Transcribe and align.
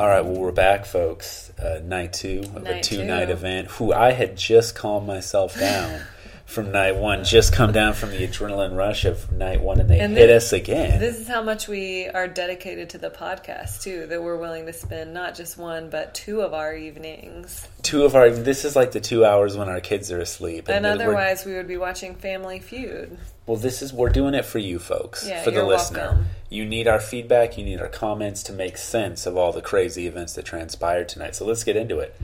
All 0.00 0.08
right, 0.08 0.24
well, 0.24 0.32
we're 0.40 0.50
back, 0.50 0.86
folks. 0.86 1.50
Uh, 1.58 1.82
night 1.84 2.14
two 2.14 2.40
of 2.40 2.56
a 2.56 2.60
Night 2.60 2.82
two 2.82 3.04
night 3.04 3.28
event. 3.28 3.68
Who 3.72 3.92
I 3.92 4.12
had 4.12 4.34
just 4.34 4.74
calmed 4.74 5.06
myself 5.06 5.58
down 5.60 6.00
from 6.46 6.72
night 6.72 6.96
one, 6.96 7.22
just 7.22 7.52
come 7.52 7.70
down 7.72 7.92
from 7.92 8.10
the 8.10 8.26
adrenaline 8.26 8.74
rush 8.74 9.04
of 9.04 9.30
night 9.30 9.60
one, 9.60 9.78
and 9.78 9.90
they 9.90 10.00
And 10.00 10.16
hit 10.16 10.28
this- 10.28 10.44
us 10.46 10.52
again. 10.54 11.00
This 11.00 11.18
is 11.20 11.28
how 11.28 11.42
much 11.42 11.68
we 11.68 12.08
are 12.08 12.26
dedicated 12.26 12.88
to 12.90 12.98
the 12.98 13.10
podcast 13.10 13.82
too. 13.82 14.06
That 14.06 14.22
we're 14.22 14.38
willing 14.38 14.64
to 14.64 14.72
spend 14.72 15.12
not 15.12 15.34
just 15.34 15.58
one 15.58 15.90
but 15.90 16.14
two 16.14 16.40
of 16.40 16.54
our 16.54 16.74
evenings. 16.74 17.68
two 17.82 18.04
of 18.04 18.16
our. 18.16 18.30
This 18.30 18.64
is 18.64 18.74
like 18.74 18.92
the 18.92 19.00
two 19.00 19.26
hours 19.26 19.54
when 19.54 19.68
our 19.68 19.80
kids 19.80 20.10
are 20.10 20.18
asleep, 20.20 20.70
And 20.70 20.84
we're- 20.86 20.94
otherwise, 20.94 21.44
we 21.44 21.52
would 21.52 21.68
be 21.68 21.76
watching 21.76 22.14
Family 22.14 22.58
Feud. 22.60 23.18
well, 23.46 23.58
this 23.58 23.82
is 23.82 23.92
we're 23.92 24.08
doing 24.08 24.32
it 24.32 24.46
for 24.46 24.60
you, 24.60 24.78
folks, 24.78 25.28
Yeah, 25.28 25.42
for 25.42 25.50
the 25.50 25.62
listener. 25.62 25.98
welcome. 26.00 26.26
You 26.52 26.64
need 26.64 26.88
our 26.88 26.98
feedback. 26.98 27.56
You 27.56 27.64
need 27.64 27.80
our 27.80 27.88
comments 27.88 28.42
to 28.44 28.52
make 28.52 28.76
sense 28.76 29.24
of 29.24 29.36
all 29.36 29.52
the 29.52 29.62
crazy 29.62 30.08
events 30.08 30.34
that 30.34 30.44
transpired 30.44 31.08
tonight. 31.08 31.36
So 31.36 31.46
let's 31.46 31.62
get 31.62 31.76
into 31.76 32.00
it. 32.00 32.14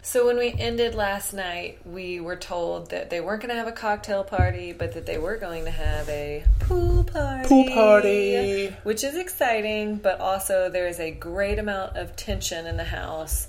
So 0.00 0.26
when 0.26 0.38
we 0.38 0.54
ended 0.58 0.94
last 0.94 1.34
night, 1.34 1.80
we 1.84 2.18
were 2.18 2.36
told 2.36 2.90
that 2.90 3.10
they 3.10 3.20
weren't 3.20 3.42
going 3.42 3.50
to 3.50 3.56
have 3.56 3.66
a 3.66 3.72
cocktail 3.72 4.24
party, 4.24 4.72
but 4.72 4.92
that 4.94 5.04
they 5.04 5.18
were 5.18 5.36
going 5.36 5.66
to 5.66 5.70
have 5.70 6.08
a 6.08 6.44
pool 6.60 7.04
party. 7.04 7.46
Pool 7.46 7.68
party. 7.68 8.68
Which 8.84 9.04
is 9.04 9.16
exciting, 9.16 9.96
but 9.96 10.18
also 10.18 10.70
there 10.70 10.88
is 10.88 10.98
a 10.98 11.10
great 11.10 11.58
amount 11.58 11.98
of 11.98 12.16
tension 12.16 12.66
in 12.66 12.78
the 12.78 12.84
house. 12.84 13.48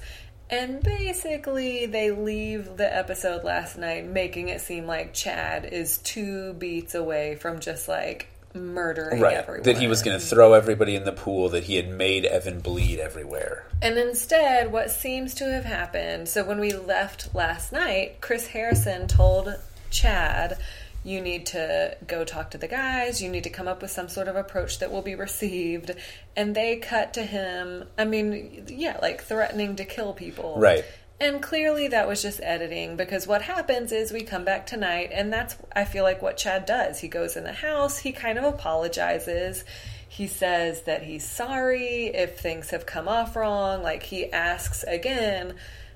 And 0.49 0.84
basically, 0.84 1.85
they 1.85 2.12
leave 2.12 2.76
the 2.76 2.93
episode 2.93 3.45
last 3.45 3.77
night 3.77 4.05
making 4.05 4.49
it 4.49 4.59
seem 4.59 4.85
like 4.85 5.13
Chad 5.13 5.65
is 5.65 5.98
two 5.99 6.54
beats 6.54 6.93
away 6.93 7.35
from 7.35 7.62
just 7.62 7.88
like 7.88 8.27
murdering 8.55 9.20
Right, 9.21 9.35
everyone. 9.37 9.63
that 9.63 9.77
he 9.77 9.87
was 9.87 10.01
going 10.01 10.20
to 10.20 10.25
throw 10.25 10.53
everybody 10.53 10.95
in 10.95 11.03
the 11.03 11.11
pool. 11.11 11.49
That 11.49 11.65
he 11.65 11.75
had 11.75 11.89
made 11.89 12.25
Evan 12.25 12.59
bleed 12.61 12.99
everywhere. 12.99 13.65
And 13.81 13.98
instead, 13.98 14.71
what 14.71 14.89
seems 14.91 15.34
to 15.35 15.51
have 15.51 15.65
happened 15.65 16.29
so 16.29 16.43
when 16.43 16.59
we 16.59 16.71
left 16.73 17.35
last 17.35 17.71
night, 17.71 18.21
Chris 18.21 18.48
Harrison 18.48 19.07
told 19.07 19.53
Chad, 19.91 20.57
You 21.03 21.21
need 21.21 21.45
to 21.48 21.95
go 22.07 22.23
talk 22.23 22.51
to 22.51 22.57
the 22.57 22.67
guys, 22.67 23.21
you 23.21 23.29
need 23.29 23.43
to 23.43 23.49
come 23.49 23.67
up 23.67 23.81
with 23.81 23.91
some 23.91 24.09
sort 24.09 24.27
of 24.27 24.35
approach 24.35 24.79
that 24.79 24.91
will 24.91 25.01
be 25.01 25.15
received. 25.15 25.91
And 26.35 26.55
they 26.55 26.77
cut 26.77 27.13
to 27.13 27.23
him, 27.23 27.85
I 27.98 28.05
mean, 28.05 28.65
yeah, 28.67 28.98
like 29.01 29.23
threatening 29.23 29.76
to 29.77 29.85
kill 29.85 30.13
people. 30.13 30.55
Right. 30.57 30.83
And 31.20 31.41
clearly 31.41 31.88
that 31.88 32.08
was 32.08 32.21
just 32.21 32.41
editing 32.41 32.98
because 32.98 33.26
what 33.26 33.44
happens 33.44 33.91
is 33.94 34.12
we 34.12 34.21
come 34.21 34.44
back 34.44 34.66
tonight 34.68 35.12
and 35.13 35.32
that's 35.32 35.55
I 35.74 35.85
feel 35.85 36.04
like 36.04 36.22
what 36.22 36.35
Chad 36.35 36.66
does. 36.66 36.99
He 36.99 37.07
goes 37.07 37.38
in 37.38 37.46
the 37.46 37.54
house, 37.54 37.99
he 37.99 38.12
kind 38.12 38.38
of 38.38 38.44
apologizes. 38.44 39.63
He 40.10 40.27
says 40.27 40.84
that 40.84 41.04
he's 41.04 41.24
sorry 41.24 42.07
if 42.07 42.40
things 42.40 42.72
have 42.72 42.85
come 42.85 43.07
off 43.07 43.35
wrong. 43.35 43.82
Like 43.82 44.04
he 44.04 44.32
asks 44.32 44.84
again 44.84 45.55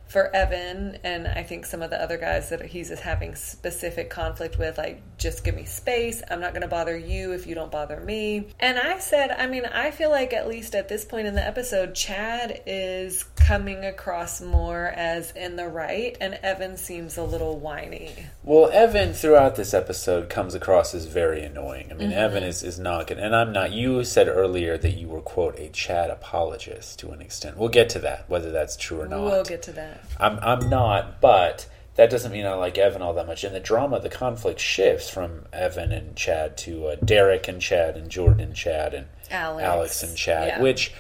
for 0.10 0.36
Evan 0.36 0.98
and 1.04 1.28
I 1.28 1.44
think 1.44 1.66
some 1.66 1.82
of 1.82 1.92
the 1.92 2.02
other 2.02 2.18
guys 2.18 2.50
that 2.50 2.66
he's 2.66 2.90
having 3.00 3.36
specific 3.36 4.10
conflict 4.10 4.58
with, 4.58 4.78
like, 4.78 5.02
just 5.20 5.44
give 5.44 5.56
me 5.56 5.66
space. 5.66 6.22
I'm 6.30 6.40
not 6.40 6.54
going 6.54 6.62
to 6.62 6.68
bother 6.68 6.98
you 6.98 7.34
if 7.34 7.46
you 7.46 7.56
don't 7.56 7.72
bother 7.72 8.00
me. 8.00 8.48
And 8.60 8.80
I 8.80 9.00
said, 9.00 9.32
I 9.32 9.48
mean, 9.48 9.66
I 9.66 9.92
feel 9.92 10.10
like 10.10 10.34
at 10.34 10.48
least 10.48 10.76
at 10.76 10.90
this 10.90 11.06
point 11.06 11.28
in 11.28 11.36
the 11.36 11.46
episode, 11.46 11.94
Chad 11.94 12.62
is 12.66 13.24
coming 13.36 13.86
across 13.86 14.42
more 14.42 14.88
as 14.88 15.32
in 15.32 15.56
the 15.56 15.68
right, 15.68 16.18
and 16.20 16.36
Evan 16.44 16.78
seems 16.78 17.18
a 17.18 17.24
little 17.24 17.60
whiny. 17.60 18.14
Well, 18.44 18.70
Evan 18.72 19.14
throughout 19.14 19.56
this 19.56 19.74
episode 19.74 20.30
comes 20.30 20.56
across 20.56 20.94
as 20.96 21.06
very 21.06 21.44
annoying. 21.44 21.88
I 21.92 21.94
mean, 21.94 22.10
Mm-hmm. 22.10 22.18
Evan 22.18 22.44
is, 22.44 22.64
is 22.64 22.80
not 22.80 23.06
good. 23.08 23.20
And 23.20 23.36
I'm 23.36 23.52
not. 23.52 23.72
You 23.72 24.04
said 24.04 24.28
earlier 24.28 24.78
that 24.80 24.94
you 24.94 25.08
were, 25.08 25.22
quote, 25.22 25.60
a 25.60 25.70
Chad 25.70 26.10
apologist 26.10 26.98
to 27.00 27.12
an 27.12 27.22
extent. 27.22 27.58
We'll 27.58 27.70
get 27.70 27.90
to 27.90 28.00
that, 28.00 28.28
whether 28.30 28.52
that's 28.52 28.76
true 28.76 29.02
or 29.02 29.08
not. 29.08 29.22
We'll 29.22 29.44
get 29.44 29.62
to 29.64 29.72
that. 29.74 30.04
I'm, 30.20 30.40
I'm 30.40 30.70
not, 30.70 31.22
but 31.22 31.68
that 32.00 32.10
doesn't 32.10 32.32
mean 32.32 32.46
I 32.46 32.54
like 32.54 32.78
Evan 32.78 33.02
all 33.02 33.14
that 33.16 33.28
much. 33.28 33.44
In 33.44 33.52
the 33.52 33.60
drama, 33.60 34.00
the 34.00 34.08
conflict 34.08 34.62
shifts 34.62 35.10
from 35.10 35.48
Evan 35.52 35.92
and 35.92 36.16
Chad 36.16 36.58
to 36.60 36.88
uh, 36.88 36.96
Derek 37.04 37.50
and 37.50 37.62
Chad 37.62 37.98
and 37.98 38.10
Jordan 38.10 38.40
and 38.40 38.56
Chad 38.56 38.94
and 38.94 39.08
Alex. 39.30 40.02
and 40.02 40.16
Chad, 40.16 40.48
Yeah. 40.48 40.62
which 40.62 40.94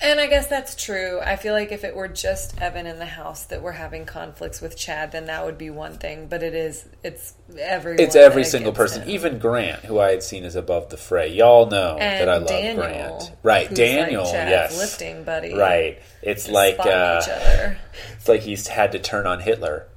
And 0.00 0.18
I 0.18 0.28
guess 0.28 0.46
that's 0.46 0.74
true. 0.74 1.20
I 1.20 1.36
feel 1.36 1.52
like 1.52 1.70
if 1.70 1.84
it 1.84 1.94
were 1.94 2.08
just 2.08 2.58
Evan 2.62 2.86
in 2.86 2.98
the 2.98 3.04
house 3.04 3.44
that 3.44 3.62
we're 3.62 3.72
having 3.72 4.06
conflicts 4.06 4.62
with 4.62 4.74
Chad, 4.74 5.12
then 5.12 5.26
that 5.26 5.44
would 5.44 5.58
be 5.58 5.68
one 5.68 5.98
thing. 5.98 6.28
But 6.28 6.42
it 6.42 6.54
is, 6.54 6.86
it's 7.04 7.34
everyone. 7.58 8.00
it's 8.00 8.16
every 8.16 8.44
single 8.44 8.72
person, 8.72 9.02
him. 9.02 9.10
even 9.10 9.38
Grant, 9.38 9.84
who 9.84 9.98
I 10.00 10.12
had 10.12 10.22
seen 10.22 10.44
as 10.44 10.56
above 10.56 10.88
the 10.88 10.96
fray. 10.96 11.28
Y'all 11.34 11.68
know 11.68 11.98
and 11.98 12.20
that 12.22 12.28
I 12.30 12.38
love 12.38 12.48
Daniel, 12.48 12.76
Grant. 12.76 13.32
Right, 13.42 13.72
Daniel, 13.74 14.24
like 14.24 14.32
yes. 14.32 14.78
lifting 14.78 15.24
buddy. 15.24 15.54
Right. 15.54 16.00
It's 16.22 16.48
like 16.48 16.78
uh, 16.80 17.20
each 17.22 17.28
other. 17.28 17.78
it's 18.16 18.28
like 18.30 18.40
he's 18.40 18.66
had 18.66 18.92
to 18.92 18.98
turn 18.98 19.26
on 19.26 19.38
Hitler. 19.40 19.88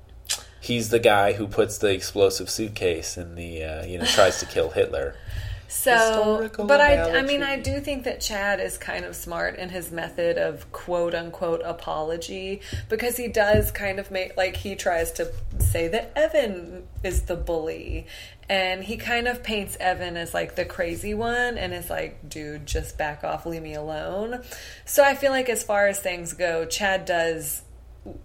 He's 0.66 0.90
the 0.90 1.00
guy 1.00 1.34
who 1.34 1.48
puts 1.48 1.78
the 1.78 1.94
explosive 1.94 2.50
suitcase 2.50 3.18
in 3.18 3.36
the 3.36 3.64
uh, 3.64 3.86
you 3.86 4.00
know 4.00 4.06
tries 4.06 4.40
to 4.40 4.46
kill 4.46 4.72
Hitler. 4.72 5.16
So, 5.68 5.92
Historical 5.92 6.66
but 6.66 6.80
I, 6.80 7.20
I 7.20 7.22
mean. 7.24 7.44
I 7.44 7.60
do 7.60 7.80
think 7.80 8.06
that 8.06 8.22
Chad 8.22 8.60
is 8.60 8.78
kind 8.78 9.04
of 9.04 9.16
smart 9.16 9.58
in 9.58 9.70
his 9.70 9.92
method 9.92 10.38
of 10.38 10.72
quote 10.72 11.14
unquote 11.14 11.62
apology 11.66 12.62
because 12.88 13.18
he 13.18 13.28
does 13.28 13.72
kind 13.72 14.00
of 14.00 14.10
make 14.10 14.38
like 14.38 14.56
he 14.56 14.76
tries 14.76 15.12
to 15.14 15.32
say 15.60 15.88
that 15.90 16.14
Evan 16.16 16.88
is 17.04 17.24
the 17.24 17.36
bully. 17.36 18.08
And 18.48 18.84
he 18.84 18.96
kind 18.98 19.28
of 19.28 19.44
paints 19.44 19.76
Evan 19.80 20.18
as 20.18 20.34
like 20.34 20.56
the 20.56 20.66
crazy 20.66 21.14
one 21.14 21.58
and 21.58 21.74
is 21.74 21.90
like, 21.90 22.30
dude, 22.30 22.68
just 22.68 22.98
back 22.98 23.24
off, 23.24 23.46
leave 23.46 23.64
me 23.64 23.74
alone. 23.74 24.44
So 24.86 25.04
I 25.04 25.16
feel 25.16 25.32
like 25.32 25.50
as 25.50 25.64
far 25.64 25.88
as 25.88 26.00
things 26.00 26.34
go, 26.34 26.66
Chad 26.66 27.06
does 27.06 27.64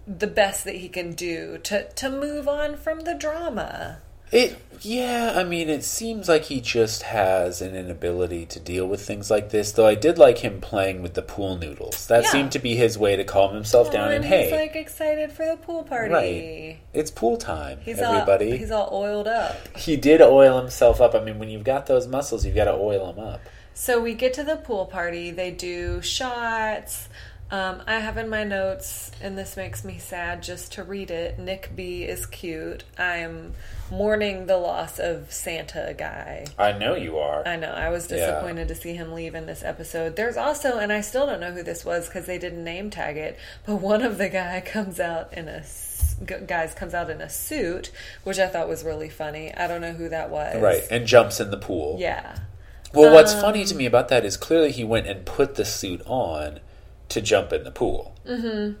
the 0.07 0.27
best 0.27 0.63
that 0.65 0.75
he 0.75 0.89
can 0.89 1.13
do 1.13 1.57
to, 1.63 1.89
to 1.91 2.09
move 2.09 2.47
on 2.47 2.75
from 2.77 3.01
the 3.01 3.13
drama. 3.15 3.99
It 4.31 4.57
yeah, 4.79 5.33
I 5.35 5.43
mean 5.43 5.69
it 5.69 5.83
seems 5.83 6.29
like 6.29 6.45
he 6.45 6.61
just 6.61 7.03
has 7.03 7.61
an 7.61 7.75
inability 7.75 8.45
to 8.45 8.61
deal 8.61 8.87
with 8.87 9.05
things 9.05 9.29
like 9.29 9.49
this. 9.49 9.73
Though 9.73 9.85
I 9.87 9.95
did 9.95 10.17
like 10.17 10.37
him 10.37 10.61
playing 10.61 11.01
with 11.01 11.15
the 11.15 11.21
pool 11.21 11.57
noodles. 11.57 12.07
That 12.07 12.23
Yeah. 12.23 12.29
seemed 12.29 12.51
to 12.53 12.59
be 12.59 12.75
his 12.77 12.97
way 12.97 13.17
to 13.17 13.25
calm 13.25 13.53
himself 13.53 13.91
down 13.91 14.03
Oh, 14.07 14.11
and, 14.11 14.23
and 14.23 14.25
hey, 14.25 14.43
he's 14.43 14.51
like 14.53 14.75
excited 14.77 15.33
for 15.33 15.45
the 15.45 15.57
pool 15.57 15.83
party. 15.83 16.13
Right. 16.13 16.79
it's 16.93 17.11
pool 17.11 17.35
time, 17.35 17.79
He's 17.83 17.99
everybody. 17.99 18.51
all 18.53 18.57
he's 18.57 18.71
all 18.71 18.89
oiled 18.93 19.27
up. 19.27 19.77
he 19.77 19.97
did 19.97 20.21
oil 20.21 20.61
himself 20.61 21.01
up. 21.01 21.13
I 21.13 21.21
mean, 21.21 21.37
when 21.37 21.49
you've 21.49 21.65
got 21.65 21.87
those 21.87 22.07
muscles, 22.07 22.45
you've 22.45 22.55
got 22.55 22.65
to 22.65 22.73
oil 22.73 23.11
them 23.11 23.21
up. 23.25 23.41
So 23.73 23.99
we 23.99 24.13
get 24.13 24.33
to 24.35 24.43
the 24.45 24.55
pool 24.55 24.85
party. 24.85 25.31
They 25.31 25.51
do 25.51 26.01
shots. 26.01 27.09
Um, 27.51 27.81
I 27.85 27.99
have 27.99 28.17
in 28.17 28.29
my 28.29 28.45
notes, 28.45 29.11
and 29.21 29.37
this 29.37 29.57
makes 29.57 29.83
me 29.83 29.97
sad 29.97 30.41
just 30.41 30.71
to 30.73 30.83
read 30.85 31.11
it. 31.11 31.37
Nick 31.37 31.71
B 31.75 32.03
is 32.03 32.25
cute. 32.25 32.85
I 32.97 33.17
am 33.17 33.55
mourning 33.91 34.45
the 34.45 34.55
loss 34.55 34.99
of 34.99 35.33
Santa 35.33 35.93
guy. 35.97 36.45
I 36.57 36.71
know 36.71 36.95
you 36.95 37.17
are. 37.17 37.45
I 37.45 37.57
know. 37.57 37.71
I 37.71 37.89
was 37.89 38.09
Yeah. 38.09 38.17
disappointed 38.17 38.69
to 38.69 38.75
see 38.75 38.93
him 38.95 39.11
leave 39.11 39.35
in 39.35 39.47
this 39.47 39.63
episode. 39.63 40.15
There's 40.15 40.37
also, 40.37 40.77
and 40.77 40.93
I 40.93 41.01
still 41.01 41.25
don't 41.25 41.41
know 41.41 41.51
who 41.51 41.61
this 41.61 41.83
was 41.83 42.07
because 42.07 42.25
they 42.25 42.37
didn't 42.37 42.63
name 42.63 42.89
tag 42.89 43.17
it, 43.17 43.37
but 43.65 43.75
one 43.75 44.01
of 44.01 44.17
the 44.17 44.29
guy 44.29 44.61
comes 44.65 44.99
out 45.01 45.33
in 45.33 45.49
a 45.49 45.63
guys 46.47 46.73
comes 46.75 46.93
out 46.93 47.09
in 47.09 47.19
a 47.19 47.29
suit, 47.29 47.91
which 48.23 48.37
I 48.39 48.47
thought 48.47 48.69
was 48.69 48.83
really 48.85 49.09
funny. 49.09 49.53
I 49.53 49.67
don't 49.67 49.81
know 49.81 49.93
who 49.93 50.07
that 50.09 50.29
was. 50.29 50.55
right, 50.61 50.83
and 50.91 51.05
jumps 51.05 51.39
in 51.41 51.51
the 51.51 51.57
pool. 51.57 51.97
Yeah. 51.99 52.37
Well, 52.93 53.11
what's 53.13 53.33
Um, 53.33 53.41
funny 53.41 53.65
to 53.65 53.75
me 53.75 53.85
about 53.85 54.07
that 54.09 54.23
is 54.23 54.37
clearly 54.37 54.71
he 54.71 54.83
went 54.83 55.07
and 55.07 55.25
put 55.25 55.55
the 55.55 55.65
suit 55.65 56.01
on 56.05 56.59
to 57.11 57.21
jump 57.21 57.53
in 57.53 57.63
the 57.63 57.71
pool. 57.71 58.15
Mm-hmm. 58.27 58.73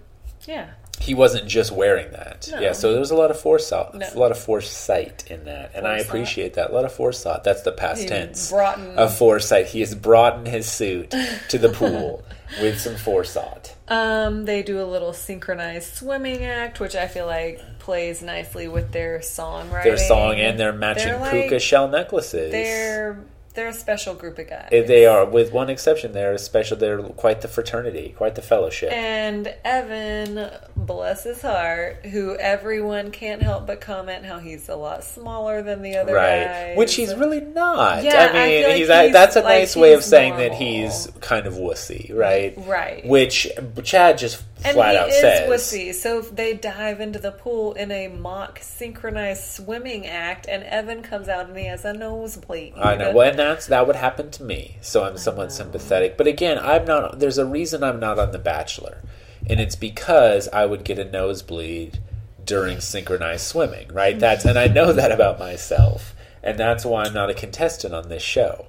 Yeah. 0.47 0.71
He 0.99 1.15
wasn't 1.15 1.47
just 1.47 1.71
wearing 1.71 2.11
that. 2.11 2.47
No. 2.51 2.59
Yeah, 2.59 2.73
so 2.73 2.91
there 2.91 2.99
was 2.99 3.09
a 3.09 3.15
lot 3.15 3.31
of 3.31 3.39
foresight, 3.39 3.95
No. 3.95 4.07
a 4.13 4.19
lot 4.19 4.29
of 4.29 4.37
foresight 4.37 5.23
in 5.31 5.45
that, 5.45 5.71
and 5.73 5.87
I 5.87 5.97
appreciate 5.97 6.53
that. 6.55 6.69
A 6.69 6.73
lot 6.73 6.85
of 6.85 6.91
foresight. 6.93 7.43
That's 7.43 7.63
the 7.63 7.71
past 7.71 8.01
He 8.03 8.07
tense 8.07 8.51
brought 8.51 8.77
in- 8.77 8.99
of 8.99 9.15
foresight. 9.17 9.65
He 9.67 9.79
has 9.79 9.95
brought 9.95 10.37
in 10.39 10.45
his 10.45 10.69
suit 10.69 11.09
to 11.49 11.57
the 11.57 11.69
pool 11.69 12.23
with 12.61 12.79
some 12.79 12.97
foresight. 12.97 13.75
Um, 13.87 14.45
they 14.45 14.61
do 14.61 14.79
a 14.79 14.85
little 14.85 15.11
synchronized 15.13 15.95
swimming 15.95 16.43
act, 16.45 16.79
which 16.79 16.95
I 16.95 17.07
feel 17.07 17.25
like 17.25 17.59
plays 17.79 18.21
nicely 18.21 18.67
with 18.67 18.91
their 18.91 19.19
songwriting. 19.19 19.83
Their 19.83 19.97
song 19.97 20.35
and 20.39 20.59
their 20.59 20.71
matching 20.71 21.07
They're 21.07 21.19
like- 21.19 21.31
puka 21.31 21.59
shell 21.59 21.87
necklaces. 21.87 22.51
They're 22.51 23.19
they're 23.53 23.67
a 23.69 23.73
special 23.73 24.13
group 24.15 24.39
of 24.39 24.49
guys. 24.49 24.69
They 24.71 25.05
are, 25.05 25.25
with 25.25 25.51
one 25.51 25.69
exception. 25.69 26.13
They're 26.13 26.37
special. 26.37 26.77
They're 26.77 27.01
quite 27.01 27.41
the 27.41 27.47
fraternity, 27.47 28.13
quite 28.17 28.35
the 28.35 28.41
fellowship. 28.41 28.91
And 28.91 29.53
Evan, 29.65 30.49
bless 30.75 31.23
his 31.23 31.41
heart, 31.41 32.05
who 32.05 32.35
everyone 32.35 33.11
can't 33.11 33.41
help 33.41 33.67
but 33.67 33.81
comment 33.81 34.25
how 34.25 34.39
he's 34.39 34.69
a 34.69 34.75
lot 34.75 35.03
smaller 35.03 35.61
than 35.61 35.81
the 35.81 35.97
other 35.97 36.13
right 36.13 36.45
guys. 36.45 36.77
which 36.77 36.95
he's 36.95 37.13
really 37.15 37.41
not 37.41 38.03
Yeah, 38.03 38.29
i 38.33 38.39
I 38.39 38.47
mean 38.47 38.61
feel 38.61 38.69
like 38.69 38.77
he's, 38.77 38.87
he's- 38.87 39.13
that's 39.13 39.35
a 39.35 39.41
like, 39.41 39.59
nice 39.61 39.75
way 39.75 39.93
of 39.93 40.03
saying 40.03 40.37
that 40.37 40.53
he's 40.53 41.07
kind 41.19 41.45
of 41.45 41.53
wussy 41.55 42.13
right 42.15 42.53
Right. 42.57 43.05
which 43.05 43.47
chad 43.83 44.17
just 44.17 44.43
And 44.63 44.75
flat 44.75 44.91
he 44.91 44.97
out 44.97 45.09
is 45.09 45.19
says. 45.19 45.49
wussy, 45.49 45.93
so 45.93 46.21
they 46.21 46.53
dive 46.53 47.01
into 47.01 47.19
the 47.19 47.31
pool 47.31 47.73
in 47.73 47.91
a 47.91 48.07
mock 48.07 48.59
synchronized 48.61 49.43
swimming 49.43 50.05
act, 50.05 50.47
and 50.47 50.63
Evan 50.63 51.01
comes 51.01 51.27
out 51.27 51.47
and 51.47 51.57
he 51.57 51.65
has 51.65 51.83
a 51.83 51.93
nosebleed. 51.93 52.73
I 52.77 52.95
know. 52.95 53.11
Well, 53.11 53.29
and 53.29 53.39
that's 53.39 53.67
that 53.67 53.87
would 53.87 53.95
happen 53.95 54.29
to 54.31 54.43
me, 54.43 54.77
so 54.81 55.03
I'm 55.03 55.17
somewhat 55.17 55.51
sympathetic. 55.51 56.15
But 56.17 56.27
again, 56.27 56.59
I'm 56.59 56.85
not. 56.85 57.19
There's 57.19 57.37
a 57.37 57.45
reason 57.45 57.83
I'm 57.83 57.99
not 57.99 58.19
on 58.19 58.31
The 58.31 58.39
Bachelor, 58.39 59.01
and 59.49 59.59
it's 59.59 59.75
because 59.75 60.47
I 60.49 60.65
would 60.65 60.83
get 60.83 60.99
a 60.99 61.05
nosebleed 61.05 61.99
during 62.45 62.81
synchronized 62.81 63.45
swimming. 63.45 63.87
Right. 63.91 64.19
That's 64.19 64.45
and 64.45 64.59
I 64.59 64.67
know 64.67 64.93
that 64.93 65.11
about 65.11 65.39
myself, 65.39 66.13
and 66.43 66.57
that's 66.57 66.85
why 66.85 67.05
I'm 67.05 67.13
not 67.13 67.29
a 67.29 67.33
contestant 67.33 67.93
on 67.93 68.09
this 68.09 68.23
show. 68.23 68.67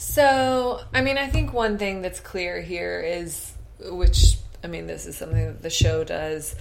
So, 0.00 0.80
I 0.94 1.02
mean, 1.02 1.18
I 1.18 1.26
think 1.26 1.52
one 1.52 1.76
thing 1.76 2.00
that's 2.00 2.20
clear 2.20 2.62
here 2.62 3.00
is, 3.00 3.52
which, 3.80 4.38
I 4.62 4.66
mean, 4.66 4.86
this 4.86 5.06
is 5.06 5.16
something 5.16 5.46
that 5.46 5.62
the 5.62 5.70
show 5.70 6.04
does 6.04 6.54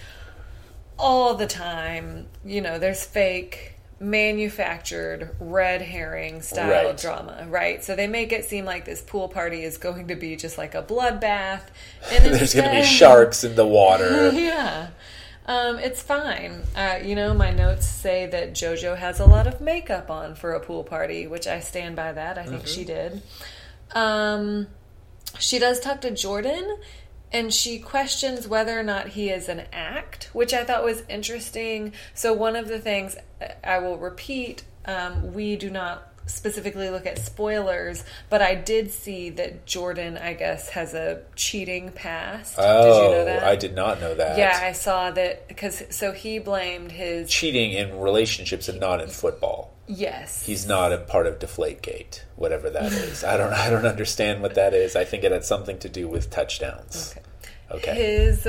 all 0.97 1.35
the 1.35 1.47
time. 1.47 2.27
You 2.45 2.61
know, 2.61 2.79
there's 2.79 3.03
fake, 3.03 3.75
manufactured, 3.99 5.35
red 5.39 5.81
herring 5.81 6.41
style 6.41 6.69
Right. 6.87 6.97
drama, 6.97 7.45
right? 7.49 7.83
So 7.83 7.95
they 7.95 8.07
make 8.07 8.31
it 8.31 8.45
seem 8.45 8.65
like 8.65 8.85
this 8.85 9.01
pool 9.01 9.27
party 9.27 9.63
is 9.63 9.77
going 9.77 10.07
to 10.07 10.15
be 10.15 10.35
just 10.35 10.57
like 10.57 10.75
a 10.75 10.81
bloodbath. 10.83 11.63
And 12.11 12.33
There's 12.33 12.53
going 12.53 12.69
to 12.69 12.75
be 12.75 12.83
sharks 12.85 13.43
in 13.43 13.55
the 13.55 13.65
water. 13.65 14.29
yeah. 14.33 14.89
Um, 15.45 15.79
it's 15.79 16.01
fine. 16.01 16.61
Uh, 16.75 16.99
you 17.03 17.15
know, 17.15 17.33
my 17.33 17.49
notes 17.51 17.87
say 17.87 18.27
that 18.27 18.51
JoJo 18.53 18.95
has 18.97 19.19
a 19.19 19.25
lot 19.25 19.47
of 19.47 19.59
makeup 19.59 20.11
on 20.11 20.35
for 20.35 20.53
a 20.53 20.59
pool 20.59 20.83
party, 20.83 21.25
which 21.25 21.47
I 21.47 21.59
stand 21.59 21.95
by 21.95 22.11
that. 22.11 22.37
I 22.37 22.45
think 22.45 22.67
she 22.67 22.85
did. 22.85 23.23
Um, 23.93 24.67
she 25.39 25.57
does 25.57 25.79
talk 25.79 26.01
to 26.01 26.11
Jordan, 26.11 26.77
and 27.31 27.53
she 27.53 27.79
questions 27.79 28.47
whether 28.47 28.77
or 28.79 28.83
not 28.83 29.09
he 29.09 29.29
is 29.29 29.49
an 29.49 29.63
act, 29.71 30.29
which 30.33 30.53
I 30.53 30.63
thought 30.63 30.83
was 30.83 31.03
interesting. 31.09 31.93
So, 32.13 32.33
one 32.33 32.55
of 32.55 32.67
the 32.67 32.79
things 32.79 33.15
uh, 33.41 33.47
I 33.63 33.79
will 33.79 33.97
repeat 33.97 34.63
um, 34.85 35.33
we 35.33 35.55
do 35.55 35.69
not 35.69 36.09
specifically 36.25 36.89
look 36.89 37.05
at 37.05 37.17
spoilers, 37.17 38.03
but 38.29 38.41
I 38.41 38.55
did 38.55 38.91
see 38.91 39.29
that 39.31 39.65
Jordan, 39.65 40.17
I 40.17 40.33
guess, 40.33 40.69
has 40.69 40.93
a 40.93 41.21
cheating 41.35 41.91
past. 41.91 42.55
Oh, 42.57 42.83
did 42.83 43.03
you 43.03 43.17
know 43.17 43.25
that? 43.25 43.43
I 43.43 43.55
did 43.55 43.75
not 43.75 43.99
know 43.99 44.13
that. 44.15 44.37
Yeah, 44.37 44.59
I 44.61 44.71
saw 44.73 45.11
that 45.11 45.47
because 45.47 45.83
so 45.89 46.11
he 46.11 46.39
blamed 46.39 46.91
his 46.91 47.29
cheating 47.29 47.71
in 47.71 47.99
relationships 47.99 48.69
and 48.69 48.79
not 48.79 49.01
in 49.01 49.09
football. 49.09 49.73
Yes. 49.89 50.45
He's 50.45 50.65
not 50.65 50.93
a 50.93 50.99
part 50.99 51.27
of 51.27 51.39
Deflategate, 51.39 52.21
whatever 52.37 52.69
that 52.69 52.91
is. 52.93 53.23
I 53.25 53.35
don't. 53.35 53.51
I 53.51 53.69
don't 53.69 53.85
understand 53.85 54.41
what 54.41 54.55
that 54.55 54.73
is. 54.73 54.95
I 54.95 55.03
think 55.03 55.23
it 55.25 55.31
had 55.33 55.43
something 55.43 55.77
to 55.79 55.89
do 55.89 56.07
with 56.07 56.29
touchdowns. 56.29 57.15
Okay. 57.71 57.93
his 57.93 58.47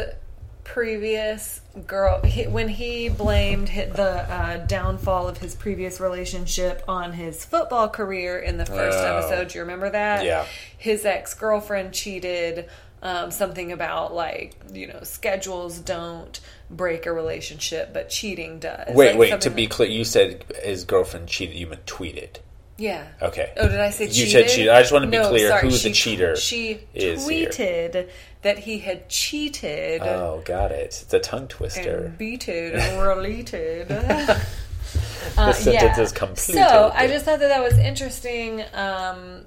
previous 0.65 1.61
girl 1.87 2.23
he, 2.23 2.47
when 2.47 2.69
he 2.69 3.09
blamed 3.09 3.69
the 3.69 4.25
uh, 4.33 4.65
downfall 4.67 5.29
of 5.29 5.39
his 5.39 5.55
previous 5.57 5.99
relationship 6.01 6.83
on 6.87 7.13
his 7.13 7.45
football 7.45 7.89
career 7.89 8.39
in 8.39 8.57
the 8.57 8.65
first 8.67 8.97
Oh. 8.99 9.17
episode. 9.19 9.49
Do 9.49 9.59
you 9.59 9.63
remember 9.63 9.91
that? 9.91 10.25
Yeah. 10.25 10.47
His 10.79 11.05
ex 11.05 11.35
girlfriend 11.35 11.93
cheated. 11.93 12.69
Um, 13.03 13.31
something 13.31 13.73
about 13.73 14.13
like 14.15 14.55
you 14.75 14.87
know 14.87 15.01
schedules 15.05 15.79
don't 15.79 16.39
break 16.69 17.07
a 17.07 17.13
relationship, 17.13 17.95
but 17.95 18.11
cheating 18.11 18.59
does. 18.59 18.95
Wait, 18.95 19.11
Like, 19.13 19.19
wait. 19.33 19.41
To 19.41 19.51
be 19.51 19.63
like- 19.63 19.71
clear, 19.71 19.89
you 19.89 20.05
said 20.05 20.45
his 20.63 20.85
girlfriend 20.85 21.27
cheated. 21.29 21.57
You 21.57 21.67
meant 21.69 21.87
tweeted. 21.87 22.37
yeah. 22.77 23.07
Okay. 23.23 23.53
Oh, 23.57 23.69
did 23.69 23.81
I 23.81 23.89
say 23.91 24.07
cheated? 24.07 24.17
You 24.19 24.27
said 24.27 24.49
cheated. 24.49 24.69
I 24.69 24.81
just 24.81 24.93
want 24.93 25.05
to 25.07 25.11
be 25.11 25.17
No, 25.17 25.29
clear 25.31 25.49
sorry, 25.49 25.63
who 25.63 25.71
she 25.71 25.89
the 25.89 25.95
cheater 25.95 26.37
She 26.37 26.81
is 26.95 27.27
here. 27.27 27.49
tweeted 27.49 28.11
that 28.43 28.59
he 28.61 28.79
had 28.81 29.09
cheated 29.09 30.03
Oh, 30.03 30.43
got 30.45 30.71
it. 30.71 31.03
It's 31.03 31.13
a 31.15 31.21
tongue 31.21 31.49
twister. 31.49 32.05
and 32.07 32.19
beated 32.19 32.75
and 32.75 33.01
related. 33.07 33.89
Uh, 35.37 35.47
the 35.47 35.53
sentence 35.53 35.99
is 35.99 36.13
complete. 36.13 36.55
So 36.57 36.91
I 36.95 37.07
just 37.07 37.25
thought 37.25 37.39
that 37.41 37.49
that 37.49 37.63
was 37.63 37.79
interesting 37.79 38.63
um, 38.75 39.45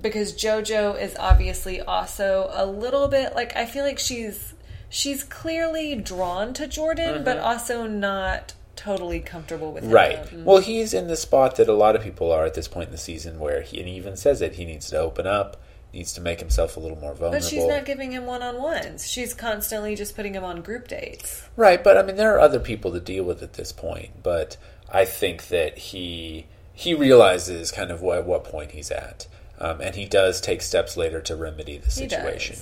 because 0.00 0.32
JoJo 0.34 1.00
is 1.00 1.16
obviously 1.18 1.80
also 1.80 2.50
a 2.52 2.66
little 2.66 3.08
bit 3.08 3.34
like 3.34 3.54
I 3.56 3.66
feel 3.66 3.84
like 3.84 3.98
she's 3.98 4.54
she's 4.88 5.24
clearly 5.24 5.94
drawn 5.94 6.54
to 6.54 6.66
Jordan, 6.66 7.24
but 7.24 7.38
also 7.38 7.86
not 7.86 8.54
totally 8.76 9.20
comfortable 9.20 9.72
with 9.72 9.84
him. 9.84 9.90
Mm-hmm. 9.90 10.36
Right. 10.36 10.44
Well, 10.44 10.58
he's 10.58 10.94
in 10.94 11.08
the 11.08 11.16
spot 11.16 11.56
that 11.56 11.68
a 11.68 11.74
lot 11.74 11.96
of 11.96 12.02
people 12.02 12.32
are 12.32 12.44
at 12.44 12.54
this 12.54 12.68
point 12.68 12.88
in 12.88 12.92
the 12.92 12.98
season, 12.98 13.38
where 13.38 13.62
he 13.62 13.78
and 13.78 13.88
he 13.88 13.96
even 13.96 14.16
says 14.16 14.42
it. 14.42 14.54
He 14.54 14.64
needs 14.64 14.88
to 14.90 14.98
open 14.98 15.26
up, 15.26 15.60
needs 15.92 16.12
to 16.14 16.20
make 16.20 16.40
himself 16.40 16.76
a 16.76 16.80
little 16.80 16.98
more 16.98 17.14
vulnerable. 17.14 17.38
But 17.38 17.44
she's 17.48 17.66
not 17.66 17.84
giving 17.84 18.12
him 18.12 18.26
one 18.26 18.42
on 18.42 18.60
ones. 18.60 19.10
She's 19.10 19.34
constantly 19.34 19.94
just 19.94 20.16
putting 20.16 20.34
him 20.34 20.44
on 20.44 20.62
group 20.62 20.88
dates. 20.88 21.48
Right, 21.56 21.82
but 21.82 21.96
I 21.96 22.02
mean, 22.02 22.16
there 22.16 22.34
are 22.34 22.40
other 22.40 22.60
people 22.60 22.92
to 22.92 23.00
deal 23.00 23.24
with 23.24 23.42
at 23.42 23.54
this 23.54 23.72
point. 23.72 24.22
But 24.22 24.56
I 24.90 25.04
think 25.04 25.48
that 25.48 25.78
he 25.78 26.46
he 26.72 26.94
realizes 26.94 27.70
kind 27.70 27.90
of 27.90 28.02
what 28.02 28.24
what 28.26 28.44
point 28.44 28.72
he's 28.72 28.90
at, 28.90 29.26
um, 29.62 29.80
and 29.80 29.94
he 29.94 30.04
does 30.06 30.40
take 30.40 30.60
steps 30.60 30.96
later 30.96 31.20
to 31.22 31.34
remedy 31.36 31.78
the 31.78 31.86
He 31.86 31.90
situation 32.08 32.56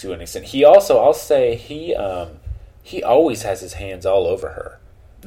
to 0.00 0.12
an 0.12 0.20
extent. 0.20 0.44
He 0.44 0.62
also, 0.64 0.98
I'll 1.02 1.14
say, 1.14 1.56
he 1.56 1.94
um, 1.94 2.38
he 2.82 3.02
always 3.02 3.42
has 3.42 3.60
his 3.60 3.72
hands 3.72 4.06
all 4.06 4.26
over 4.26 4.48
her. 4.50 4.78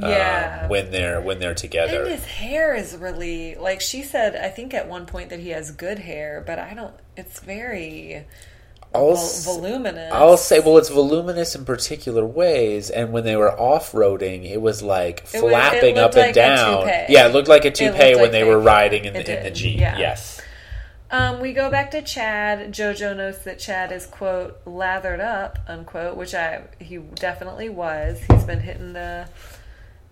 um, 0.01 0.09
Yeah. 0.11 0.67
when 0.67 0.91
they're 0.91 1.19
when 1.19 1.39
they're 1.39 1.55
together. 1.55 2.03
And 2.03 2.11
his 2.11 2.23
hair 2.25 2.73
is 2.75 2.95
really 2.95 3.55
like 3.55 3.81
she 3.81 4.03
said. 4.03 4.35
I 4.35 4.49
think 4.49 4.73
at 4.73 4.87
one 4.87 5.05
point 5.05 5.29
that 5.31 5.39
he 5.39 5.49
has 5.49 5.71
good 5.71 5.99
hair, 5.99 6.43
but 6.45 6.59
I 6.59 6.73
don't. 6.73 6.93
It's 7.17 7.39
very 7.41 8.25
I'll, 8.95 9.15
voluminous. 9.15 10.11
I'll 10.13 10.37
say, 10.37 10.59
well, 10.61 10.77
it's 10.79 10.89
voluminous 10.89 11.53
in 11.55 11.63
particular 11.65 12.25
ways, 12.25 12.89
and 12.89 13.11
when 13.11 13.23
they 13.23 13.35
were 13.35 13.51
off 13.59 13.91
roading, 13.91 14.49
it 14.49 14.61
was 14.61 14.81
like 14.81 15.19
It 15.33 15.43
was- 15.43 15.51
flapping 15.51 15.97
up 15.99 16.15
looked 16.15 16.17
and 16.17 16.25
like 16.27 16.33
down. 16.35 16.87
Yeah, 17.09 17.27
it 17.27 17.33
looked 17.33 17.47
like 17.49 17.65
a 17.65 17.71
toupee 17.71 18.15
when 18.15 18.23
like 18.23 18.31
they 18.31 18.43
were 18.43 18.59
riding 18.59 19.05
in 19.05 19.13
the, 19.13 19.37
in 19.37 19.43
the 19.43 19.51
jeep. 19.51 19.79
yeah. 19.79 19.97
Yes. 19.97 20.41
Um, 21.11 21.39
we 21.39 21.53
go 21.53 21.71
back 21.71 21.91
to 21.91 22.01
Chad. 22.01 22.71
Jojo 22.71 23.15
notes 23.17 23.39
that 23.39 23.59
Chad 23.59 23.91
is 23.91 24.05
quote 24.05 24.59
lathered 24.65 25.19
up 25.19 25.59
unquote, 25.67 26.15
which 26.17 26.35
I 26.35 26.63
he 26.79 26.97
definitely 26.97 27.69
was. 27.69 28.19
He's 28.29 28.43
been 28.43 28.59
hitting 28.59 28.93
the 28.93 29.27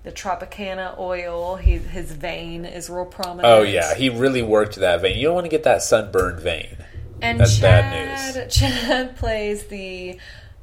the 0.04 0.12
Tropicana 0.12 0.98
oil. 0.98 1.56
He 1.58 1.78
his 1.78 2.12
vein 2.12 2.66
is 2.66 2.90
real 2.90 3.06
prominent. 3.06 3.46
Oh 3.46 3.62
yeah, 3.62 3.94
he 3.94 4.10
really 4.10 4.42
worked 4.42 4.76
that 4.78 5.02
vein. 5.02 5.18
You 5.18 5.26
don't 5.26 5.36
want 5.36 5.46
to 5.46 5.50
get 5.50 5.64
that 5.64 5.84
sunburned 5.84 6.40
vein. 6.40 6.78
And 7.22 7.40
That's 7.40 7.58
Chad, 7.58 7.92
bad 7.92 8.36
news. 8.36 8.56
Chad 8.60 9.16
plays 9.18 9.68
the, 9.68 10.20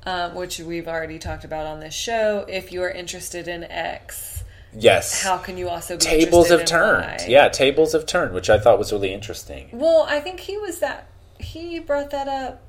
um, 0.06 0.34
which 0.34 0.60
we've 0.60 0.86
already 0.86 1.18
talked 1.18 1.44
about 1.44 1.66
on 1.66 1.80
this 1.80 1.94
show. 1.94 2.44
If 2.48 2.72
you 2.72 2.82
are 2.82 2.90
interested 2.90 3.48
in 3.48 3.64
X, 3.64 4.33
Yes. 4.76 5.22
how 5.22 5.38
can 5.38 5.56
you 5.56 5.68
also 5.68 5.96
be 5.96 6.04
tables 6.04 6.48
have 6.50 6.64
turned. 6.64 7.04
Y? 7.20 7.26
Yeah, 7.28 7.48
tables 7.48 7.92
have 7.92 8.06
turned, 8.06 8.34
which 8.34 8.50
I 8.50 8.58
thought 8.58 8.78
was 8.78 8.92
really 8.92 9.12
interesting. 9.12 9.68
Well, 9.72 10.06
I 10.08 10.20
think 10.20 10.40
he 10.40 10.56
was 10.58 10.80
that. 10.80 11.08
He 11.38 11.78
brought 11.78 12.10
that 12.10 12.28
up, 12.28 12.62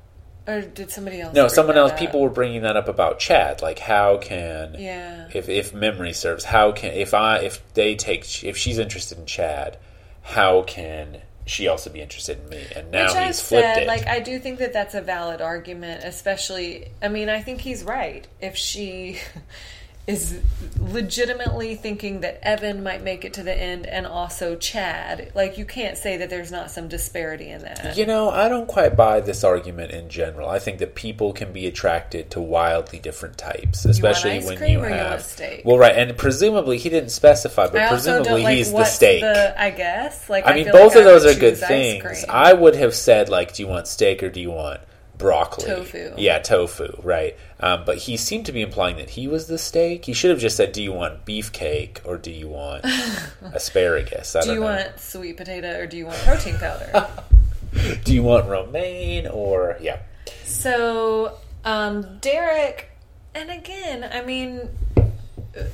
or 0.46 0.60
did 0.60 0.90
somebody 0.90 1.20
else? 1.20 1.34
No, 1.34 1.48
someone 1.48 1.76
else. 1.76 1.92
up? 1.92 1.98
People 1.98 2.20
were 2.20 2.30
bringing 2.30 2.62
that 2.62 2.76
up 2.76 2.88
about 2.88 3.18
Chad. 3.18 3.62
Like, 3.62 3.78
how 3.78 4.18
can 4.18 4.76
Yeah. 4.78 5.28
if 5.34 5.48
if 5.48 5.72
memory 5.74 6.12
serves, 6.12 6.44
how 6.44 6.72
can 6.72 6.92
if 6.92 7.14
I 7.14 7.38
if 7.38 7.62
they 7.74 7.94
take 7.96 8.44
if 8.44 8.56
she's 8.56 8.78
interested 8.78 9.18
in 9.18 9.26
Chad, 9.26 9.78
how 10.22 10.62
can 10.62 11.18
she 11.48 11.68
also 11.68 11.90
be 11.90 12.00
interested 12.00 12.38
in 12.42 12.48
me? 12.48 12.60
And 12.74 12.90
now 12.90 13.04
Which 13.06 13.14
I've 13.16 13.26
he's 13.28 13.40
flipped 13.40 13.64
said, 13.74 13.82
it. 13.84 13.86
like 13.86 14.06
I 14.06 14.18
do 14.20 14.38
think 14.40 14.58
that 14.58 14.72
that's 14.72 14.94
a 14.94 15.00
valid 15.00 15.40
argument, 15.40 16.02
especially. 16.04 16.88
I 17.02 17.08
mean, 17.08 17.28
I 17.28 17.40
think 17.40 17.60
he's 17.60 17.84
right. 17.84 18.26
If 18.40 18.56
she 18.56 19.18
is 20.06 20.40
legitimately 20.78 21.74
thinking 21.74 22.20
that 22.20 22.38
Evan 22.42 22.82
might 22.82 23.02
make 23.02 23.24
it 23.24 23.34
to 23.34 23.42
the 23.42 23.52
end, 23.52 23.86
and 23.86 24.06
also 24.06 24.54
Chad, 24.54 25.32
like 25.34 25.58
you 25.58 25.64
can't 25.64 25.98
say 25.98 26.16
that 26.18 26.30
there's 26.30 26.52
not 26.52 26.70
some 26.70 26.86
disparity 26.86 27.50
in 27.50 27.62
that. 27.62 27.96
You 27.96 28.06
know, 28.06 28.30
I 28.30 28.48
don't 28.48 28.68
quite 28.68 28.96
buy 28.96 29.20
this 29.20 29.42
argument 29.42 29.90
in 29.90 30.08
general. 30.08 30.48
I 30.48 30.60
think 30.60 30.78
that 30.78 30.94
people 30.94 31.32
can 31.32 31.52
be 31.52 31.66
attracted 31.66 32.30
to 32.32 32.40
wildly 32.40 33.00
different 33.00 33.36
types, 33.36 33.84
especially 33.84 34.32
ice 34.32 34.46
when 34.46 34.58
cream 34.58 34.78
you 34.78 34.84
or 34.84 34.88
you 34.88 34.94
have. 34.94 35.22
steak? 35.22 35.62
Well, 35.64 35.78
right, 35.78 35.96
and 35.96 36.16
presumably 36.16 36.78
he 36.78 36.88
didn't 36.88 37.10
specify, 37.10 37.66
but 37.66 37.80
I 37.80 37.88
presumably 37.88 38.44
like 38.44 38.56
he's 38.56 38.72
the 38.72 38.84
steak. 38.84 39.22
The, 39.22 39.60
I 39.60 39.70
guess, 39.70 40.30
like 40.30 40.46
I 40.46 40.54
mean, 40.54 40.64
feel 40.64 40.72
both 40.72 40.94
like 40.94 41.02
of 41.04 41.08
I 41.08 41.10
those 41.10 41.26
are 41.26 41.38
good 41.38 41.56
things. 41.56 42.02
cream. 42.02 42.24
I 42.28 42.52
would 42.52 42.76
have 42.76 42.94
said 42.94 43.28
like, 43.28 43.54
do 43.54 43.62
you 43.62 43.68
want 43.68 43.88
steak 43.88 44.22
or 44.22 44.28
do 44.28 44.40
you 44.40 44.52
want 44.52 44.80
broccoli? 45.18 45.66
Tofu. 45.66 46.14
Yeah, 46.16 46.38
tofu. 46.38 47.00
Right. 47.02 47.36
Um, 47.60 47.84
but 47.84 47.98
he 47.98 48.16
seemed 48.16 48.46
to 48.46 48.52
be 48.52 48.62
implying 48.62 48.96
that 48.96 49.10
he 49.10 49.28
was 49.28 49.46
the 49.46 49.58
steak. 49.58 50.04
He 50.04 50.12
should 50.12 50.30
have 50.30 50.40
just 50.40 50.56
said, 50.56 50.72
do 50.72 50.82
you 50.82 50.92
want 50.92 51.24
beefcake 51.24 52.00
or 52.04 52.16
do 52.16 52.30
you 52.30 52.48
want 52.48 52.84
asparagus? 53.52 54.36
I 54.36 54.42
do 54.42 54.48
you 54.48 54.54
know. 54.56 54.62
want 54.62 55.00
sweet 55.00 55.36
potato 55.36 55.78
or 55.78 55.86
do 55.86 55.96
you 55.96 56.06
want 56.06 56.18
protein 56.18 56.58
powder? 56.58 57.08
Do 58.04 58.14
you 58.14 58.22
want 58.22 58.48
romaine 58.48 59.26
or 59.26 59.76
yeah? 59.82 59.98
So, 60.44 61.36
um, 61.64 62.18
Derek, 62.20 62.88
and 63.34 63.50
again, 63.50 64.08
I 64.10 64.22
mean, 64.24 64.70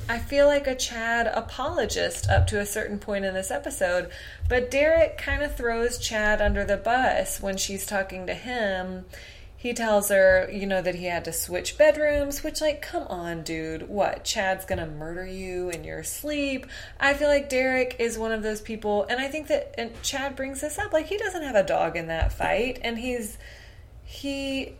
I 0.07 0.19
feel 0.19 0.45
like 0.45 0.67
a 0.67 0.75
Chad 0.75 1.27
apologist 1.27 2.29
up 2.29 2.47
to 2.47 2.59
a 2.59 2.65
certain 2.65 2.99
point 2.99 3.25
in 3.25 3.33
this 3.33 3.51
episode, 3.51 4.09
but 4.47 4.71
Derek 4.71 5.17
kind 5.17 5.43
of 5.43 5.55
throws 5.55 5.97
Chad 5.97 6.41
under 6.41 6.63
the 6.63 6.77
bus 6.77 7.41
when 7.41 7.57
she's 7.57 7.85
talking 7.85 8.27
to 8.27 8.33
him. 8.33 9.05
He 9.63 9.73
tells 9.73 10.09
her, 10.09 10.49
you 10.51 10.67
know, 10.67 10.81
that 10.81 10.95
he 10.95 11.05
had 11.05 11.23
to 11.23 11.31
switch 11.31 11.77
bedrooms, 11.77 12.43
which, 12.43 12.59
like, 12.59 12.81
come 12.81 13.03
on, 13.03 13.43
dude. 13.43 13.87
What? 13.87 14.25
Chad's 14.25 14.65
gonna 14.65 14.85
murder 14.85 15.25
you 15.25 15.69
in 15.69 15.85
your 15.85 16.03
sleep? 16.03 16.67
I 16.99 17.13
feel 17.13 17.29
like 17.29 17.47
Derek 17.47 17.95
is 17.97 18.17
one 18.17 18.33
of 18.33 18.43
those 18.43 18.59
people, 18.59 19.05
and 19.09 19.21
I 19.21 19.29
think 19.29 19.47
that, 19.47 19.73
and 19.77 19.91
Chad 20.03 20.35
brings 20.35 20.59
this 20.59 20.77
up, 20.77 20.91
like, 20.91 21.05
he 21.05 21.17
doesn't 21.17 21.43
have 21.43 21.55
a 21.55 21.63
dog 21.63 21.95
in 21.95 22.07
that 22.07 22.33
fight, 22.33 22.77
and 22.83 22.99
he's, 22.99 23.37
he 24.03 24.75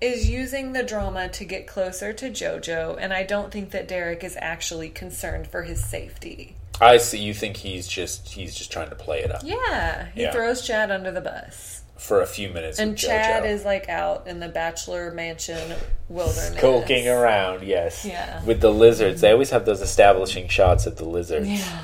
is 0.00 0.28
using 0.28 0.72
the 0.72 0.82
drama 0.82 1.28
to 1.28 1.44
get 1.44 1.68
closer 1.68 2.12
to 2.14 2.28
JoJo, 2.28 2.96
and 2.98 3.12
I 3.12 3.22
don't 3.22 3.52
think 3.52 3.70
that 3.70 3.86
Derek 3.86 4.24
is 4.24 4.36
actually 4.40 4.88
concerned 4.88 5.46
for 5.46 5.62
his 5.62 5.84
safety. 5.84 6.56
I 6.80 6.96
see. 6.96 7.20
You 7.20 7.34
think 7.34 7.58
he's 7.58 7.86
just 7.86 8.30
he's 8.30 8.56
just 8.56 8.72
trying 8.72 8.88
to 8.88 8.96
play 8.96 9.20
it 9.20 9.30
up 9.30 9.42
Yeah, 9.44 10.08
he 10.12 10.22
Yeah. 10.22 10.32
throws 10.32 10.66
Chad 10.66 10.90
under 10.90 11.12
the 11.12 11.20
bus. 11.20 11.82
For 11.96 12.20
a 12.20 12.26
few 12.26 12.48
minutes. 12.50 12.78
And 12.78 12.96
Chad 12.98 13.46
is 13.46 13.64
like 13.64 13.88
out 13.88 14.26
in 14.26 14.40
the 14.40 14.48
bachelor 14.48 15.10
mansion 15.12 15.74
wilderness. 16.08 16.58
skulking 16.58 17.08
around. 17.08 17.62
Yes. 17.62 18.04
Yeah. 18.04 18.44
With 18.44 18.60
the 18.60 18.70
lizards, 18.70 19.20
they 19.20 19.30
always 19.30 19.50
have 19.50 19.64
those 19.64 19.80
establishing 19.80 20.48
shots 20.48 20.86
of 20.86 20.96
the 20.96 21.04
lizards. 21.04 21.48
Yeah. 21.48 21.80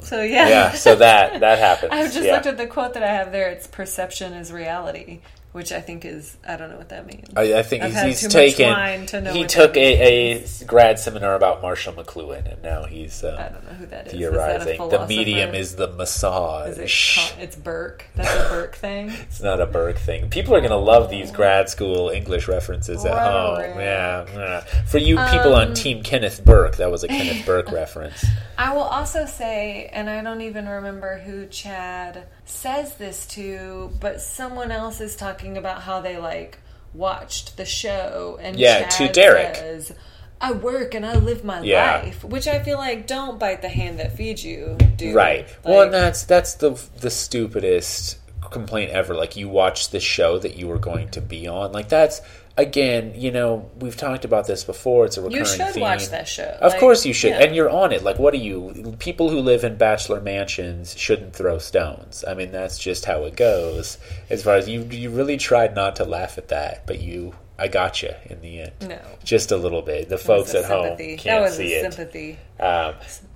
So 0.00 0.22
yeah. 0.22 0.48
Yeah, 0.48 0.72
so 0.72 0.94
that 0.96 1.40
that 1.40 1.58
happens. 1.66 1.92
I've 1.92 2.12
just 2.12 2.26
yeah. 2.26 2.34
looked 2.34 2.46
at 2.46 2.58
the 2.58 2.66
quote 2.66 2.94
that 2.94 3.02
I 3.02 3.12
have 3.14 3.32
there. 3.32 3.48
It's 3.48 3.66
perception 3.66 4.34
is 4.34 4.52
reality, 4.52 5.20
which 5.52 5.72
I 5.72 5.80
think 5.80 6.04
is 6.04 6.36
I 6.46 6.56
don't 6.56 6.70
know 6.70 6.76
what 6.76 6.90
that 6.90 7.06
means. 7.06 7.28
I, 7.36 7.58
I 7.58 7.62
think 7.62 7.82
I've 7.82 7.92
he's, 7.92 8.20
he's 8.20 8.32
taken. 8.32 9.06
to 9.06 9.20
know 9.20 9.32
he 9.32 9.44
took 9.44 9.76
a, 9.76 10.38
a 10.38 10.64
grad 10.64 10.98
seminar 10.98 11.34
about 11.34 11.60
Marshall 11.60 11.94
McLuhan, 11.94 12.52
and 12.52 12.62
now 12.62 12.84
he's 12.84 13.24
I 13.24 13.28
uh, 13.30 13.48
don't 13.48 13.64
know 13.64 13.72
who 13.72 13.86
that 13.86 14.06
is. 14.06 14.12
Is 14.12 14.20
that 14.20 14.30
theorizing. 14.30 14.88
The 14.88 15.06
medium 15.06 15.54
is 15.54 15.74
the 15.76 15.88
massage. 15.88 16.78
Is 16.78 16.78
it? 16.78 17.34
It's 17.40 17.56
Burke. 17.56 18.06
That's 18.14 18.32
a 18.32 18.48
Burke 18.48 18.76
thing. 18.76 19.12
It's 19.30 19.40
not 19.40 19.60
a 19.60 19.66
Burke 19.66 19.98
thing. 19.98 20.28
People 20.28 20.54
are 20.54 20.60
going 20.60 20.70
to 20.70 20.76
love 20.76 21.08
these 21.08 21.30
grad 21.30 21.68
school 21.68 22.10
English 22.10 22.48
references 22.48 23.04
at 23.04 23.12
home. 23.12 23.60
Yeah, 23.78 24.26
yeah. 24.32 24.60
For 24.86 24.98
you 24.98 25.16
people 25.16 25.54
on 25.54 25.74
Team 25.74 26.02
Kenneth 26.02 26.44
Burke, 26.44 26.76
that 26.76 26.90
was 26.90 27.04
a 27.04 27.08
Kenneth 27.08 27.46
Burke 27.46 27.70
reference. 27.72 28.24
I 28.58 28.74
will 28.74 28.82
also 28.82 29.24
say, 29.26 29.88
and 29.92 30.10
I 30.10 30.22
don't 30.22 30.42
even 30.42 30.68
remember 30.68 31.18
who 31.18 31.46
Chad 31.46 32.26
says 32.50 32.94
this 32.96 33.26
to, 33.28 33.90
but 34.00 34.20
someone 34.20 34.70
else 34.70 35.00
is 35.00 35.16
talking 35.16 35.56
about 35.56 35.82
how 35.82 36.00
they 36.00 36.16
like 36.18 36.58
watched 36.92 37.56
the 37.56 37.64
show, 37.64 38.38
and 38.42 38.58
Yeah, 38.58 38.88
Chad 38.88 38.90
to 38.90 39.12
Derek. 39.12 39.54
says, 39.56 39.92
"I 40.40 40.52
work 40.52 40.94
and 40.94 41.06
I 41.06 41.14
live 41.14 41.44
my 41.44 41.60
Yeah. 41.62 42.02
life," 42.02 42.24
which 42.24 42.46
I 42.48 42.58
feel 42.62 42.78
like 42.78 43.06
don't 43.06 43.38
bite 43.38 43.62
the 43.62 43.68
hand 43.68 43.98
that 44.00 44.16
feeds 44.16 44.44
you, 44.44 44.76
dude. 44.96 45.14
Right. 45.14 45.46
Like, 45.46 45.58
well, 45.64 45.82
and 45.82 45.94
that's 45.94 46.24
that's 46.24 46.54
the 46.54 46.80
the 47.00 47.10
stupidest 47.10 48.18
complaint 48.50 48.90
ever. 48.90 49.14
Like 49.14 49.36
you 49.36 49.48
watched 49.48 49.92
the 49.92 50.00
show 50.00 50.38
that 50.38 50.56
you 50.56 50.66
were 50.66 50.78
going 50.78 51.08
to 51.10 51.20
be 51.20 51.46
on. 51.46 51.72
Like 51.72 51.88
that's 51.88 52.20
again, 52.60 53.12
you 53.16 53.30
know, 53.30 53.70
we've 53.78 53.96
talked 53.96 54.24
about 54.24 54.46
this 54.46 54.64
before. 54.64 55.06
It's 55.06 55.16
a 55.16 55.22
recurring 55.22 55.40
you 55.40 55.44
should 55.46 55.66
theme. 55.74 55.80
watch 55.82 56.08
that 56.08 56.28
show. 56.28 56.44
Of 56.60 56.72
Like, 56.72 56.80
course 56.80 57.04
you 57.04 57.12
should, 57.12 57.30
yeah. 57.30 57.42
and 57.42 57.54
you're 57.56 57.70
on 57.70 57.92
it. 57.92 58.02
Like, 58.02 58.18
what 58.18 58.32
are 58.34 58.38
you? 58.38 58.94
People 58.98 59.30
who 59.30 59.40
live 59.40 59.64
in 59.64 59.76
bachelor 59.76 60.20
mansions 60.20 60.96
shouldn't 60.96 61.34
throw 61.34 61.58
stones. 61.58 62.24
I 62.26 62.34
mean, 62.34 62.52
that's 62.52 62.78
just 62.78 63.04
how 63.04 63.24
it 63.24 63.36
goes. 63.36 63.98
As 64.28 64.42
far 64.42 64.54
as 64.56 64.68
you, 64.68 64.82
you 64.84 65.10
really 65.10 65.36
tried 65.36 65.74
not 65.74 65.96
to 65.96 66.04
laugh 66.04 66.38
at 66.38 66.48
that, 66.48 66.86
but 66.86 67.00
you, 67.00 67.34
I 67.58 67.68
got 67.68 68.02
you 68.02 68.10
in 68.26 68.40
the 68.40 68.60
end. 68.60 68.72
No. 68.82 68.98
just 69.24 69.50
a 69.52 69.56
little 69.56 69.82
bit. 69.82 70.08
The 70.08 70.18
folks 70.18 70.54
at 70.54 70.64
a 70.64 70.66
home 70.68 70.96
can't 70.96 71.22
that 71.24 71.40
was 71.40 71.56
see 71.56 71.74
a 71.74 71.78
it. 71.84 71.92
sympathy 71.92 72.38
Um, 72.58 72.94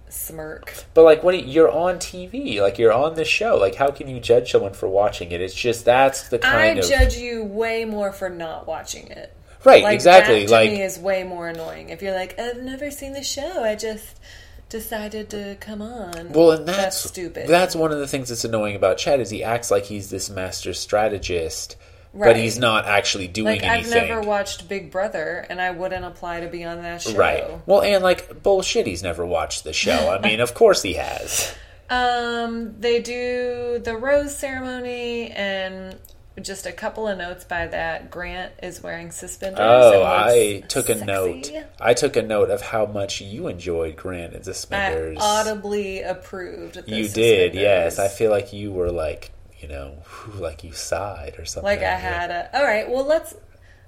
smirk. 0.09 0.85
but 0.95 1.03
like, 1.05 1.23
you- 1.25 1.33
You're 1.51 1.71
on 1.71 1.97
TV. 1.99 2.61
Like, 2.61 2.79
you're 2.79 2.93
on 2.93 3.15
the 3.15 3.25
show. 3.25 3.57
Like, 3.57 3.75
how 3.75 3.91
can 3.91 4.09
you 4.09 4.21
judge 4.21 4.51
someone 4.53 4.73
for 4.75 4.89
watching 4.89 5.33
it? 5.33 5.41
It's 5.41 5.55
just 5.55 5.85
that's 5.85 6.29
the 6.29 6.37
I 6.37 6.51
kind 6.51 6.79
of 6.79 6.85
I 6.85 6.89
judge 6.89 7.17
you 7.17 7.45
way 7.45 7.85
more 7.85 8.13
for 8.13 8.29
not 8.29 8.67
watching 8.67 9.09
it. 9.09 9.35
right. 9.65 9.83
Like, 9.83 9.95
exactly. 9.95 10.47
Like, 10.47 10.71
me 10.71 10.83
is 10.83 10.99
way 10.99 11.25
more 11.25 11.49
annoying. 11.49 11.89
If 11.91 12.03
you're 12.03 12.15
like, 12.15 12.39
I've 12.39 12.59
never 12.63 12.91
seen 12.91 13.13
the 13.13 13.23
show, 13.23 13.63
I 13.65 13.75
just 13.75 14.21
decided 14.69 15.31
to 15.31 15.57
come 15.61 15.83
on. 15.83 16.33
Well, 16.33 16.53
and 16.53 16.67
that's, 16.67 16.97
stupid. 16.99 17.47
That's 17.49 17.77
one 17.77 17.93
of 17.93 17.99
the 17.99 18.07
things 18.09 18.29
that's 18.29 18.45
annoying 18.45 18.77
about 18.77 18.99
Chad 18.99 19.21
is 19.21 19.31
he 19.31 19.45
acts 19.45 19.71
like 19.71 19.85
he's 19.85 20.11
this 20.11 20.29
master 20.31 20.73
strategist, 20.75 21.77
but 22.15 22.37
he's 22.37 22.59
not 22.59 22.87
actually 22.87 23.29
doing 23.29 23.61
like 23.61 23.65
I've 23.65 23.91
never 23.91 24.21
watched 24.21 24.69
Big 24.69 24.91
Brother, 24.91 25.45
and 25.49 25.61
I 25.61 25.71
wouldn't 25.71 26.05
apply 26.05 26.41
to 26.41 26.49
be 26.49 26.65
on 26.65 26.83
that 26.83 27.03
show. 27.03 27.15
Right. 27.15 27.45
Well, 27.67 27.83
and 27.83 28.03
like 28.03 28.43
bullshit, 28.43 28.87
he's 28.87 29.03
never 29.03 29.27
watched 29.27 29.65
the 29.65 29.73
show. 29.73 30.11
I 30.11 30.21
mean, 30.21 30.41
of 30.41 30.55
course 30.55 30.83
he 30.83 30.95
has. 30.95 31.55
Um, 31.91 32.81
they 32.81 33.03
do 33.03 33.79
the 33.85 33.95
rose 33.95 34.35
ceremony, 34.35 35.31
and 35.31 35.97
just 36.41 36.65
a 36.67 36.73
couple 36.73 37.07
of 37.07 37.19
notes 37.19 37.45
by 37.45 37.67
that. 37.67 38.11
Grant 38.11 38.53
is 38.63 38.83
wearing 38.83 39.11
suspenders. 39.11 39.61
Oh, 39.61 40.03
I 40.03 40.65
took 40.67 40.89
a 40.89 40.95
sexy. 40.99 41.05
note. 41.05 41.51
I 41.79 41.95
took 41.95 42.17
a 42.17 42.23
note 42.23 42.51
of 42.51 42.63
how 42.63 42.87
much 42.87 43.21
you 43.21 43.49
enjoyed 43.49 43.97
Grant 43.97 44.33
and 44.35 44.43
the 44.43 44.51
I 44.51 44.55
Suspenders. 44.55 45.19
audibly 45.21 46.01
approved. 46.03 46.87
The 46.87 46.97
you 46.97 47.07
did, 47.07 47.55
yes. 47.55 47.99
I 47.99 48.09
feel 48.09 48.31
like 48.31 48.53
you 48.55 48.73
were 48.73 48.91
like, 48.91 49.31
you 49.65 49.71
know, 49.71 49.97
like 50.35 50.63
you 50.63 50.73
sighed 50.73 51.37
or 51.39 51.45
something. 51.47 51.65
like 51.65 51.83
I 51.83 51.95
had 51.95 52.31
a. 52.31 52.57
All 52.57 52.65
right, 52.65 52.89
well 52.89 53.05
let's. 53.05 53.35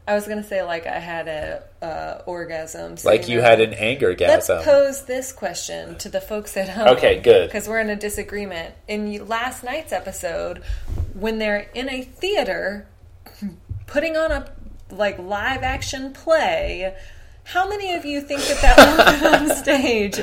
I 0.08 0.14
was 0.14 0.26
gonna 0.26 0.44
say 0.44 0.62
like 0.62 0.86
I 0.86 0.98
had 0.98 1.28
a 1.28 1.62
uh, 1.84 2.22
orgasm. 2.26 2.96
so, 2.96 3.08
like 3.10 3.28
you 3.28 3.38
know, 3.38 3.42
had 3.42 3.60
an 3.60 3.74
anger 3.74 4.16
Let's 4.18 4.48
gasm. 4.48 4.62
pose 4.64 5.04
this 5.04 5.32
question 5.32 5.98
to 5.98 6.08
the 6.08 6.20
folks 6.20 6.56
at 6.56 6.68
home. 6.68 6.88
Okay, 6.96 7.20
good. 7.20 7.48
Because 7.48 7.68
we're 7.68 7.80
in 7.80 7.90
a 7.90 7.96
disagreement. 7.96 8.74
In 8.88 9.26
last 9.26 9.64
night's 9.64 9.92
episode, 9.92 10.62
when 11.12 11.38
they're 11.38 11.68
in 11.74 11.90
a 11.90 12.02
theater 12.02 12.86
putting 13.86 14.16
on 14.16 14.30
a 14.32 14.50
like 14.90 15.18
live 15.18 15.62
action 15.62 16.12
play, 16.12 16.96
how 17.44 17.68
many 17.68 17.92
of 17.92 18.04
you 18.04 18.20
think 18.20 18.42
that 18.42 18.62
that 18.62 19.20
woman 19.20 19.50
on 19.50 19.56
stage 19.56 20.20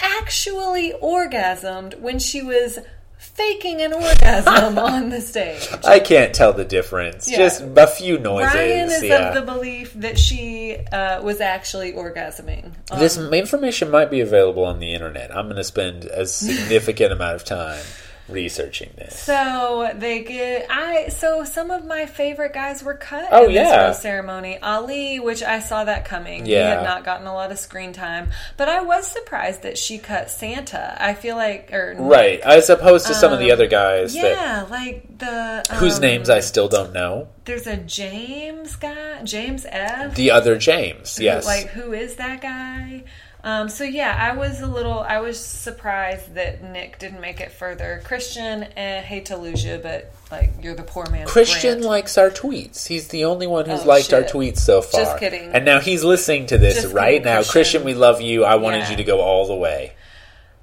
actually 0.00 0.92
orgasmed 1.00 1.98
when 2.00 2.18
she 2.18 2.42
was 2.42 2.80
faking 3.18 3.82
an 3.82 3.92
orgasm 3.92 4.78
on 4.78 5.10
the 5.10 5.20
stage? 5.20 5.68
I 5.84 6.00
can't 6.00 6.34
tell 6.34 6.52
the 6.52 6.64
difference. 6.64 7.30
Yeah. 7.30 7.38
Just 7.38 7.62
a 7.62 7.86
few 7.86 8.18
noises. 8.18 8.54
Ryan 8.54 8.90
is 8.90 9.02
yeah. 9.02 9.28
of 9.28 9.34
the 9.34 9.52
belief 9.52 9.92
that 9.94 10.18
she 10.18 10.76
uh, 10.92 11.22
was 11.22 11.40
actually 11.40 11.92
orgasming. 11.92 12.72
on 12.90 12.98
This 12.98 13.18
information 13.18 13.90
might 13.90 14.10
be 14.10 14.20
available 14.20 14.64
on 14.64 14.78
the 14.78 14.94
internet. 14.94 15.34
I'm 15.36 15.46
going 15.46 15.56
to 15.56 15.64
spend 15.64 16.04
a 16.04 16.26
significant 16.26 17.12
amount 17.12 17.36
of 17.36 17.44
time 17.44 17.82
researching 18.28 18.90
this. 18.96 19.18
So 19.18 19.90
they 19.94 20.22
get 20.24 20.66
I 20.70 21.08
so 21.08 21.44
some 21.44 21.70
of 21.70 21.84
my 21.84 22.06
favorite 22.06 22.52
guys 22.52 22.82
were 22.82 22.94
cut 22.94 23.28
Oh, 23.30 23.44
in 23.46 23.52
this 23.52 23.68
yeah. 23.68 23.86
rose 23.86 24.00
ceremony. 24.00 24.58
Ali, 24.62 25.20
which 25.20 25.42
I 25.42 25.60
saw 25.60 25.84
that 25.84 26.04
coming. 26.04 26.46
He 26.46 26.52
Yeah. 26.52 26.74
had 26.76 26.82
not 26.82 27.04
gotten 27.04 27.26
a 27.26 27.34
lot 27.34 27.52
of 27.52 27.58
screen 27.58 27.92
time. 27.92 28.30
But 28.56 28.68
I 28.68 28.80
was 28.82 29.06
surprised 29.06 29.62
that 29.62 29.78
she 29.78 29.98
cut 29.98 30.30
Santa. 30.30 30.96
I 31.00 31.14
feel 31.14 31.36
like 31.36 31.72
or 31.72 31.94
Right, 31.98 32.40
as 32.40 32.68
opposed 32.70 33.06
to 33.06 33.14
some 33.14 33.32
of 33.32 33.38
the 33.38 33.52
other 33.52 33.66
guys 33.66 34.14
that 34.14 34.22
Yeah, 34.22 34.66
like 34.68 35.18
the 35.18 35.64
whose 35.74 35.96
um, 35.96 36.02
names 36.02 36.28
I 36.30 36.40
still 36.40 36.68
don't 36.68 36.92
know. 36.92 37.28
there's 37.44 37.66
a 37.66 37.76
James 37.76 38.76
guy, 38.76 39.22
James 39.22 39.64
F. 39.68 40.14
The 40.14 40.30
other 40.30 40.58
James, 40.58 41.18
yes. 41.20 41.46
Like 41.46 41.68
who 41.68 41.92
is 41.92 42.16
that 42.16 42.40
guy? 42.40 43.04
Um, 43.46 43.68
so 43.68 43.84
yeah, 43.84 44.16
I 44.18 44.36
was 44.36 44.60
a 44.60 44.66
little, 44.66 44.98
I 44.98 45.20
was 45.20 45.38
surprised 45.38 46.34
that 46.34 46.64
Nick 46.64 46.98
didn't 46.98 47.20
make 47.20 47.40
it 47.40 47.52
further. 47.52 48.02
Christian, 48.04 48.64
eh, 48.76 49.00
hate 49.02 49.26
to 49.26 49.36
lose 49.36 49.64
you, 49.64 49.78
but 49.80 50.12
like 50.32 50.50
you're 50.60 50.74
the 50.74 50.82
poor 50.82 51.08
man. 51.10 51.28
Christian 51.28 51.82
likes 51.82 52.18
our 52.18 52.28
tweets. 52.28 52.88
He's 52.88 53.06
the 53.06 53.24
only 53.24 53.46
one 53.46 53.66
who's 53.66 53.82
Oh, 53.82 53.86
liked 53.86 54.12
our 54.12 54.22
tweets 54.24 54.58
so 54.58 54.82
far. 54.82 55.00
Just 55.04 55.18
kidding. 55.18 55.52
And 55.52 55.64
now 55.64 55.78
he's 55.78 56.02
listening 56.02 56.46
to 56.46 56.58
this 56.58 56.82
Just 56.82 56.92
right 56.92 57.12
kidding, 57.12 57.24
now. 57.24 57.36
Christian. 57.36 57.52
Christian. 57.52 57.84
we 57.84 57.94
love 57.94 58.20
you. 58.20 58.44
I 58.44 58.56
wanted 58.56 58.78
Yeah. 58.80 58.90
you 58.90 58.96
to 58.96 59.04
go 59.04 59.20
all 59.20 59.46
the 59.46 59.54
way. 59.54 59.92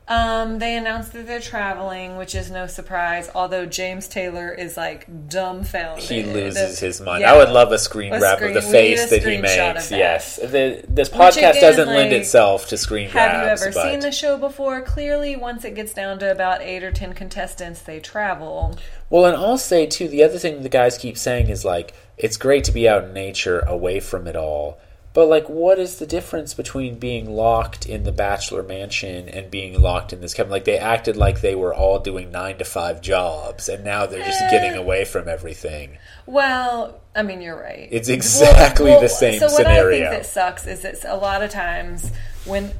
Um, 0.06 0.60
they 0.60 0.76
announced 0.76 1.14
that 1.14 1.28
they're 1.28 1.40
traveling, 1.40 2.18
which 2.18 2.36
is 2.36 2.52
no 2.52 2.68
surprise. 2.68 3.30
Although 3.34 3.66
James 3.66 4.08
Taylor 4.10 4.52
is 4.52 4.76
like 4.76 5.08
dumbfounded. 5.30 6.04
He 6.04 6.24
loses 6.24 6.78
his 6.80 7.00
mind. 7.00 7.22
Yeah. 7.22 7.34
I 7.34 7.38
would 7.38 7.50
love 7.50 7.72
a 7.72 7.78
screen 7.80 8.12
A 8.14 8.20
grab 8.20 8.38
screen- 8.40 8.58
of 8.58 8.64
the 8.64 8.70
face 8.70 9.10
that 9.10 9.24
he 9.24 9.38
makes. 9.38 9.56
that. 9.90 9.98
Yes, 9.98 10.36
the, 10.36 10.84
this 10.90 11.08
podcast 11.10 11.38
again, 11.52 11.62
doesn't 11.62 11.88
lend 11.88 12.12
itself 12.12 12.68
to 12.68 12.78
screen 12.78 13.10
Have 13.12 13.32
grabs. 13.32 13.62
you 13.62 13.68
ever 13.70 13.90
seen 13.92 14.00
the 14.02 14.12
show 14.12 14.38
before? 14.38 14.82
Clearly, 14.82 15.38
once 15.38 15.64
it 15.64 15.74
gets 15.74 15.94
down 15.94 16.20
to 16.20 16.30
about 16.30 16.62
eight 16.62 16.84
or 16.84 16.92
ten 16.92 17.14
contestants, 17.14 17.82
they 17.82 18.02
travel. 18.02 18.78
Well, 19.10 19.26
and 19.26 19.38
I'll 19.38 19.58
say 19.58 19.86
too, 19.86 20.10
the 20.10 20.24
other 20.24 20.38
thing 20.38 20.64
the 20.64 20.70
guys 20.70 20.98
keep 20.98 21.18
saying 21.18 21.48
is 21.48 21.64
like, 21.64 21.94
it's 22.18 22.36
great 22.36 22.66
to 22.66 22.72
be 22.74 22.90
out 22.90 23.06
in 23.06 23.14
nature, 23.14 23.60
away 23.62 24.02
from 24.02 24.28
it 24.28 24.36
all. 24.36 24.80
But 25.14 25.28
like, 25.28 25.48
what 25.48 25.78
is 25.78 25.98
the 25.98 26.08
difference 26.08 26.56
between 26.56 26.98
being 26.98 27.30
locked 27.30 27.86
in 27.86 28.04
the 28.04 28.12
bachelor 28.12 28.64
mansion 28.64 29.30
and 29.30 29.52
being 29.52 29.80
locked 29.80 30.12
in 30.12 30.22
this 30.22 30.34
cabin? 30.34 30.52
Like, 30.52 30.66
they 30.66 30.80
acted 30.80 31.16
like 31.16 31.42
they 31.42 31.54
were 31.54 31.72
all 31.74 32.00
doing 32.00 32.32
nine 32.32 32.58
to 32.58 32.66
five 32.66 33.00
jobs, 33.00 33.70
and 33.70 33.84
now 33.84 34.08
they're 34.08 34.26
just 34.26 34.42
Eh. 34.42 34.50
getting 34.50 34.76
away 34.76 35.06
from 35.06 35.28
everything. 35.30 36.00
Well, 36.26 37.00
I 37.16 37.22
mean, 37.22 37.42
you're 37.42 37.62
right. 37.62 37.88
It's 37.92 38.10
exactly 38.10 38.90
the 38.92 39.08
same 39.08 39.40
so 39.40 39.48
what. 39.52 39.68
I 39.68 39.84
think 39.88 40.06
that 40.10 40.26
sucks 40.26 40.66
is 40.66 40.84
it's 40.84 41.06
a 41.06 41.16
lot 41.16 41.44
of 41.44 41.52
times 41.52 42.12
when 42.46 42.72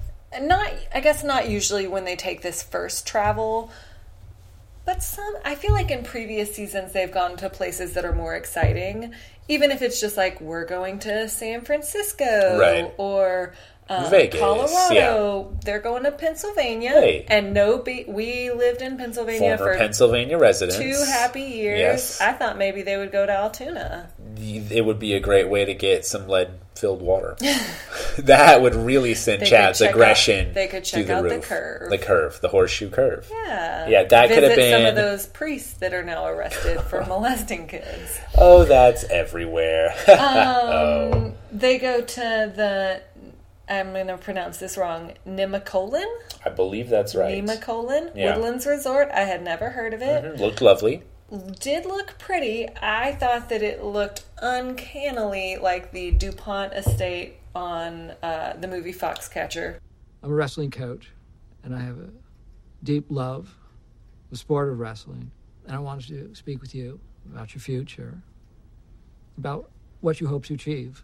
not 0.42 0.72
I 0.94 1.02
guess 1.02 1.24
not 1.24 1.48
usually 1.50 1.86
when 1.86 2.06
they 2.06 2.16
take 2.16 2.42
this 2.42 2.64
first 2.64 3.06
travel 3.06 3.70
But 4.86 5.02
some, 5.02 5.36
I 5.46 5.56
feel 5.56 5.72
like 5.72 5.92
in 5.92 6.04
previous 6.04 6.54
seasons 6.54 6.92
they've 6.92 7.12
gone 7.12 7.38
to 7.38 7.50
places 7.50 7.94
that 7.94 8.04
are 8.04 8.12
more 8.14 8.36
exciting, 8.36 9.14
even 9.48 9.72
if 9.72 9.82
it's 9.82 10.00
just 10.00 10.18
like 10.18 10.40
we're 10.42 10.66
going 10.66 11.00
to 11.00 11.28
San 11.30 11.62
Francisco 11.62 12.58
Right. 12.60 12.94
or 12.98 13.54
um, 13.90 14.10
Vegas, 14.10 14.40
Colorado. 14.40 15.56
They're 15.66 15.80
going 15.80 16.04
to 16.04 16.12
Pennsylvania, 16.12 16.94
Right. 16.96 17.26
and 17.28 17.54
no, 17.54 17.78
be- 17.80 18.06
we 18.08 18.52
lived 18.52 18.82
in 18.82 18.98
Pennsylvania 18.98 19.58
Former 19.58 19.74
for 19.74 19.78
Pennsylvania 19.78 20.38
residents. 20.38 20.78
two 20.78 21.12
happy 21.12 21.42
years. 21.42 21.80
Yes. 21.80 22.22
I 22.22 22.34
thought 22.34 22.58
maybe 22.58 22.82
they 22.82 22.98
would 22.98 23.12
go 23.12 23.26
to 23.26 23.32
Altoona. 23.32 24.10
It 24.40 24.86
would 24.86 25.00
be 25.00 25.14
a 25.14 25.20
great 25.20 25.50
way 25.50 25.66
to 25.66 25.74
get 25.74 26.06
some 26.06 26.28
lead 26.28 26.50
filled 26.76 27.02
water. 27.02 27.38
that 28.18 28.62
would 28.62 28.76
really 28.76 29.14
send 29.16 29.42
They 29.42 29.46
Chad's 29.46 29.80
check 29.80 29.90
out- 29.90 29.94
aggression. 29.96 30.54
they 30.54 30.68
could 30.68 30.84
check 30.84 31.06
the 31.08 31.16
out 31.16 31.30
the 31.30 31.40
curve. 31.40 31.90
The 31.90 31.98
curve, 31.98 32.40
the 32.42 32.48
horseshoe 32.50 32.90
curve. 32.90 33.30
Yeah, 33.32 33.88
Yeah, 33.88 34.04
that 34.06 34.30
could 34.30 34.44
have 34.44 34.56
Visit 34.56 34.72
some 34.72 34.86
of 34.86 34.96
those 34.96 35.28
priests 35.28 35.74
that 35.76 35.94
are 35.94 36.04
now 36.04 36.26
arrested 36.26 36.82
for 36.82 37.06
molesting 37.08 37.68
kids. 37.68 38.20
Oh, 38.38 38.64
that's 38.66 39.04
everywhere. 39.06 39.94
Um, 40.08 41.34
They 41.52 41.78
go 41.78 42.02
to 42.02 42.52
the. 42.56 43.02
I'm 43.70 43.94
going 43.94 44.08
to 44.08 44.18
pronounce 44.18 44.58
this 44.58 44.78
wrong. 44.78 45.14
Nemacolin? 45.28 46.06
I 46.46 46.50
believe 46.50 46.90
that's 46.90 47.16
right. 47.16 47.44
Nemacolin? 47.44 48.12
Yeah. 48.16 48.36
Woodlands 48.36 48.66
Resort. 48.66 49.10
I 49.14 49.22
had 49.22 49.44
never 49.44 49.70
heard 49.70 49.94
of 49.94 50.02
it. 50.02 50.24
Mhm, 50.24 50.40
Looked 50.40 50.62
lovely. 50.62 51.04
Did 51.60 51.86
look 51.86 52.16
pretty. 52.20 52.68
I 52.82 53.14
thought 53.14 53.50
that 53.50 53.64
it 53.64 53.84
looked 53.84 54.26
uncannily 54.42 55.58
like 55.58 55.92
the 55.92 56.12
DuPont 56.12 56.74
estate 56.74 57.38
on 57.56 58.12
uh, 58.22 58.54
the 58.60 58.68
movie 58.68 58.94
Foxcatcher. 58.94 59.80
I'm 60.22 60.32
a 60.32 60.36
wrestling 60.36 60.70
coach, 60.70 61.12
and 61.64 61.76
I 61.76 61.80
have 61.80 61.98
a 61.98 62.10
deep 62.84 63.06
love 63.10 63.56
the 64.30 64.38
sport 64.38 64.70
of 64.70 64.80
wrestling. 64.80 65.32
And 65.68 65.76
I 65.76 65.80
wanted 65.80 66.08
to 66.08 66.36
speak 66.36 66.60
with 66.62 66.76
you 66.76 67.00
about 67.32 67.54
your 67.56 67.62
future, 67.62 68.22
about 69.38 69.70
what 70.02 70.20
you 70.20 70.28
hope 70.28 70.46
to 70.46 70.56
achieve. 70.56 71.04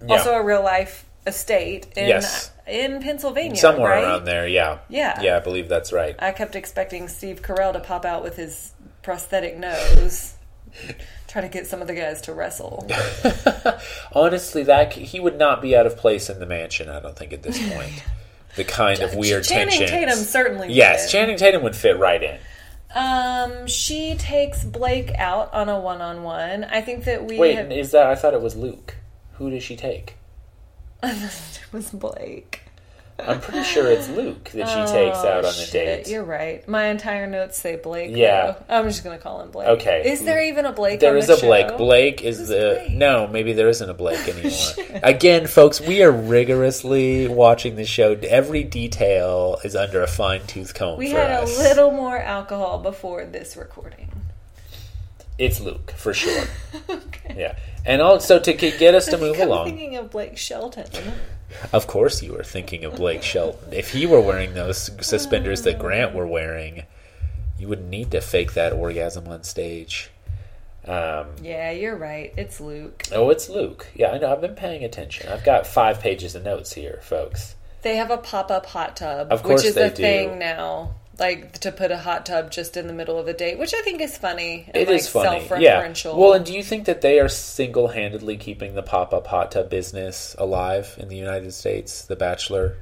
Yeah. 0.00 0.16
Also 0.16 0.32
a 0.32 0.42
real 0.42 0.62
life 0.62 1.04
estate 1.26 1.86
in 1.96 2.08
Yes. 2.08 2.50
in 2.66 3.00
Pennsylvania. 3.02 3.56
Somewhere 3.56 3.90
right? 3.92 4.04
around 4.04 4.24
there, 4.24 4.46
yeah. 4.48 4.78
Yeah. 4.88 5.20
Yeah, 5.20 5.36
I 5.36 5.40
believe 5.40 5.68
that's 5.68 5.92
right. 5.92 6.16
I 6.18 6.32
kept 6.32 6.54
expecting 6.56 7.08
Steve 7.08 7.42
Carell 7.42 7.72
to 7.72 7.80
pop 7.80 8.04
out 8.04 8.22
with 8.22 8.36
his 8.36 8.72
prosthetic 9.02 9.56
nose, 9.58 10.34
try 11.28 11.42
to 11.42 11.48
get 11.48 11.66
some 11.66 11.80
of 11.80 11.86
the 11.88 11.94
guys 11.94 12.20
to 12.22 12.32
wrestle. 12.34 12.88
Honestly, 14.12 14.62
that 14.64 14.92
he 14.92 15.20
would 15.20 15.38
not 15.38 15.62
be 15.62 15.76
out 15.76 15.86
of 15.86 15.96
place 15.96 16.28
in 16.30 16.38
the 16.38 16.46
mansion. 16.46 16.88
I 16.88 17.00
don't 17.00 17.16
think 17.16 17.32
at 17.32 17.42
this 17.42 17.58
point. 17.74 18.02
The 18.56 18.64
kind 18.64 19.00
of 19.00 19.14
weird 19.14 19.44
Channing 19.44 19.68
tensions. 19.68 19.90
Tatum 19.90 20.18
certainly 20.18 20.72
Yes, 20.72 21.04
would. 21.04 21.12
Channing 21.12 21.36
Tatum 21.36 21.62
would 21.62 21.76
fit 21.76 21.98
right 21.98 22.22
in. 22.22 22.38
Um, 22.92 23.68
she 23.68 24.16
takes 24.16 24.64
Blake 24.64 25.12
out 25.16 25.54
on 25.54 25.68
a 25.68 25.78
one-on-one. 25.78 26.64
I 26.64 26.80
think 26.80 27.04
that 27.04 27.24
we 27.24 27.38
Wait, 27.38 27.54
have, 27.54 27.70
is 27.70 27.92
that? 27.92 28.06
I 28.06 28.16
thought 28.16 28.34
it 28.34 28.42
was 28.42 28.56
Luke. 28.56 28.96
Who 29.34 29.50
does 29.50 29.62
she 29.62 29.76
take? 29.76 30.16
it 31.02 31.72
was 31.72 31.90
Blake. 31.90 32.62
I'm 33.18 33.38
pretty 33.38 33.64
sure 33.64 33.86
it's 33.86 34.08
Luke 34.08 34.44
that 34.54 34.66
she 34.66 34.92
takes 34.94 35.18
out 35.18 35.36
on 35.38 35.42
the 35.42 35.48
Oh, 35.48 35.52
Shit, 35.52 35.72
date. 36.06 36.08
You're 36.08 36.24
right. 36.24 36.66
My 36.66 36.86
entire 36.86 37.26
notes 37.26 37.58
say 37.58 37.76
Blake. 37.76 38.16
Yeah. 38.16 38.52
though. 38.66 38.74
I'm 38.74 38.86
just 38.86 39.04
gonna 39.04 39.18
call 39.18 39.42
him 39.42 39.50
Blake. 39.50 39.68
Okay. 39.68 40.10
Is 40.10 40.24
there 40.24 40.42
even 40.42 40.64
a 40.64 40.72
Blake? 40.72 41.00
There 41.00 41.18
is 41.18 41.26
the 41.26 41.34
a 41.34 41.40
Blake. 41.40 41.68
show? 41.68 41.76
Blake 41.76 42.22
is 42.22 42.38
Who's 42.38 42.48
the 42.48 42.76
Blake? 42.86 42.92
no. 42.92 43.26
Maybe 43.26 43.52
there 43.52 43.68
isn't 43.68 43.90
a 43.90 43.92
Blake 43.92 44.26
anymore. 44.36 45.00
Again, 45.02 45.46
folks, 45.48 45.82
we 45.82 46.02
are 46.02 46.10
rigorously 46.10 47.28
watching 47.28 47.76
the 47.76 47.84
show. 47.84 48.12
Every 48.12 48.64
detail 48.64 49.58
is 49.64 49.76
under 49.76 50.02
a 50.02 50.06
fine 50.06 50.40
tooth 50.46 50.72
comb. 50.72 50.96
We 50.98 51.10
had 51.10 51.30
us. 51.42 51.58
a 51.58 51.62
little 51.62 51.90
more 51.90 52.16
alcohol 52.18 52.78
before 52.78 53.26
this 53.26 53.54
recording. 53.54 54.10
It's 55.40 55.60
Luke 55.60 55.92
for 55.96 56.14
sure. 56.14 56.44
Yeah, 57.36 57.56
and 57.86 58.02
also 58.02 58.40
to 58.40 58.52
get 58.52 58.92
us 58.96 59.06
to 59.06 59.16
move 59.16 59.36
I'm 59.40 59.46
along. 59.48 59.66
thinking 59.66 59.94
of 59.96 60.10
Blake 60.10 60.36
Shelton. 60.36 60.84
Of 61.72 61.86
course, 61.86 62.22
you 62.24 62.32
were 62.32 62.42
thinking 62.42 62.84
of 62.84 62.96
Blake 62.96 63.22
Shelton. 63.22 63.72
If 63.72 63.92
he 63.92 64.04
were 64.04 64.20
wearing 64.20 64.54
those 64.54 64.90
suspenders 65.00 65.62
that 65.62 65.78
Grant 65.78 66.12
were 66.12 66.26
wearing, 66.26 66.82
you 67.56 67.68
wouldn't 67.68 67.88
need 67.88 68.10
to 68.10 68.20
fake 68.20 68.54
that 68.54 68.72
orgasm 68.72 69.28
on 69.28 69.44
stage. 69.44 70.10
Um, 70.88 71.26
Yeah, 71.40 71.70
you're 71.70 71.94
right. 71.96 72.34
It's 72.36 72.60
Luke. 72.60 73.04
oh, 73.12 73.30
it's 73.30 73.48
Luke. 73.48 73.86
Yeah, 73.94 74.10
I 74.10 74.18
know. 74.18 74.32
I've 74.32 74.40
been 74.40 74.56
paying 74.56 74.82
attention. 74.82 75.28
I've 75.30 75.44
got 75.44 75.68
five 75.68 76.00
pages 76.00 76.34
of 76.34 76.42
notes 76.42 76.72
here, 76.72 76.98
folks. 77.02 77.54
They 77.82 77.94
have 77.94 78.10
a 78.10 78.16
pop-up 78.18 78.66
hot 78.66 78.96
tub, 78.96 79.30
Of 79.30 79.44
course 79.44 79.60
which 79.62 79.68
is 79.68 79.74
they 79.76 79.86
a 79.86 79.90
do. 79.90 80.02
thing 80.02 80.38
now. 80.40 80.96
Like 81.20 81.58
to 81.60 81.70
put 81.70 81.90
a 81.90 81.98
hot 81.98 82.24
tub 82.26 82.50
just 82.50 82.76
in 82.78 82.86
the 82.86 82.92
middle 82.94 83.18
of 83.18 83.28
a 83.28 83.34
date, 83.34 83.58
which 83.58 83.74
I 83.74 83.82
think 83.82 84.00
is 84.00 84.16
funny. 84.16 84.64
And 84.68 84.76
It 84.76 84.88
like 84.88 84.96
is 85.00 85.08
funny. 85.08 85.46
Yeah. 85.60 85.80
self-referential. 85.82 86.16
Well, 86.16 86.32
and 86.32 86.44
do 86.46 86.52
you 86.54 86.62
think 86.62 86.86
that 86.86 87.02
they 87.02 87.20
are 87.20 87.28
single 87.28 87.88
handedly 87.88 88.36
keeping 88.38 88.74
the 88.74 88.82
pop 88.82 89.12
up 89.12 89.26
hot 89.26 89.52
tub 89.52 89.68
business 89.68 90.34
alive 90.38 90.96
in 90.98 91.08
the 91.08 91.16
United 91.16 91.52
States, 91.52 92.02
the 92.06 92.16
Bachelor 92.16 92.76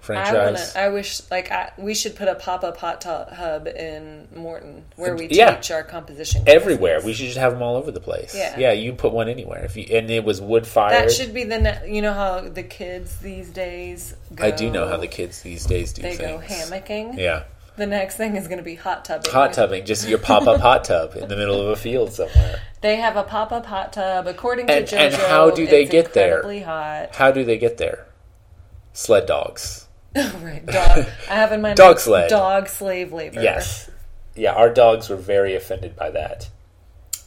I 0.00 0.02
franchise? 0.02 0.72
wanna. 0.74 0.86
I 0.86 0.90
wish 0.90 1.22
like 1.30 1.50
I, 1.50 1.72
we 1.78 1.94
should 1.94 2.14
put 2.14 2.28
a 2.28 2.34
pop-up 2.34 2.76
hot 2.76 3.00
tub 3.00 3.32
hub 3.32 3.66
in 3.66 4.28
Morton 4.36 4.84
where 4.96 5.16
we 5.16 5.26
Yeah. 5.30 5.54
teach 5.56 5.70
our 5.70 5.82
composition 5.82 6.44
Everywhere. 6.46 6.96
classes. 7.00 7.06
We 7.06 7.12
should 7.14 7.26
just 7.26 7.38
have 7.38 7.52
them 7.54 7.62
all 7.62 7.76
over 7.76 7.90
the 7.90 8.00
place. 8.00 8.34
Yeah. 8.36 8.54
Yeah, 8.58 8.72
you 8.72 8.92
put 8.92 9.12
one 9.14 9.28
anywhere. 9.30 9.64
If 9.64 9.76
you 9.78 9.86
and 9.96 10.10
it 10.10 10.24
was 10.24 10.40
wood 10.42 10.66
fired. 10.66 10.92
That 10.92 11.10
should 11.10 11.32
be 11.32 11.44
the 11.44 11.58
ne- 11.58 11.90
you 11.94 12.02
know 12.02 12.12
how 12.12 12.40
the 12.42 12.62
kids 12.62 13.16
these 13.16 13.48
days. 13.50 14.14
Go, 14.34 14.44
I 14.44 14.50
do 14.50 14.70
know 14.70 14.86
how 14.86 14.98
the 14.98 15.08
kids 15.08 15.40
these 15.40 15.64
days 15.64 15.94
do 15.94 16.02
they 16.02 16.16
things. 16.16 16.20
go 16.30 16.38
hammocking. 16.54 17.18
Yeah. 17.18 17.44
The 17.78 17.86
next 17.86 18.16
thing 18.16 18.34
is 18.34 18.48
going 18.48 18.58
to 18.58 18.64
be 18.64 18.74
hot 18.74 19.04
tubbing. 19.04 19.30
Hot 19.30 19.52
tubbing, 19.52 19.84
just 19.86 20.08
your 20.08 20.18
pop 20.18 20.48
up 20.48 20.60
hot 20.60 20.82
tub 20.82 21.14
in 21.14 21.28
the 21.28 21.36
middle 21.36 21.60
of 21.60 21.68
a 21.68 21.76
field 21.76 22.12
somewhere. 22.12 22.60
They 22.80 22.96
have 22.96 23.16
a 23.16 23.22
pop-up 23.22 23.66
hot 23.66 23.92
tub. 23.92 24.26
According 24.26 24.66
to 24.66 24.72
And- 24.74 24.86
JoJo, 24.86 24.98
and 24.98 25.14
how 25.14 25.50
do 25.50 25.64
they 25.64 25.84
get 25.84 26.12
there? 26.12 26.42
hot. 26.64 27.14
How 27.14 27.30
do 27.30 27.44
they 27.44 27.56
get 27.56 27.78
there? 27.78 28.06
Sled 28.92 29.26
dogs. 29.26 29.86
right, 30.16 30.66
dog. 30.66 31.06
I 31.30 31.34
have 31.34 31.52
in 31.52 31.62
my 31.62 31.74
Dog 31.74 32.00
sled. 32.00 32.28
Dog 32.30 32.68
slave 32.68 33.12
labor. 33.12 33.40
Yes. 33.40 33.88
Yeah, 34.34 34.54
our 34.54 34.70
dogs 34.70 35.08
were 35.08 35.16
very 35.16 35.54
offended 35.54 35.94
by 35.94 36.10
that. 36.10 36.48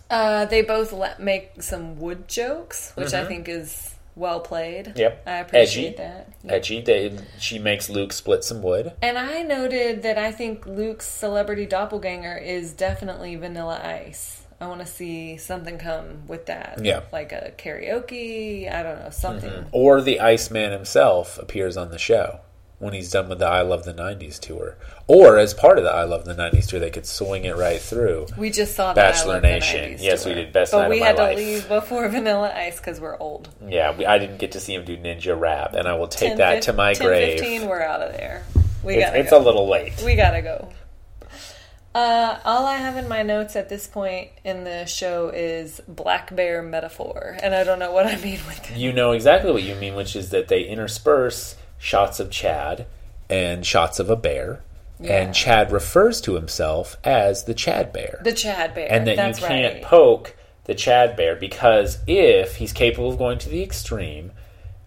Uh, 0.10 0.44
they 0.46 0.62
both 0.62 0.92
let, 0.92 1.22
make 1.22 1.62
some 1.64 1.98
wood 1.98 2.28
jokes, 2.28 2.92
which 2.96 3.14
I 3.14 3.24
think 3.24 3.48
is 3.48 3.91
well 4.16 4.40
played. 4.40 4.88
Mm-hmm. 4.88 5.00
Yep. 5.00 5.24
I 5.28 5.38
appreciate 5.38 5.88
Edgy. 5.88 5.98
that. 5.98 6.34
Edgy. 6.48 6.82
They, 6.82 7.18
she 7.40 7.60
makes 7.60 7.90
Luke 7.90 8.14
split 8.14 8.44
some 8.44 8.62
wood. 8.62 8.94
And 9.02 9.18
I 9.18 9.42
noted 9.42 10.04
that 10.04 10.18
I 10.18 10.32
think 10.32 10.66
Luke's 10.66 11.08
celebrity 11.08 11.66
doppelganger 11.66 12.38
is 12.38 12.74
definitely 12.74 13.36
Vanilla 13.36 13.82
Ice. 13.84 14.44
I 14.60 14.68
want 14.68 14.82
to 14.82 14.86
see 14.86 15.38
something 15.38 15.80
come 15.80 16.28
with 16.28 16.46
that. 16.46 16.80
Yeah. 16.84 17.02
Like 17.12 17.32
a 17.32 17.52
karaoke, 17.58 18.72
I 18.72 18.84
don't 18.84 19.00
know, 19.00 19.10
something. 19.10 19.66
Or 19.72 20.02
the 20.02 20.20
Iceman 20.20 20.72
himself 20.72 21.40
appears 21.40 21.78
on 21.78 21.90
the 21.90 21.98
show 21.98 22.42
when 22.82 22.94
he's 22.94 23.12
done 23.12 23.30
with 23.30 23.40
the 23.40 23.46
I 23.48 23.62
Love 23.62 23.86
the 23.86 23.94
90s 23.94 24.40
tour. 24.40 24.76
Or 25.08 25.38
as 25.38 25.54
part 25.54 25.78
of 25.78 25.84
the 25.84 25.92
I 25.92 26.04
Love 26.04 26.26
the 26.26 26.34
90s 26.36 26.68
tour, 26.68 26.80
they 26.80 26.90
could 26.90 27.06
swing 27.06 27.46
it 27.46 27.56
right 27.56 27.80
through. 27.80 28.26
We 28.36 28.50
just 28.50 28.76
saw 28.76 28.94
Bachelor 28.94 29.26
the 29.26 29.32
I 29.32 29.34
Love 29.34 29.42
the 29.44 29.48
Nation. 29.76 29.92
90s 29.94 30.02
Yes, 30.02 30.26
we 30.26 30.34
did. 30.34 30.52
Best 30.52 30.72
but 30.72 30.82
night 30.82 30.90
we 30.90 31.00
had 31.00 31.16
to 31.18 31.24
life. 31.24 31.38
leave 31.38 31.68
before 31.70 32.08
Vanilla 32.10 32.52
Ice 32.54 32.78
because 32.80 33.00
we're 33.00 33.18
old. 33.18 33.50
Yeah, 33.68 33.96
we, 33.96 34.06
I 34.06 34.18
didn't 34.18 34.38
get 34.40 34.54
to 34.54 34.60
see 34.60 34.74
him 34.74 34.84
do 34.84 34.98
Ninja 34.98 35.40
Rap, 35.40 35.74
and 35.76 35.88
I 35.88 35.94
will 35.94 36.08
take 36.08 36.30
10, 36.30 36.38
that 36.40 36.64
to 36.64 36.74
my 36.74 36.94
10, 36.94 37.08
grave. 37.08 37.40
15, 37.40 37.68
we're 37.70 37.82
out 37.84 38.02
of 38.02 38.14
there. 38.14 38.44
We 38.84 38.96
It's, 38.96 39.06
gotta 39.06 39.20
it's 39.20 39.30
go. 39.30 39.38
a 39.40 39.44
little 39.44 39.70
late. 39.70 40.02
We 40.04 40.16
gotta 40.16 40.42
go. 40.42 40.70
Uh, 41.94 42.40
all 42.46 42.66
I 42.66 42.78
have 42.78 42.96
in 42.96 43.10
my 43.10 43.22
notes 43.22 43.58
at 43.58 43.68
this 43.68 43.86
point 43.86 44.30
in 44.46 44.64
the 44.64 44.86
show 44.86 45.28
is 45.28 45.82
black 45.90 46.34
bear 46.34 46.64
metaphor, 46.64 47.38
and 47.44 47.54
I 47.54 47.66
don't 47.66 47.80
know 47.80 47.92
what 47.92 48.06
I 48.08 48.16
mean 48.16 48.40
with 48.48 48.72
it. 48.72 48.78
You 48.78 48.94
know 48.94 49.12
exactly 49.12 49.52
what 49.52 49.64
you 49.64 49.76
mean, 49.76 49.96
which 49.96 50.16
is 50.16 50.30
that 50.30 50.48
they 50.48 50.62
intersperse 50.64 51.56
shots 51.82 52.20
of 52.20 52.30
Chad 52.30 52.86
and 53.30 53.66
shots 53.66 54.00
of 54.00 54.10
a 54.10 54.16
bear. 54.16 54.62
Yeah. 55.00 55.24
And 55.24 55.34
Chad 55.34 55.72
refers 55.72 56.22
to 56.22 56.36
himself 56.36 56.96
as 57.04 57.46
the 57.46 57.56
Chad 57.56 57.92
Bear. 57.92 58.22
The 58.24 58.34
Chad 58.34 58.76
bear. 58.76 58.88
and 58.92 59.08
that 59.08 59.16
That's 59.16 59.42
you 59.42 59.48
can't 59.48 59.74
right. 59.76 59.84
poke 59.84 60.36
the 60.66 60.76
Chad 60.76 61.16
Bear 61.16 61.36
because 61.36 61.98
if 62.06 62.58
he's 62.58 62.72
capable 62.72 63.10
of 63.10 63.18
going 63.18 63.40
to 63.40 63.50
the 63.50 63.64
extreme, 63.64 64.32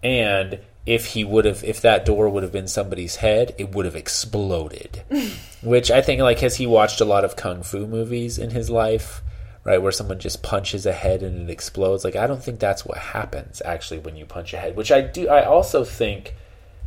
and 0.01 0.59
if 0.85 1.07
he 1.07 1.25
would 1.25 1.43
have, 1.43 1.65
if 1.65 1.81
that 1.81 2.05
door 2.05 2.29
would 2.29 2.43
have 2.43 2.53
been 2.53 2.69
somebody's 2.69 3.17
head, 3.17 3.53
it 3.57 3.75
would 3.75 3.83
have 3.83 3.95
exploded. 3.97 5.03
Which 5.61 5.91
I 5.91 6.01
think, 6.01 6.21
like, 6.21 6.39
has 6.39 6.55
he 6.55 6.65
watched 6.65 7.01
a 7.01 7.05
lot 7.05 7.25
of 7.25 7.35
kung 7.35 7.61
fu 7.61 7.85
movies 7.85 8.37
in 8.37 8.51
his 8.51 8.69
life, 8.69 9.21
right, 9.65 9.81
where 9.81 9.91
someone 9.91 10.19
just 10.19 10.43
punches 10.43 10.85
a 10.85 10.93
head 10.93 11.23
and 11.23 11.49
it 11.49 11.51
explodes? 11.51 12.05
Like, 12.05 12.15
I 12.15 12.25
don't 12.25 12.41
think 12.41 12.59
that's 12.61 12.85
what 12.85 12.99
happens 12.99 13.61
actually 13.65 13.99
when 13.99 14.15
you 14.15 14.25
punch 14.25 14.53
a 14.53 14.57
head. 14.57 14.77
Which 14.77 14.93
I 14.93 15.01
do. 15.01 15.27
I 15.27 15.43
also 15.43 15.83
think 15.83 16.35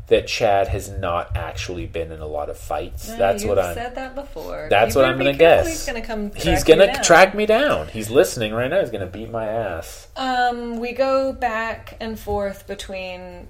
that 0.09 0.27
Chad 0.27 0.68
has 0.68 0.88
not 0.88 1.37
actually 1.37 1.87
been 1.87 2.11
in 2.12 2.21
a 2.21 2.27
lot 2.27 2.49
of 2.49 2.59
fights. 2.59 3.09
No, 3.09 3.16
that's 3.18 3.44
what 3.44 3.59
I'm. 3.59 3.75
said 3.75 3.94
that 3.94 4.14
before. 4.14 4.66
That's 4.71 4.94
You 4.94 5.03
what 5.03 5.11
I'm 5.11 5.18
gonna 5.18 5.35
guess. 5.35 5.66
He's 5.68 5.87
gonna 5.87 6.01
come. 6.03 6.33
He's 6.35 6.64
gonna 6.64 7.03
track 7.03 7.35
me 7.35 7.47
down. 7.47 7.88
He's 7.88 8.11
listening 8.11 8.53
right 8.55 8.68
now. 8.71 8.81
He's 8.81 8.90
gonna 8.90 9.07
beat 9.07 9.31
my 9.31 9.47
ass. 9.47 10.09
Um, 10.16 10.79
we 10.79 10.92
go 10.92 11.33
back 11.33 11.97
and 12.01 12.18
forth 12.18 12.66
between. 12.66 13.49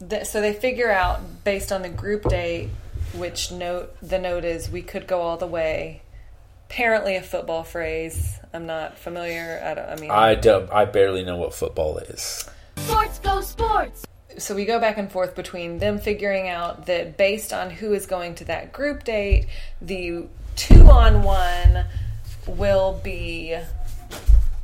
The, 0.00 0.24
so 0.24 0.40
they 0.40 0.52
figure 0.54 0.90
out 0.90 1.44
based 1.44 1.70
on 1.72 1.82
the 1.82 1.88
group 1.90 2.24
date, 2.24 2.70
which 3.14 3.52
note 3.52 3.94
the 4.02 4.18
note 4.18 4.44
is 4.44 4.68
we 4.70 4.82
could 4.82 5.06
go 5.06 5.20
all 5.20 5.36
the 5.36 5.46
way. 5.46 6.02
apparently 6.70 7.16
a 7.16 7.22
football 7.22 7.64
phrase. 7.64 8.38
I'm 8.52 8.66
not 8.66 8.98
familiar. 8.98 9.60
I 9.64 9.74
don't. 9.74 9.88
I 9.88 9.96
mean, 9.96 10.10
I 10.10 10.34
don't. 10.34 10.72
I 10.72 10.86
barely 10.86 11.22
know 11.24 11.36
what 11.36 11.54
football 11.54 11.98
is. 11.98 12.48
Sports 12.76 13.18
go 13.20 13.40
sports. 13.42 14.06
So 14.38 14.54
we 14.54 14.64
go 14.64 14.80
back 14.80 14.98
and 14.98 15.10
forth 15.10 15.34
between 15.34 15.78
them 15.78 15.98
figuring 15.98 16.48
out 16.48 16.86
that 16.86 17.16
based 17.16 17.52
on 17.52 17.70
who 17.70 17.92
is 17.92 18.06
going 18.06 18.34
to 18.36 18.44
that 18.46 18.72
group 18.72 19.04
date, 19.04 19.46
the 19.80 20.26
two 20.56 20.90
on 20.90 21.22
one 21.22 21.84
will 22.46 23.00
be 23.02 23.56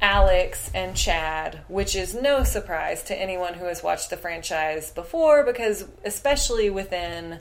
Alex 0.00 0.70
and 0.74 0.96
Chad, 0.96 1.60
which 1.68 1.96
is 1.96 2.14
no 2.14 2.44
surprise 2.44 3.02
to 3.04 3.20
anyone 3.20 3.54
who 3.54 3.64
has 3.64 3.82
watched 3.82 4.10
the 4.10 4.16
franchise 4.16 4.90
before 4.90 5.44
because, 5.44 5.86
especially 6.04 6.70
within, 6.70 7.38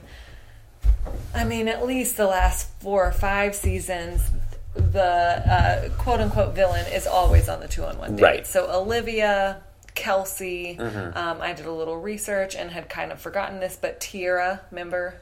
I 1.34 1.44
mean, 1.44 1.68
at 1.68 1.86
least 1.86 2.16
the 2.16 2.26
last 2.26 2.68
four 2.80 3.06
or 3.06 3.12
five 3.12 3.54
seasons, 3.54 4.30
the 4.74 5.02
uh, 5.02 5.88
quote 5.98 6.20
unquote 6.20 6.54
villain 6.54 6.86
is 6.92 7.06
always 7.06 7.48
on 7.48 7.60
the 7.60 7.68
two 7.68 7.84
on 7.84 7.98
one 7.98 8.16
date. 8.16 8.22
Right. 8.22 8.46
So 8.46 8.70
Olivia, 8.70 9.62
Kelsey, 10.06 10.78
um, 10.78 11.40
I 11.42 11.52
did 11.52 11.66
a 11.66 11.72
little 11.72 11.96
research 11.96 12.54
and 12.54 12.70
had 12.70 12.88
kind 12.88 13.10
of 13.10 13.20
forgotten 13.20 13.58
this, 13.58 13.76
but 13.76 14.00
Tierra, 14.00 14.60
remember? 14.70 15.16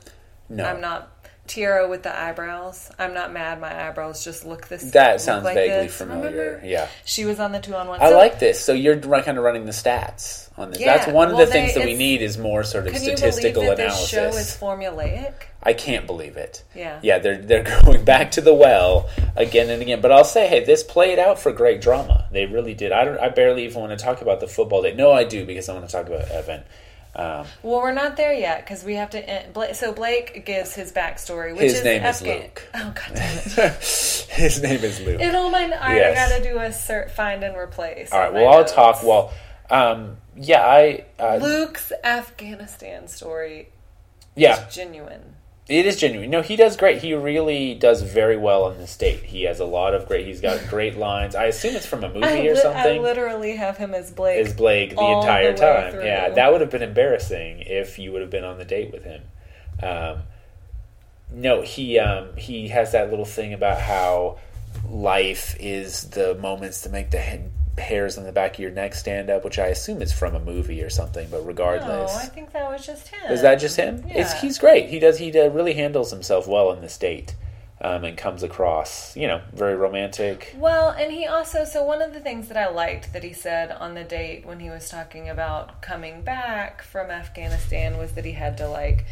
No. 0.51 0.62
I'm 0.62 0.83
not. 0.83 1.11
Tierra 1.46 1.87
with 1.88 2.02
the 2.02 2.18
eyebrows. 2.18 2.90
I'm 2.98 3.12
not 3.12 3.33
mad. 3.33 3.61
My 3.61 3.88
eyebrows 3.88 4.24
just 4.24 4.46
look 4.46 4.66
this. 4.68 4.92
That 4.92 5.12
look 5.12 5.20
sounds 5.20 5.44
like 5.44 5.54
vaguely 5.57 5.87
this. 5.88 5.94
familiar. 5.96 6.30
Remember? 6.30 6.66
Yeah. 6.66 6.88
She 7.04 7.26
was 7.26 7.38
on 7.38 7.52
the 7.52 7.61
two 7.61 7.74
on 7.74 7.87
one. 7.87 8.00
I 8.00 8.09
like 8.09 8.38
this. 8.38 8.59
So 8.61 8.72
you're 8.72 8.96
kind 8.96 9.37
of 9.37 9.44
running 9.44 9.66
the 9.66 9.72
stats 9.72 10.48
on 10.57 10.70
this. 10.70 10.80
Yeah, 10.80 10.96
That's 10.96 11.12
one 11.12 11.28
of 11.30 11.37
well, 11.37 11.44
the 11.44 11.52
things 11.52 11.74
they- 11.74 11.80
that 11.80 11.87
we 11.87 11.96
need 11.96 12.22
is 12.22 12.38
more 12.38 12.64
sort 12.64 12.87
of 12.87 12.94
Can 12.94 13.02
statistical 13.02 13.62
you 13.62 13.68
believe 13.70 13.76
that 13.76 13.83
analysis. 13.85 14.11
this 14.11 14.33
show 14.33 14.38
is 14.38 14.57
formulaic? 14.59 15.35
I 15.62 15.74
can't 15.74 16.07
believe 16.07 16.37
it. 16.38 16.62
Yeah. 16.74 16.98
Yeah, 17.02 17.18
they're 17.18 17.38
they're 17.38 17.62
going 17.85 18.04
back 18.04 18.30
to 18.33 18.40
the 18.40 18.54
well 18.54 19.09
again 19.37 19.68
and 19.70 19.83
again. 19.83 20.00
But 20.00 20.12
I'll 20.12 20.24
say, 20.24 20.46
hey, 20.46 20.64
this 20.64 20.83
played 20.83 21.18
out 21.18 21.38
for 21.38 21.52
great 21.52 21.80
drama. 21.83 22.26
They 22.33 22.46
really 22.46 22.74
did. 22.74 22.90
I 22.92 23.04
don't. 23.04 23.18
I 23.18 23.28
barely 23.28 23.64
even 23.66 23.80
want 23.83 23.98
to 23.98 24.02
talk 24.02 24.22
about 24.22 24.40
the 24.40 24.46
football 24.48 24.80
day. 24.83 24.94
No, 24.94 25.12
I 25.12 25.24
do 25.24 25.44
because 25.44 25.68
I 25.68 25.74
want 25.74 25.87
to 25.87 25.92
talk 25.92 26.07
about 26.07 26.30
Evan. 26.30 26.62
Um, 27.16 27.46
Well, 27.62 27.81
we're 27.81 27.92
not 27.92 28.16
there 28.16 28.33
yet 28.33 28.64
because 28.64 28.83
we 28.83 28.94
have 28.96 29.11
to. 29.11 29.29
End, 29.29 29.77
so 29.77 29.92
Blake 29.92 30.44
gives 30.44 30.74
his 30.74 30.90
backstory, 30.92 31.53
which 31.53 31.62
His 31.62 31.74
is 31.74 31.85
name 31.85 32.03
is 32.05 32.22
Luke. 32.22 32.62
Oh 32.74 32.92
God 32.94 33.14
damn 33.14 33.38
it! 33.68 33.83
his 34.31 34.62
name 34.62 34.83
is 34.83 35.00
Luke. 35.00 35.20
It 35.20 35.35
all 35.35 35.50
my. 35.50 35.64
I 35.81 35.96
Yes. 35.96 36.31
gotta 36.31 36.42
do 36.42 36.59
a 36.59 36.68
cert, 36.70 37.11
find 37.11 37.44
and 37.44 37.57
replace. 37.57 38.11
All 38.12 38.18
right. 38.18 38.33
Well, 38.33 38.48
I'll 38.48 38.64
talk. 38.64 39.03
Well, 39.05 39.33
um, 39.70 40.16
yeah, 40.37 40.66
I. 40.66 41.05
Uh, 41.18 41.37
Luke's 41.37 41.92
Afghanistan 42.03 43.07
story 43.07 43.68
yeah, 44.35 44.66
is 44.66 44.74
genuine. 44.74 45.34
It 45.66 45.87
is 45.87 45.96
genuine. 45.96 46.29
No, 46.29 46.42
he 46.42 46.57
does 46.57 46.77
great. 46.77 47.00
He 47.00 47.14
really 47.14 47.74
does 47.74 48.03
very 48.03 48.37
well 48.37 48.64
on 48.64 48.77
this 48.77 48.94
date. 48.96 49.22
He 49.22 49.44
has 49.44 49.61
a 49.61 49.64
lot 49.64 49.94
of 49.94 50.07
great. 50.07 50.27
He's 50.27 50.42
got 50.42 50.61
great 50.68 50.98
lines. 50.98 51.35
I 51.35 51.44
assume 51.44 51.74
it's 51.74 51.87
from 51.87 52.05
a 52.05 52.09
movie 52.09 52.24
I, 52.27 52.40
or 52.40 52.57
something. 52.57 52.98
I 52.98 53.03
literally 53.03 53.57
have 53.57 53.79
him 53.79 53.94
as 53.94 54.11
Blake. 54.11 54.44
As 54.44 54.53
Blake 54.53 54.90
the 54.90 55.03
entire 55.03 55.53
the 55.53 55.59
time? 55.59 55.92
through. 55.92 56.05
Yeah, 56.05 56.29
that 56.29 56.53
would 56.53 56.61
have 56.61 56.70
been 56.70 56.83
embarrassing 56.83 57.61
if 57.61 57.98
you 57.98 58.12
would 58.12 58.20
have 58.20 58.31
been 58.31 58.44
on 58.44 58.59
the 58.59 58.64
date 58.66 58.92
with 58.92 59.05
him. 59.05 59.22
Um, 59.83 60.22
no, 61.33 61.62
he 61.62 61.98
um, 61.98 62.37
he 62.37 62.68
has 62.68 62.92
that 62.92 63.09
little 63.09 63.24
thing 63.24 63.55
about 63.55 63.81
how 63.81 64.38
life 64.88 65.57
is 65.59 66.11
the 66.11 66.35
moments 66.35 66.83
to 66.83 66.90
make 66.90 67.11
the 67.11 67.18
head, 67.18 67.50
hairs 67.79 68.17
on 68.19 68.25
the 68.25 68.33
back 68.33 68.55
of 68.55 68.61
your 68.61 68.71
neck 68.71 68.95
stand 68.95 69.31
up, 69.31 69.45
which 69.45 69.59
I 69.59 69.67
assume 69.67 70.01
is 70.03 70.13
from 70.13 70.35
a 70.35 70.41
movie 70.41 70.83
or 70.83 70.91
something. 70.91 71.29
But 71.31 71.41
No, 71.41 71.47
regardless, 71.47 72.15
I 72.17 72.27
think 72.27 72.53
that 72.53 72.71
was 72.71 72.87
just 72.87 73.09
him. 73.09 73.33
is 73.33 73.43
that 73.43 73.57
just 73.57 73.77
him? 73.77 74.05
It's, 74.09 74.33
Yeah. 74.35 74.41
he's 74.41 74.59
great. 74.59 74.89
He 74.89 74.99
does. 74.99 75.19
He 75.19 75.37
uh, 75.39 75.49
really 75.49 75.75
handles 75.75 76.11
himself 76.11 76.47
well 76.47 76.73
in 76.73 76.81
this 76.83 76.97
date, 76.97 77.35
um, 77.81 78.05
and 78.05 78.17
comes 78.17 78.43
across, 78.43 79.17
you 79.17 79.27
know, 79.27 79.43
very 79.53 79.75
romantic. 79.75 80.55
Well, 80.57 80.91
and 80.91 81.13
he 81.13 81.27
also 81.27 81.65
so 81.65 81.83
one 81.85 82.01
of 82.01 82.15
the 82.15 82.21
things 82.21 82.49
that 82.49 82.57
I 82.57 82.69
liked 82.69 83.13
that 83.13 83.25
he 83.25 83.33
said 83.33 83.73
on 83.73 83.95
the 83.95 84.05
date 84.05 84.47
when 84.47 84.61
he 84.61 84.71
was 84.71 84.89
talking 84.89 85.29
about 85.29 85.83
coming 85.83 86.23
back 86.23 86.83
from 86.83 87.11
Afghanistan 87.11 87.99
was 87.99 88.13
that 88.13 88.25
he 88.25 88.33
had 88.33 88.57
to 88.59 88.69
like 88.69 89.05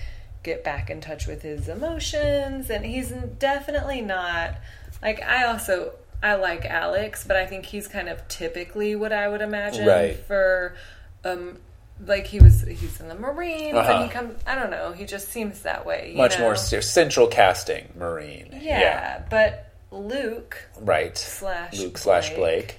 get 0.45 0.65
back 0.65 0.91
in 0.91 1.01
touch 1.01 1.27
with 1.27 1.43
his 1.43 1.69
emotions 1.69 2.69
and 2.71 2.85
he's 2.85 3.11
definitely 3.39 4.01
not 4.01 4.55
like 5.01 5.23
I 5.23 5.45
also 5.45 5.93
I 6.23 6.35
like 6.37 6.65
Alex, 6.65 7.25
but 7.27 7.37
I 7.37 7.47
think 7.47 7.67
he's 7.67 7.89
kind 7.89 8.09
of 8.09 8.27
typically 8.29 8.95
what 8.95 9.13
I 9.13 9.29
would 9.29 9.41
imagine 9.43 9.87
Right. 9.87 10.17
for 10.17 10.77
um 11.25 11.59
like 12.05 12.27
he 12.27 12.41
was 12.41 12.63
he's 12.63 13.01
in 13.01 13.09
the 13.09 13.15
Marines 13.15 13.75
Uh-huh. 13.77 13.93
and 13.93 14.05
he 14.05 14.09
comes 14.11 14.41
I 14.47 14.55
don't 14.55 14.71
know, 14.71 14.93
he 14.93 15.05
just 15.05 15.29
seems 15.29 15.63
that 15.63 15.85
way. 15.87 16.15
Much 16.17 16.37
know? 16.39 16.45
more 16.45 16.57
central 16.57 17.27
casting, 17.27 17.89
Marine. 17.97 18.59
yeah, 18.63 19.23
but 19.31 19.69
Luke 19.91 20.57
right. 20.81 21.17
slash 21.19 21.79
Luke 21.79 21.99
slash 21.99 22.29
Blake. 22.31 22.39
Blake. 22.39 22.79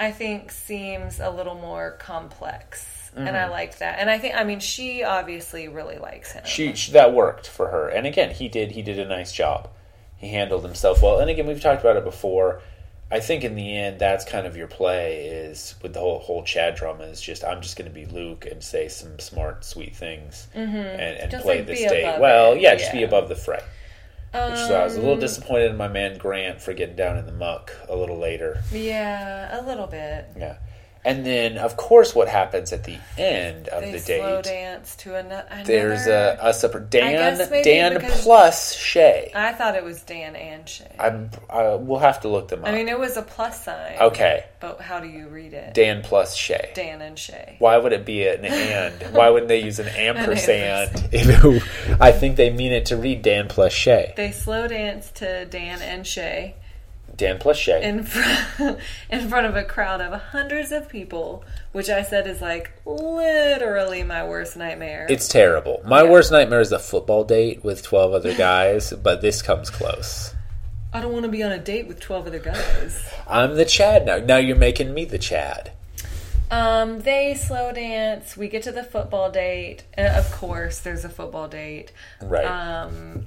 I 0.00 0.10
think 0.10 0.50
seems 0.50 1.20
a 1.20 1.30
little 1.30 1.54
more 1.54 1.92
complex. 1.92 3.10
And 3.14 3.26
Mm-hmm. 3.28 3.36
I 3.36 3.48
like 3.48 3.78
that. 3.78 3.98
And 3.98 4.08
I 4.08 4.18
think 4.18 4.34
I 4.36 4.44
mean 4.44 4.60
she 4.60 5.02
obviously 5.04 5.68
really 5.68 5.98
likes 5.98 6.32
him. 6.32 6.44
She, 6.46 6.74
she 6.74 6.92
that 6.92 7.12
worked 7.12 7.46
for 7.46 7.68
her, 7.68 7.88
and 7.88 8.06
again, 8.06 8.30
he 8.30 8.48
did. 8.48 8.70
He 8.72 8.80
did 8.82 8.98
a 8.98 9.04
nice 9.06 9.32
job. 9.32 9.68
He 10.22 10.28
handled 10.28 10.64
himself 10.64 11.02
well, 11.02 11.18
and 11.18 11.28
again, 11.28 11.46
we've 11.46 11.60
talked 11.60 11.82
about 11.82 11.96
it 11.96 12.04
before. 12.04 12.62
I 13.10 13.20
think 13.20 13.44
in 13.44 13.56
the 13.56 13.76
end, 13.76 13.98
that's 13.98 14.24
kind 14.24 14.46
of 14.46 14.56
your 14.56 14.68
play 14.68 15.26
is 15.26 15.74
with 15.82 15.92
the 15.92 16.00
whole 16.00 16.20
whole 16.20 16.42
Chad 16.44 16.76
drama 16.76 17.04
is 17.04 17.20
just 17.20 17.44
I'm 17.44 17.60
just 17.60 17.76
going 17.76 17.90
to 17.90 17.94
be 17.94 18.06
Luke 18.06 18.46
and 18.50 18.62
say 18.64 18.88
some 18.88 19.18
smart, 19.18 19.66
sweet 19.66 19.94
things 19.94 20.46
and, 20.54 20.74
and 20.74 21.18
Mm-hmm. 21.20 21.30
Just, 21.30 21.44
play 21.44 21.58
like, 21.58 21.66
this 21.66 21.80
be 21.80 22.02
well. 22.20 22.54
it, 22.54 22.62
Yeah, 22.62 22.74
just 22.76 22.92
be 22.92 23.02
above 23.02 23.28
the 23.28 23.34
fray. 23.34 23.60
Which 24.32 24.56
so 24.56 24.80
I 24.80 24.84
was 24.84 24.94
a 24.96 25.00
little 25.00 25.14
Um, 25.14 25.20
disappointed 25.20 25.72
in 25.72 25.76
my 25.76 25.88
man 25.88 26.16
Grant 26.16 26.62
for 26.62 26.72
getting 26.72 26.96
down 26.96 27.18
in 27.18 27.26
the 27.26 27.32
muck 27.32 27.74
a 27.86 27.94
little 27.94 28.16
later. 28.16 28.62
yeah, 28.72 29.60
a 29.60 29.66
little 29.66 29.86
bit. 29.86 30.24
Yeah, 30.38 30.56
and 31.04 31.26
then 31.26 31.58
of 31.58 31.76
course, 31.76 32.14
what 32.14 32.28
happens 32.28 32.72
at 32.72 32.84
the 32.84 32.96
end 33.18 33.68
of 33.68 33.82
They 33.82 33.92
the 33.92 33.98
slow 33.98 34.42
dance 34.42 34.94
to 34.96 35.16
ano- 35.16 35.44
another. 35.50 35.64
There's 35.64 36.06
a, 36.06 36.38
a 36.40 36.54
separate 36.54 36.90
Dan 36.90 37.38
Dan 37.64 38.00
plus 38.22 38.74
Shay. 38.74 39.32
I 39.34 39.52
thought 39.52 39.74
it 39.74 39.84
was 39.84 40.02
Dan 40.02 40.36
and 40.36 40.68
Shay. 40.68 40.94
I, 40.98 41.08
I'm. 41.08 41.30
Uh, 41.50 41.76
we'll 41.80 41.98
have 41.98 42.20
to 42.20 42.28
look 42.28 42.48
them 42.48 42.60
up. 42.60 42.68
I 42.68 42.72
mean, 42.72 42.88
it 42.88 42.98
was 42.98 43.16
a 43.16 43.22
plus 43.22 43.64
sign. 43.64 43.96
okay, 44.00 44.44
But 44.60 44.80
how 44.80 45.00
do 45.00 45.08
you 45.08 45.28
read 45.28 45.52
it? 45.52 45.74
Dan 45.74 46.02
plus 46.02 46.36
Shay. 46.36 46.70
Dan 46.74 47.02
and 47.02 47.18
Shay. 47.18 47.56
Why 47.58 47.76
would 47.76 47.92
it 47.92 48.06
be 48.06 48.26
an 48.26 48.44
and? 48.44 49.14
Why 49.14 49.28
wouldn't 49.30 49.48
they 49.48 49.62
use 49.62 49.78
an 49.78 49.88
ampersand? 49.96 51.08
it, 51.12 51.62
I 52.00 52.12
think 52.12 52.36
they 52.36 52.50
mean 52.50 52.72
it 52.72 52.86
to 52.86 52.96
read 52.96 53.22
Dan 53.22 53.48
plus 53.48 53.72
Shay. 53.72 54.14
They 54.16 54.30
slow 54.30 54.68
dance 54.68 55.10
to 55.12 55.46
Dan 55.46 55.82
and 55.82 56.06
Shay 56.06 56.54
Dan 57.22 57.38
plus 57.38 57.56
Shay. 57.56 57.82
in 57.82 58.02
front, 58.02 58.78
in 59.10 59.28
front 59.28 59.46
of 59.46 59.56
a 59.56 59.64
crowd 59.64 60.00
of 60.00 60.12
hundreds 60.20 60.72
of 60.72 60.88
people, 60.88 61.44
which 61.72 61.88
I 61.88 62.02
said 62.02 62.26
is 62.26 62.40
like 62.42 62.72
literally 62.84 64.02
my 64.02 64.24
worst 64.26 64.56
nightmare. 64.56 65.06
it's 65.08 65.28
terrible. 65.28 65.80
My 65.86 66.02
Yeah. 66.02 66.10
worst 66.10 66.32
nightmare 66.32 66.60
is 66.60 66.72
a 66.72 66.78
football 66.78 67.24
date 67.24 67.62
with 67.64 67.82
twelve 67.82 68.12
other 68.12 68.34
guys, 68.34 68.92
but 69.02 69.20
this 69.22 69.40
comes 69.42 69.70
close. 69.70 70.34
I 70.94 71.00
don't 71.00 71.12
want 71.12 71.24
to 71.24 71.30
be 71.30 71.42
on 71.42 71.52
a 71.52 71.58
date 71.58 71.86
with 71.88 72.00
12 72.00 72.26
other 72.26 72.38
guys. 72.38 73.02
I'm 73.26 73.54
the 73.56 73.64
Chad 73.64 74.04
now. 74.04 74.18
Now 74.18 74.36
you're 74.36 74.56
making 74.58 74.92
me 74.92 75.06
the 75.06 75.16
Chad. 75.16 75.72
Um, 76.50 77.00
they 77.00 77.32
slow 77.32 77.72
dance. 77.72 78.36
We 78.36 78.48
get 78.48 78.62
to 78.64 78.72
the 78.72 78.84
football 78.84 79.30
date. 79.30 79.84
Uh, 79.96 80.02
of 80.02 80.30
course, 80.32 80.80
there's 80.80 81.02
a 81.02 81.08
football 81.08 81.48
date. 81.48 81.92
Right. 82.20 82.44
Um, 82.44 83.24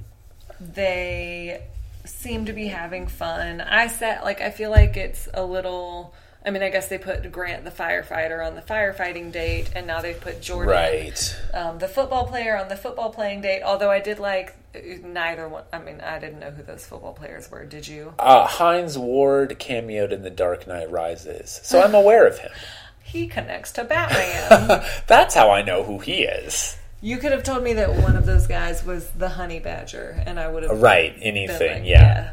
they 0.60 1.60
seem 2.06 2.46
to 2.46 2.52
be 2.52 2.68
having 2.68 3.06
fun. 3.06 3.60
I 3.60 3.88
said, 3.88 4.22
like, 4.22 4.40
I 4.40 4.50
feel 4.50 4.70
like 4.70 4.96
it's 4.96 5.28
a 5.34 5.44
little. 5.44 6.14
I 6.44 6.50
mean, 6.50 6.62
I 6.62 6.70
guess 6.70 6.86
they 6.86 6.98
put 6.98 7.30
Grant, 7.32 7.64
the 7.64 7.72
firefighter, 7.72 8.46
on 8.46 8.54
the 8.54 8.62
firefighting 8.62 9.32
date, 9.32 9.70
and 9.74 9.84
now 9.84 10.00
they've 10.00 10.20
put 10.20 10.40
Jordan, 10.40 10.74
right. 10.74 11.36
um, 11.52 11.78
the 11.80 11.88
football 11.88 12.24
player, 12.24 12.56
on 12.56 12.68
the 12.68 12.76
football 12.76 13.10
playing 13.10 13.40
date. 13.40 13.62
Although 13.62 13.90
I 13.90 13.98
did 13.98 14.20
like 14.20 14.54
neither 15.02 15.48
one. 15.48 15.64
I 15.72 15.80
mean, 15.80 16.00
I 16.00 16.18
didn't 16.18 16.38
know 16.38 16.50
who 16.50 16.62
those 16.62 16.86
football 16.86 17.14
players 17.14 17.50
were. 17.50 17.64
Did 17.64 17.88
you? 17.88 18.14
Uh, 18.18 18.46
Hines 18.46 18.96
Ward 18.96 19.56
cameoed 19.58 20.12
in 20.12 20.22
The 20.22 20.30
Dark 20.30 20.66
Knight 20.66 20.90
Rises, 20.90 21.60
so 21.64 21.82
I'm 21.82 21.94
aware 21.94 22.26
of 22.26 22.38
him. 22.38 22.52
He 23.06 23.28
connects 23.28 23.70
to 23.72 23.84
Batman. 23.84 24.84
That's 25.06 25.32
how 25.32 25.52
I 25.52 25.62
know 25.62 25.84
who 25.84 26.00
he 26.00 26.24
is. 26.24 26.76
You 27.02 27.18
could 27.18 27.32
have 27.32 27.42
told 27.42 27.62
me 27.62 27.74
that 27.74 27.90
one 27.94 28.16
of 28.16 28.26
those 28.26 28.46
guys 28.46 28.84
was 28.84 29.10
the 29.10 29.28
honey 29.28 29.58
badger, 29.60 30.22
and 30.26 30.40
I 30.40 30.48
would 30.48 30.62
have 30.62 30.80
Right, 30.80 31.14
anything, 31.20 31.82
like, 31.82 31.88
yeah. 31.88 32.32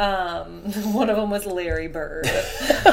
yeah. 0.00 0.04
Um, 0.04 0.62
one 0.92 1.10
of 1.10 1.16
them 1.16 1.30
was 1.30 1.44
Larry 1.46 1.88
Bird, 1.88 2.24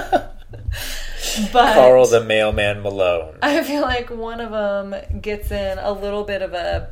but 1.53 1.73
Karl 1.73 2.05
the 2.07 2.23
Mailman 2.23 2.81
Malone. 2.81 3.37
I 3.41 3.63
feel 3.63 3.81
like 3.81 4.09
one 4.09 4.39
of 4.41 4.51
them 4.51 5.21
gets 5.21 5.51
in 5.51 5.77
a 5.79 5.91
little 5.91 6.23
bit 6.23 6.41
of 6.41 6.53
a 6.53 6.89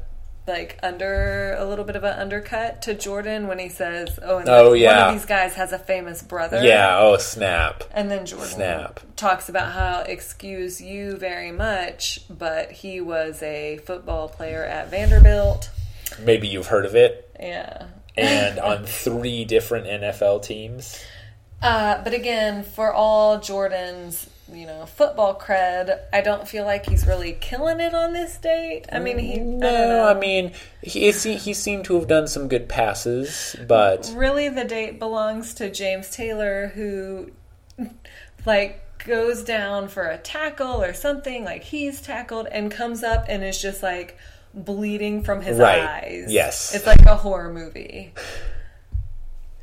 like 0.48 0.78
under 0.84 1.54
a 1.58 1.66
little 1.66 1.86
bit 1.86 1.96
of 1.96 2.04
an 2.04 2.20
undercut 2.20 2.82
to 2.84 2.94
Jordan 2.94 3.48
when 3.48 3.60
he 3.60 3.70
says, 3.70 4.20
"Oh, 4.22 4.38
and 4.40 4.50
Oh, 4.50 4.72
like, 4.72 4.82
yeah. 4.82 5.06
one 5.06 5.14
of 5.16 5.20
these 5.22 5.26
guys 5.28 5.54
has 5.54 5.72
a 5.72 5.80
famous 5.80 6.22
brother." 6.22 6.62
Yeah, 6.64 6.98
oh 7.00 7.18
snap. 7.18 7.84
And 7.92 8.12
then 8.12 8.26
Jordan 8.26 8.48
Snap. 8.50 9.00
talks 9.16 9.48
about 9.50 9.72
how 9.72 10.00
excuse 10.02 10.82
you 10.82 11.16
very 11.18 11.52
much, 11.52 12.20
but 12.30 12.72
he 12.72 13.00
was 13.02 13.42
a 13.42 13.78
football 13.86 14.28
player 14.30 14.64
at 14.64 14.90
Vanderbilt. 14.92 15.70
Maybe 16.20 16.48
you've 16.48 16.68
heard 16.68 16.86
of 16.86 16.96
it. 16.96 17.30
Yeah. 17.40 17.88
and 18.18 18.60
on 18.60 18.86
three 18.86 19.46
different 19.46 19.88
NFL 19.88 20.44
teams. 20.44 21.04
Uh, 21.62 22.04
but 22.04 22.14
again, 22.14 22.64
for 22.64 22.92
all 22.94 23.40
Jordan's, 23.40 24.30
you 24.52 24.66
know, 24.66 24.86
football 24.86 25.40
cred, 25.40 26.00
I 26.12 26.22
don't 26.22 26.48
feel 26.48 26.66
like 26.66 26.86
he's 26.88 27.08
really 27.08 27.34
killing 27.40 27.80
it 27.80 27.94
on 27.94 28.14
this 28.14 28.38
date. 28.38 28.86
I 28.92 29.00
mean, 29.00 29.18
he. 29.18 29.40
I. 29.40 29.44
No, 29.44 30.04
I 30.06 30.14
mean 30.20 30.52
he 30.82 31.12
he 31.12 31.36
he 31.38 31.54
seemed 31.54 31.86
to 31.86 31.96
have 31.96 32.08
done 32.08 32.28
some 32.28 32.48
good 32.48 32.68
passes, 32.68 33.56
but 33.68 34.12
really 34.16 34.50
the 34.50 34.66
date 34.66 35.00
belongs 35.00 35.54
to 35.56 35.70
James 35.72 36.10
Taylor 36.10 36.68
who 36.76 37.32
like 38.46 38.80
goes 39.06 39.44
down 39.44 39.88
for 39.88 40.04
a 40.08 40.18
tackle 40.18 40.82
or 40.82 40.94
something 40.94 41.44
like 41.44 41.64
he's 41.64 42.02
tackled 42.02 42.48
and 42.48 42.72
comes 42.72 43.04
up 43.04 43.26
and 43.28 43.44
is 43.44 43.62
just 43.62 43.84
like 43.84 44.18
bleeding 44.54 45.24
from 45.24 45.42
his 45.42 45.58
Right. 45.58 45.82
eyes. 45.82 46.26
Yes. 46.30 46.74
It's 46.76 46.86
like 46.86 47.02
a 47.06 47.16
horror 47.16 47.52
movie. 47.52 48.14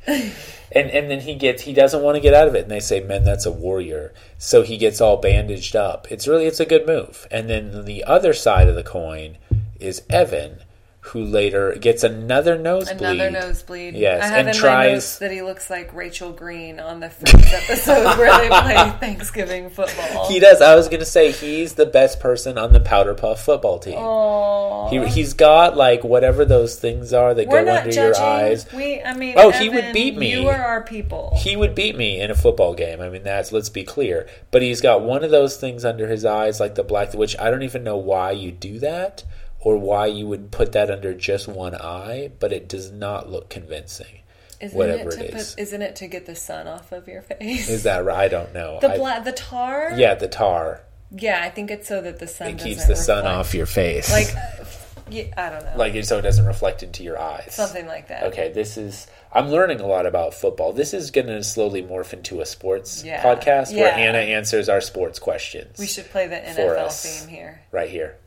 And 0.07 0.33
and 0.71 1.11
then 1.11 1.21
he 1.21 1.35
gets 1.35 1.63
he 1.63 1.73
doesn't 1.73 2.01
want 2.01 2.15
to 2.15 2.21
get 2.21 2.33
out 2.33 2.47
of 2.47 2.55
it, 2.55 2.63
and 2.63 2.71
they 2.71 2.79
say, 2.79 2.99
"Man, 2.99 3.23
that's 3.23 3.45
a 3.45 3.51
warrior." 3.51 4.13
So 4.37 4.63
he 4.63 4.77
gets 4.77 5.01
all 5.01 5.17
bandaged 5.17 5.75
up. 5.75 6.11
It's 6.11 6.27
really 6.27 6.45
it's 6.45 6.59
a 6.59 6.65
good 6.65 6.87
move. 6.87 7.27
And 7.29 7.49
then 7.49 7.85
the 7.85 8.03
other 8.05 8.33
side 8.33 8.67
of 8.67 8.75
the 8.75 8.83
coin 8.83 9.37
is 9.79 10.03
Evan, 10.09 10.61
who 11.05 11.23
later 11.23 11.75
gets 11.75 12.03
another 12.03 12.57
nosebleed. 12.59 13.01
Another 13.01 13.31
nosebleed. 13.31 13.95
Yes, 13.95 14.23
I 14.23 14.27
have 14.27 14.37
and 14.37 14.49
in 14.49 14.55
my 14.55 14.59
tries- 14.59 14.91
notes 14.93 15.17
that 15.17 15.31
he 15.31 15.41
looks 15.41 15.67
like 15.67 15.91
Rachel 15.95 16.31
Green 16.31 16.79
on 16.79 16.99
the 16.99 17.09
first 17.09 17.33
episode 17.53 18.17
where 18.19 18.39
they 18.39 18.49
play 18.49 18.97
Thanksgiving 18.99 19.71
football. 19.71 20.27
He 20.29 20.39
does. 20.39 20.61
I 20.61 20.75
was 20.75 20.89
going 20.89 20.99
to 20.99 21.05
say 21.05 21.31
he's 21.31 21.73
the 21.73 21.87
best 21.87 22.19
person 22.19 22.59
on 22.59 22.71
the 22.71 22.79
Powder 22.79 23.15
Puff 23.15 23.43
football 23.43 23.79
team. 23.79 23.95
Aw. 23.97 24.89
He, 24.89 25.03
he's 25.07 25.33
got 25.33 25.75
like 25.75 26.03
whatever 26.03 26.45
those 26.45 26.79
things 26.79 27.13
are 27.13 27.33
that 27.33 27.47
We're 27.47 27.65
go 27.65 27.75
under 27.77 27.89
your 27.89 28.17
eyes. 28.19 28.71
We, 28.71 29.01
I 29.01 29.15
mean, 29.15 29.33
Oh, 29.37 29.49
he 29.49 29.69
would 29.69 29.93
beat 29.93 30.15
me. 30.15 30.39
You 30.39 30.49
are 30.49 30.63
our 30.63 30.83
people. 30.83 31.35
He 31.41 31.55
would 31.55 31.73
beat 31.73 31.97
me 31.97 32.21
in 32.21 32.29
a 32.29 32.35
football 32.35 32.75
game. 32.75 33.01
I 33.01 33.09
mean, 33.09 33.23
that's 33.23 33.51
let's 33.51 33.69
be 33.69 33.83
clear. 33.83 34.27
But 34.51 34.61
he's 34.61 34.81
got 34.81 35.01
one 35.01 35.23
of 35.23 35.31
those 35.31 35.57
things 35.57 35.83
under 35.83 36.07
his 36.07 36.25
eyes, 36.25 36.59
like 36.59 36.75
the 36.75 36.83
black, 36.83 37.15
which 37.15 37.35
I 37.39 37.49
don't 37.49 37.63
even 37.63 37.83
know 37.83 37.97
why 37.97 38.31
you 38.31 38.51
do 38.51 38.77
that 38.79 39.23
or 39.61 39.77
why 39.77 40.07
you 40.07 40.27
would 40.27 40.51
put 40.51 40.71
that 40.73 40.91
under 40.91 41.13
just 41.13 41.47
one 41.47 41.75
eye. 41.75 42.31
But 42.39 42.51
it 42.51 42.67
does 42.67 42.91
not 42.91 43.29
look 43.29 43.49
convincing. 43.49 44.19
Isn't 44.59 44.77
whatever 44.77 45.09
it 45.09 45.13
to 45.17 45.25
it 45.25 45.33
is. 45.33 45.53
Put, 45.55 45.61
isn't 45.61 45.81
it 45.81 45.95
to 45.97 46.07
get 46.07 46.25
the 46.27 46.35
sun 46.35 46.67
off 46.67 46.91
of 46.91 47.07
your 47.07 47.21
face? 47.23 47.67
Is 47.69 47.83
that 47.83 48.05
right? 48.05 48.17
I 48.19 48.27
don't 48.27 48.53
know. 48.53 48.79
the 48.79 49.01
I- 49.03 49.19
the 49.21 49.31
tar? 49.31 49.93
yeah, 49.95 50.13
the 50.13 50.27
tar. 50.27 50.81
yeah. 51.09 51.41
I 51.43 51.49
think 51.49 51.71
it's 51.71 51.87
so 51.87 51.99
that 52.01 52.19
the 52.19 52.27
sun 52.27 52.49
It 52.49 52.59
keeps 52.59 52.85
the 52.85 52.95
sun 52.95 53.25
off 53.25 53.55
your 53.55 53.65
face. 53.65 54.11
Like, 54.11 54.27
yeah, 55.09 55.33
I 55.35 55.49
don't 55.49 55.65
know, 55.65 55.73
like 55.77 56.03
so 56.03 56.19
it 56.19 56.21
doesn't 56.21 56.45
reflect 56.45 56.83
into 56.83 57.03
your 57.03 57.19
eyes. 57.19 57.55
something 57.55 57.87
like 57.87 58.09
that. 58.09 58.25
Okay, 58.25 58.51
this 58.51 58.77
is. 58.77 59.07
I'm 59.33 59.47
learning 59.49 59.79
a 59.79 59.87
lot 59.87 60.05
about 60.05 60.33
football. 60.35 60.73
This 60.73 60.93
is 60.93 61.09
going 61.09 61.27
to 61.27 61.43
slowly 61.43 61.81
morph 61.81 62.13
into 62.13 62.41
a 62.41 62.45
sports 62.45 63.03
Yeah. 63.03 63.23
podcast 63.23 63.73
where 63.75 63.91
Anna 63.93 64.17
answers 64.19 64.69
our 64.69 64.81
sports 64.81 65.17
questions. 65.19 65.79
We 65.79 65.87
should 65.87 66.09
play 66.11 66.27
the 66.27 66.35
NFL 66.35 66.91
theme 66.91 67.29
here. 67.29 67.61
right 67.71 67.89
here. 67.89 68.17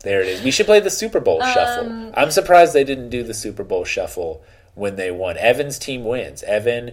There 0.00 0.20
it 0.22 0.28
is. 0.28 0.42
We 0.42 0.50
should 0.50 0.66
play 0.66 0.80
the 0.80 0.90
Super 0.90 1.20
Bowl 1.20 1.42
Um, 1.42 1.52
shuffle. 1.52 2.12
I'm 2.14 2.30
surprised 2.30 2.72
they 2.74 2.84
didn't 2.84 3.10
do 3.10 3.22
the 3.22 3.34
Super 3.34 3.64
Bowl 3.64 3.84
shuffle 3.84 4.42
when 4.74 4.96
they 4.96 5.10
won. 5.10 5.36
Evan's 5.38 5.78
team 5.78 6.04
wins. 6.04 6.42
Evan 6.42 6.92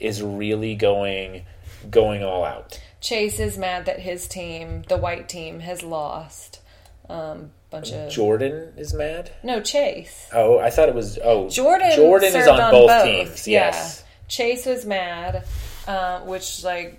is 0.00 0.22
really 0.22 0.74
going 0.74 1.44
going 1.90 2.22
all 2.24 2.44
out. 2.44 2.80
Chase 3.00 3.38
is 3.38 3.56
mad 3.56 3.86
that 3.86 4.00
his 4.00 4.26
team, 4.26 4.82
the 4.88 4.96
white 4.96 5.28
team, 5.28 5.60
has 5.60 5.82
lost. 5.82 6.60
Um, 7.08 7.52
bunch 7.70 7.92
of 7.92 8.10
Jordan 8.10 8.72
is 8.76 8.92
mad. 8.92 9.30
no 9.44 9.60
Chase. 9.60 10.28
Oh, 10.32 10.58
I 10.58 10.70
thought 10.70 10.88
it 10.88 10.94
was. 10.94 11.18
Oh, 11.22 11.48
Jordan. 11.48 11.92
Jordan 11.94 12.28
is 12.28 12.34
served 12.34 12.48
on, 12.48 12.70
both, 12.72 13.04
teams. 13.04 13.46
Yeah. 13.46 13.66
Yes. 13.66 14.04
Chase 14.28 14.66
was 14.66 14.84
mad, 14.84 15.44
uh, 15.86 16.20
which 16.20 16.64
like 16.64 16.98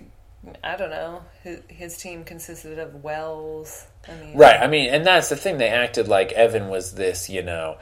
I 0.64 0.76
don't 0.76 0.90
know. 0.90 1.22
His, 1.42 1.60
his 1.68 1.96
team 1.98 2.24
consisted 2.24 2.78
of 2.78 3.02
Wells. 3.04 3.86
I 4.08 4.24
mean, 4.24 4.36
Right. 4.36 4.60
I 4.60 4.66
mean, 4.66 4.90
and 4.92 5.06
that's 5.06 5.28
the 5.28 5.36
thing. 5.36 5.58
They 5.58 5.68
acted 5.68 6.08
like 6.08 6.32
Evan 6.32 6.68
was 6.68 6.92
this, 6.92 7.28
you 7.28 7.42
know, 7.42 7.78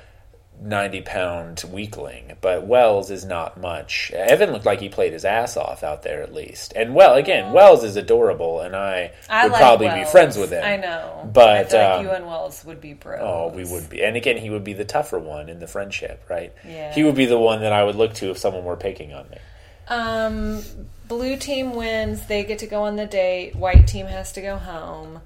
90 0.61 1.03
pound 1.03 1.65
weakling, 1.71 2.37
but 2.41 2.67
Wells 2.67 3.11
is 3.11 3.25
not 3.27 3.61
much. 3.61 4.11
Evan 4.15 4.53
looked 4.53 4.65
like 4.65 4.81
he 4.81 4.89
played 4.89 5.13
his 5.13 5.25
ass 5.25 5.57
off 5.57 5.83
out 5.83 6.03
there 6.03 6.23
at 6.23 6.33
least. 6.33 6.73
And, 6.75 6.95
well, 6.95 7.15
again, 7.15 7.53
Wells 7.53 7.85
is 7.85 7.97
adorable, 7.97 8.61
and 8.61 8.75
I, 8.75 9.13
I 9.29 9.45
would 9.45 9.53
like 9.53 9.61
probably 9.61 9.91
be 9.91 10.05
friends 10.07 10.39
with 10.39 10.51
him. 10.51 10.65
I 10.65 10.77
know, 10.77 11.31
But, 11.33 11.49
I 11.49 11.65
feel 11.65 11.81
like 11.81 11.99
um, 11.99 12.05
you 12.07 12.11
and 12.13 12.27
Wells 12.27 12.65
would 12.65 12.81
be 12.81 12.95
bros. 12.95 13.21
Oh, 13.23 13.49
we 13.55 13.65
would 13.65 13.91
be. 13.91 14.03
And 14.03 14.17
again, 14.17 14.39
he 14.39 14.49
would 14.49 14.65
be 14.65 14.73
the 14.73 14.87
tougher 14.87 15.19
one 15.19 15.51
in 15.51 15.59
the 15.59 15.67
friendship, 15.67 16.25
right? 16.31 16.55
Yeah. 16.67 16.93
He 16.95 17.05
would 17.05 17.17
be 17.17 17.27
the 17.27 17.39
one 17.39 17.61
that 17.61 17.73
I 17.75 17.85
would 17.85 17.97
look 17.97 18.15
to 18.15 18.31
if 18.31 18.39
someone 18.39 18.65
were 18.65 18.77
picking 18.77 19.13
on 19.13 19.29
me. 19.29 19.37
Um, 19.89 20.63
blue 21.07 21.37
team 21.37 21.75
wins. 21.75 22.27
They 22.27 22.45
get 22.45 22.61
to 22.61 22.67
go 22.67 22.85
on 22.85 22.97
the 22.97 23.07
date. 23.07 23.55
White 23.57 23.87
team 23.87 24.07
has 24.07 24.33
to 24.33 24.41
go 24.41 24.57
home. 24.57 25.21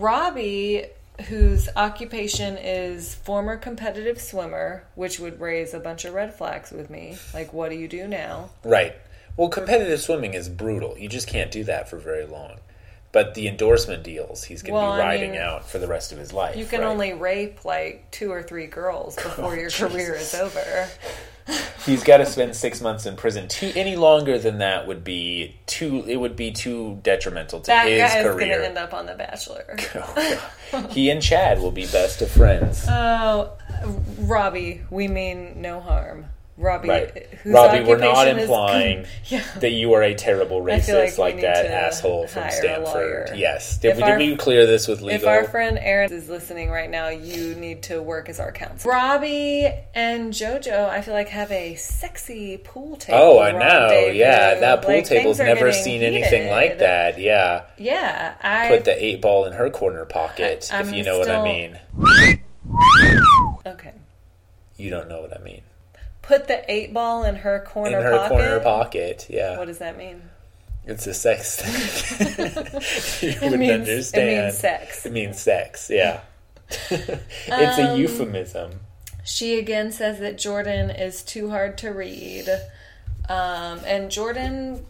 Robbie, 0.00 0.86
whose 1.28 1.68
occupation 1.76 2.56
is 2.56 3.14
former 3.14 3.56
competitive 3.56 4.20
swimmer, 4.20 4.84
which 4.94 5.20
would 5.20 5.40
raise 5.40 5.74
a 5.74 5.80
bunch 5.80 6.04
of 6.04 6.14
red 6.14 6.34
flags 6.34 6.70
with 6.70 6.88
me. 6.88 7.16
Like, 7.34 7.52
what 7.52 7.70
do 7.70 7.76
you 7.76 7.88
do 7.88 8.08
now? 8.08 8.50
Right. 8.64 8.94
Well, 9.36 9.48
competitive 9.48 10.00
swimming 10.00 10.34
is 10.34 10.48
brutal. 10.48 10.96
You 10.98 11.08
just 11.08 11.28
can't 11.28 11.50
do 11.50 11.64
that 11.64 11.88
for 11.88 11.98
very 11.98 12.26
long. 12.26 12.58
But 13.12 13.34
the 13.34 13.46
endorsement 13.46 14.02
deals, 14.02 14.42
he's 14.44 14.62
going 14.62 14.72
to 14.72 14.80
Well, 14.80 14.96
be 14.96 15.02
I 15.02 15.06
riding 15.06 15.32
mean, 15.32 15.40
out 15.40 15.68
for 15.68 15.78
the 15.78 15.86
rest 15.86 16.12
of 16.12 16.18
his 16.18 16.32
life. 16.32 16.56
You 16.56 16.64
can 16.64 16.80
right? 16.80 16.86
only 16.86 17.12
rape 17.12 17.62
like 17.64 18.10
two 18.10 18.32
or 18.32 18.42
three 18.42 18.66
girls 18.66 19.16
before 19.16 19.44
Oh, 19.52 19.54
your 19.54 19.70
career 19.70 20.14
is 20.14 20.34
over. 20.34 20.88
He's 21.84 22.04
got 22.04 22.18
to 22.18 22.26
spend 22.26 22.54
six 22.54 22.80
months 22.80 23.06
in 23.06 23.16
prison. 23.16 23.48
Too, 23.48 23.72
any 23.74 23.96
longer 23.96 24.38
than 24.38 24.58
that 24.58 24.86
would 24.86 25.02
be 25.02 25.56
too. 25.66 26.04
It 26.06 26.16
would 26.16 26.36
be 26.36 26.52
too 26.52 27.00
detrimental 27.02 27.60
to 27.60 27.66
That 27.66 27.88
his 27.88 28.00
guy 28.00 28.18
is 28.18 28.24
going 28.24 28.36
career. 28.38 28.58
to 28.60 28.66
end 28.68 28.78
up 28.78 28.94
on 28.94 29.06
The 29.06 29.14
Bachelor. 29.14 29.76
Oh, 30.74 30.88
he 30.88 31.10
and 31.10 31.20
Chad 31.20 31.60
will 31.60 31.70
be 31.70 31.84
best 31.86 32.22
of 32.22 32.30
friends. 32.30 32.86
Oh, 32.88 33.50
Robbie, 34.20 34.80
we 34.88 35.06
mean 35.06 35.60
no 35.60 35.80
harm. 35.80 36.24
Robbie, 36.58 36.88
right, 36.90 37.28
Robbie. 37.46 37.82
We're 37.82 37.96
not 37.96 38.28
is- 38.28 38.42
implying 38.42 39.06
yeah. 39.26 39.42
that 39.60 39.70
you 39.70 39.94
are 39.94 40.02
a 40.02 40.14
terrible 40.14 40.58
I 40.58 40.78
racist 40.78 41.16
like 41.16 41.34
like, 41.34 41.42
that 41.42 41.64
asshole 41.64 42.26
from 42.26 42.50
Stanford. 42.50 43.32
Yes, 43.36 43.78
did, 43.78 43.92
If 43.92 43.96
we, 43.96 44.02
our- 44.02 44.18
did 44.18 44.30
we 44.30 44.36
clear 44.36 44.66
this 44.66 44.86
with 44.86 45.00
legal? 45.00 45.22
If 45.22 45.26
our 45.26 45.44
friend 45.44 45.78
Aaron 45.80 46.12
is 46.12 46.28
listening 46.28 46.70
right 46.70 46.90
now, 46.90 47.08
you 47.08 47.54
need 47.54 47.84
to 47.84 48.02
work 48.02 48.28
as 48.28 48.38
our 48.38 48.52
counsel. 48.52 48.90
Robbie 48.90 49.72
and 49.94 50.32
JoJo, 50.34 50.90
I 50.90 51.00
feel 51.00 51.14
like 51.14 51.28
have 51.28 51.50
a 51.50 51.74
sexy 51.76 52.58
pool 52.58 52.96
table. 52.96 53.18
oh, 53.18 53.38
I 53.40 53.52
know. 53.52 54.08
Yeah, 54.12 54.60
that 54.60 54.82
pool 54.82 54.96
Like, 54.96 55.06
table's 55.06 55.38
never 55.38 55.72
seen 55.72 56.02
anything 56.02 56.50
like 56.50 56.78
that. 56.80 57.18
Yeah, 57.18 57.62
Yeah, 57.78 58.34
I 58.42 58.68
put 58.68 58.84
the 58.84 59.02
eight 59.02 59.22
ball 59.22 59.46
in 59.46 59.54
her 59.54 59.70
corner 59.70 60.04
pocket. 60.04 60.68
I'm 60.70 60.88
if 60.88 60.94
you 60.94 61.02
know 61.02 61.18
what 61.18 61.30
I 61.30 61.42
mean. 61.42 61.78
okay. 63.66 63.92
You 64.76 64.90
don't 64.90 65.08
know 65.08 65.22
what 65.22 65.34
I 65.38 65.42
mean. 65.42 65.62
Put 66.22 66.46
the 66.48 66.70
eight 66.72 66.94
ball 66.94 67.24
in 67.24 67.36
her 67.36 67.60
corner 67.66 68.00
pocket. 68.00 68.06
in 68.06 68.12
her 68.12 68.18
pocket. 68.18 68.28
corner 68.30 68.60
pocket. 68.60 69.26
Yeah. 69.28 69.58
What 69.58 69.66
does 69.66 69.78
that 69.78 69.98
mean? 69.98 70.22
It's 70.84 71.06
a 71.06 71.14
sex 71.14 71.56
thing. 71.56 73.28
you 73.30 73.36
It 73.36 73.42
wouldn't 73.42 73.58
means- 73.60 74.12
it 74.12 74.26
means 74.26 74.58
sex. 74.58 75.06
It 75.06 75.12
means 75.12 75.40
sex, 75.40 75.90
yeah. 75.90 76.20
it's 76.90 77.78
Um, 77.78 77.86
a 77.86 77.96
euphemism. 77.96 78.80
She 79.24 79.58
again 79.58 79.92
says 79.92 80.18
that 80.20 80.38
Jordan 80.38 80.90
is 80.90 81.22
too 81.22 81.50
hard 81.50 81.78
to 81.78 81.90
read. 81.90 82.48
Um, 83.28 83.80
and 83.86 84.10
Jordan 84.10 84.84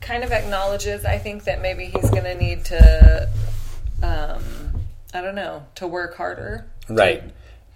kind 0.00 0.24
of 0.24 0.32
acknowledges, 0.32 1.04
I 1.04 1.18
think, 1.18 1.44
that 1.44 1.62
maybe 1.62 1.84
he's 1.86 2.10
going 2.10 2.24
to 2.24 2.34
need 2.34 2.64
to, 2.66 3.28
um, 4.02 4.42
I 5.14 5.20
don't 5.20 5.36
know, 5.36 5.64
to 5.76 5.86
work 5.86 6.16
harder. 6.16 6.66
Right. 6.88 7.22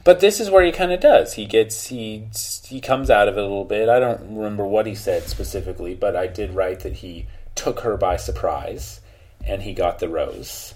But 0.02 0.20
this 0.20 0.40
is 0.40 0.50
where 0.50 0.64
he 0.64 0.72
kind 0.72 0.92
of 0.92 1.00
does. 1.00 1.34
He 1.34 1.44
gets 1.46 1.88
he 1.88 2.28
he 2.64 2.80
comes 2.80 3.10
out 3.10 3.28
of 3.28 3.36
it 3.36 3.40
a 3.40 3.42
little 3.42 3.64
bit. 3.64 3.88
I 3.88 4.00
don't 4.00 4.34
remember 4.36 4.66
what 4.66 4.86
he 4.86 4.94
said 4.94 5.24
specifically, 5.24 5.94
but 5.94 6.16
I 6.16 6.26
did 6.26 6.54
write 6.54 6.80
that 6.80 6.94
he 6.94 7.26
took 7.54 7.80
her 7.80 7.96
by 7.96 8.16
surprise 8.16 9.00
and 9.44 9.62
he 9.62 9.74
got 9.74 9.98
the 9.98 10.08
rose. 10.08 10.74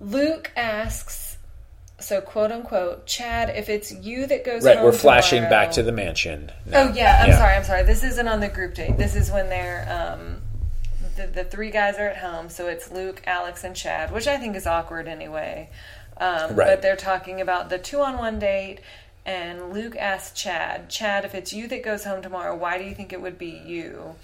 Luke 0.00 0.50
asks, 0.56 1.36
so 2.00 2.20
quote 2.20 2.50
unquote, 2.50 3.06
Chad, 3.06 3.50
if 3.56 3.68
it's 3.68 3.92
you 3.92 4.26
that 4.26 4.44
goes 4.44 4.64
Right, 4.64 4.82
we're 4.82 4.92
flashing 4.92 5.42
tomorrow- 5.42 5.50
back 5.66 5.72
to 5.72 5.82
the 5.82 5.92
mansion. 5.92 6.50
Oh 6.72 6.92
yeah, 6.94 7.22
I'm 7.24 7.32
sorry, 7.32 7.54
I'm 7.54 7.64
sorry. 7.64 7.82
This 7.84 8.02
isn't 8.02 8.26
on 8.28 8.40
the 8.40 8.48
group 8.48 8.74
date. 8.74 8.96
This 8.96 9.14
is 9.14 9.30
when 9.30 9.48
they're 9.48 9.86
um, 9.90 10.40
the, 11.16 11.26
the 11.26 11.44
three 11.44 11.70
guys 11.70 11.96
are 11.98 12.08
at 12.08 12.16
home. 12.16 12.48
So 12.48 12.66
it's 12.68 12.90
Luke, 12.90 13.22
Alex, 13.26 13.62
and 13.64 13.76
Chad, 13.76 14.10
which 14.10 14.26
I 14.26 14.38
think 14.38 14.56
is 14.56 14.66
awkward 14.66 15.06
anyway. 15.06 15.68
Um, 16.18 16.54
Right. 16.54 16.66
But 16.68 16.82
they're 16.82 16.96
talking 16.96 17.40
about 17.40 17.68
the 17.70 17.78
two-on-one 17.78 18.38
date, 18.38 18.80
and 19.24 19.72
Luke 19.72 19.96
asks 19.96 20.40
Chad, 20.40 20.88
Chad, 20.90 21.24
if 21.24 21.34
it's 21.34 21.52
you 21.52 21.68
that 21.68 21.82
goes 21.84 22.04
home 22.04 22.22
tomorrow, 22.22 22.56
why 22.56 22.78
do 22.78 22.84
you 22.84 22.94
think 22.94 23.12
it 23.12 23.20
would 23.20 23.38
be 23.38 23.62
you? 23.64 24.16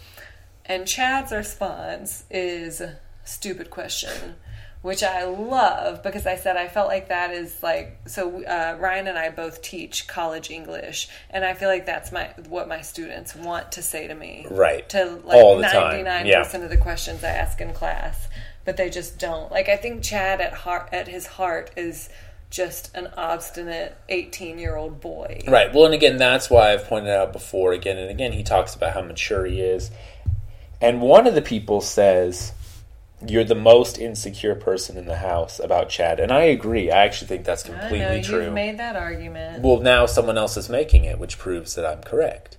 And 0.66 0.86
Chad's 0.86 1.32
response 1.32 2.24
is 2.30 2.82
stupid 3.24 3.70
question. 3.70 4.36
which 4.82 5.02
I 5.02 5.24
love 5.24 6.02
because 6.04 6.24
I 6.26 6.36
said 6.36 6.56
I 6.56 6.68
felt 6.68 6.86
like 6.88 7.08
that 7.08 7.32
is 7.32 7.62
like 7.62 7.98
so. 8.06 8.44
Uh, 8.44 8.76
Ryan 8.78 9.08
and 9.08 9.18
I 9.18 9.30
both 9.30 9.60
teach 9.60 10.06
college 10.06 10.50
English, 10.50 11.08
and 11.30 11.44
I 11.44 11.54
feel 11.54 11.68
like 11.68 11.84
that's 11.84 12.12
my 12.12 12.30
what 12.48 12.68
my 12.68 12.80
students 12.80 13.34
want 13.34 13.72
to 13.72 13.82
say 13.82 14.06
to 14.06 14.14
me. 14.14 14.46
Right. 14.48 14.88
To 14.90 15.20
All 15.24 15.58
like 15.58 15.72
ninety 15.72 16.02
nine 16.04 16.26
percent 16.32 16.62
of 16.62 16.70
the 16.70 16.76
questions 16.76 17.24
I 17.24 17.30
ask 17.30 17.60
in 17.60 17.72
class, 17.72 18.28
but 18.68 18.76
they 18.76 18.90
just 18.90 19.18
don't. 19.18 19.50
Like 19.50 19.70
I 19.70 19.78
think 19.78 20.02
Chad 20.02 20.42
at 20.42 20.52
heart 20.52 20.90
at 20.92 21.08
his 21.08 21.26
heart 21.26 21.70
is 21.74 22.10
just 22.50 22.94
an 22.94 23.08
obstinate 23.16 23.96
eighteen 24.10 24.58
year 24.58 24.76
old 24.76 25.00
boy. 25.00 25.40
Right. 25.48 25.72
Well, 25.72 25.86
and 25.86 25.94
again, 25.94 26.18
that's 26.18 26.50
why 26.50 26.74
I've 26.74 26.84
pointed 26.84 27.08
out 27.14 27.32
before, 27.32 27.72
again 27.72 27.96
and 27.96 28.10
again, 28.10 28.32
he 28.32 28.42
talks 28.42 28.74
about 28.74 28.92
how 28.92 29.00
mature 29.00 29.46
he 29.46 29.62
is. 29.62 29.90
And 30.82 31.00
one 31.00 31.26
of 31.26 31.34
the 31.34 31.40
people 31.40 31.80
says, 31.80 32.52
You're 33.26 33.42
the 33.42 33.54
most 33.54 33.96
insecure 33.98 34.54
person 34.54 34.98
in 34.98 35.06
the 35.06 35.16
house 35.16 35.58
about 35.58 35.88
Chad. 35.88 36.20
And 36.20 36.30
I 36.30 36.42
agree. 36.42 36.90
I 36.90 37.06
actually 37.06 37.28
think 37.28 37.46
that's 37.46 37.64
I 37.64 37.70
completely 37.70 37.98
know 38.00 38.22
true. 38.22 38.44
you've 38.44 38.52
made 38.52 38.76
that 38.76 38.96
argument. 38.96 39.62
well, 39.62 39.80
now 39.80 40.04
someone 40.04 40.36
else 40.36 40.58
is 40.58 40.68
making 40.68 41.06
it, 41.06 41.18
which 41.18 41.38
proves 41.38 41.74
that 41.74 41.86
I'm 41.86 42.02
correct. 42.02 42.58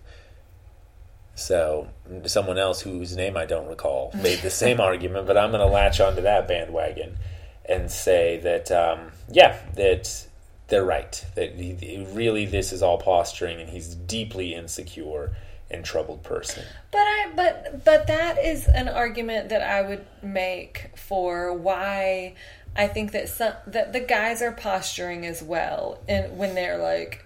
So, 1.35 1.89
someone 2.25 2.57
else 2.57 2.81
whose 2.81 3.15
name 3.15 3.37
I 3.37 3.45
don't 3.45 3.67
recall 3.67 4.11
made 4.15 4.39
the 4.39 4.49
same 4.49 4.79
argument, 4.79 5.27
but 5.27 5.37
I'm 5.37 5.51
going 5.51 5.65
to 5.65 5.73
latch 5.73 5.99
onto 5.99 6.21
that 6.21 6.47
bandwagon 6.47 7.17
and 7.65 7.91
say 7.91 8.39
that, 8.43 8.71
um, 8.71 9.11
yeah, 9.31 9.59
that 9.75 10.27
they're 10.69 10.85
right. 10.85 11.25
That 11.35 11.55
he, 11.55 12.07
really 12.11 12.45
this 12.45 12.71
is 12.71 12.81
all 12.81 12.97
posturing, 12.97 13.59
and 13.59 13.69
he's 13.69 13.93
deeply 13.93 14.53
insecure 14.53 15.35
and 15.69 15.85
troubled 15.85 16.23
person. 16.23 16.63
But 16.91 16.99
I 16.99 17.31
but 17.35 17.85
but 17.85 18.07
that 18.07 18.43
is 18.43 18.67
an 18.67 18.87
argument 18.87 19.49
that 19.49 19.61
I 19.61 19.81
would 19.81 20.05
make 20.23 20.91
for 20.95 21.53
why 21.53 22.35
I 22.75 22.87
think 22.87 23.11
that 23.11 23.29
some 23.29 23.53
that 23.67 23.93
the 23.93 23.99
guys 23.99 24.41
are 24.41 24.51
posturing 24.51 25.25
as 25.25 25.43
well, 25.43 25.99
and 26.07 26.37
when 26.37 26.55
they're 26.55 26.77
like, 26.77 27.25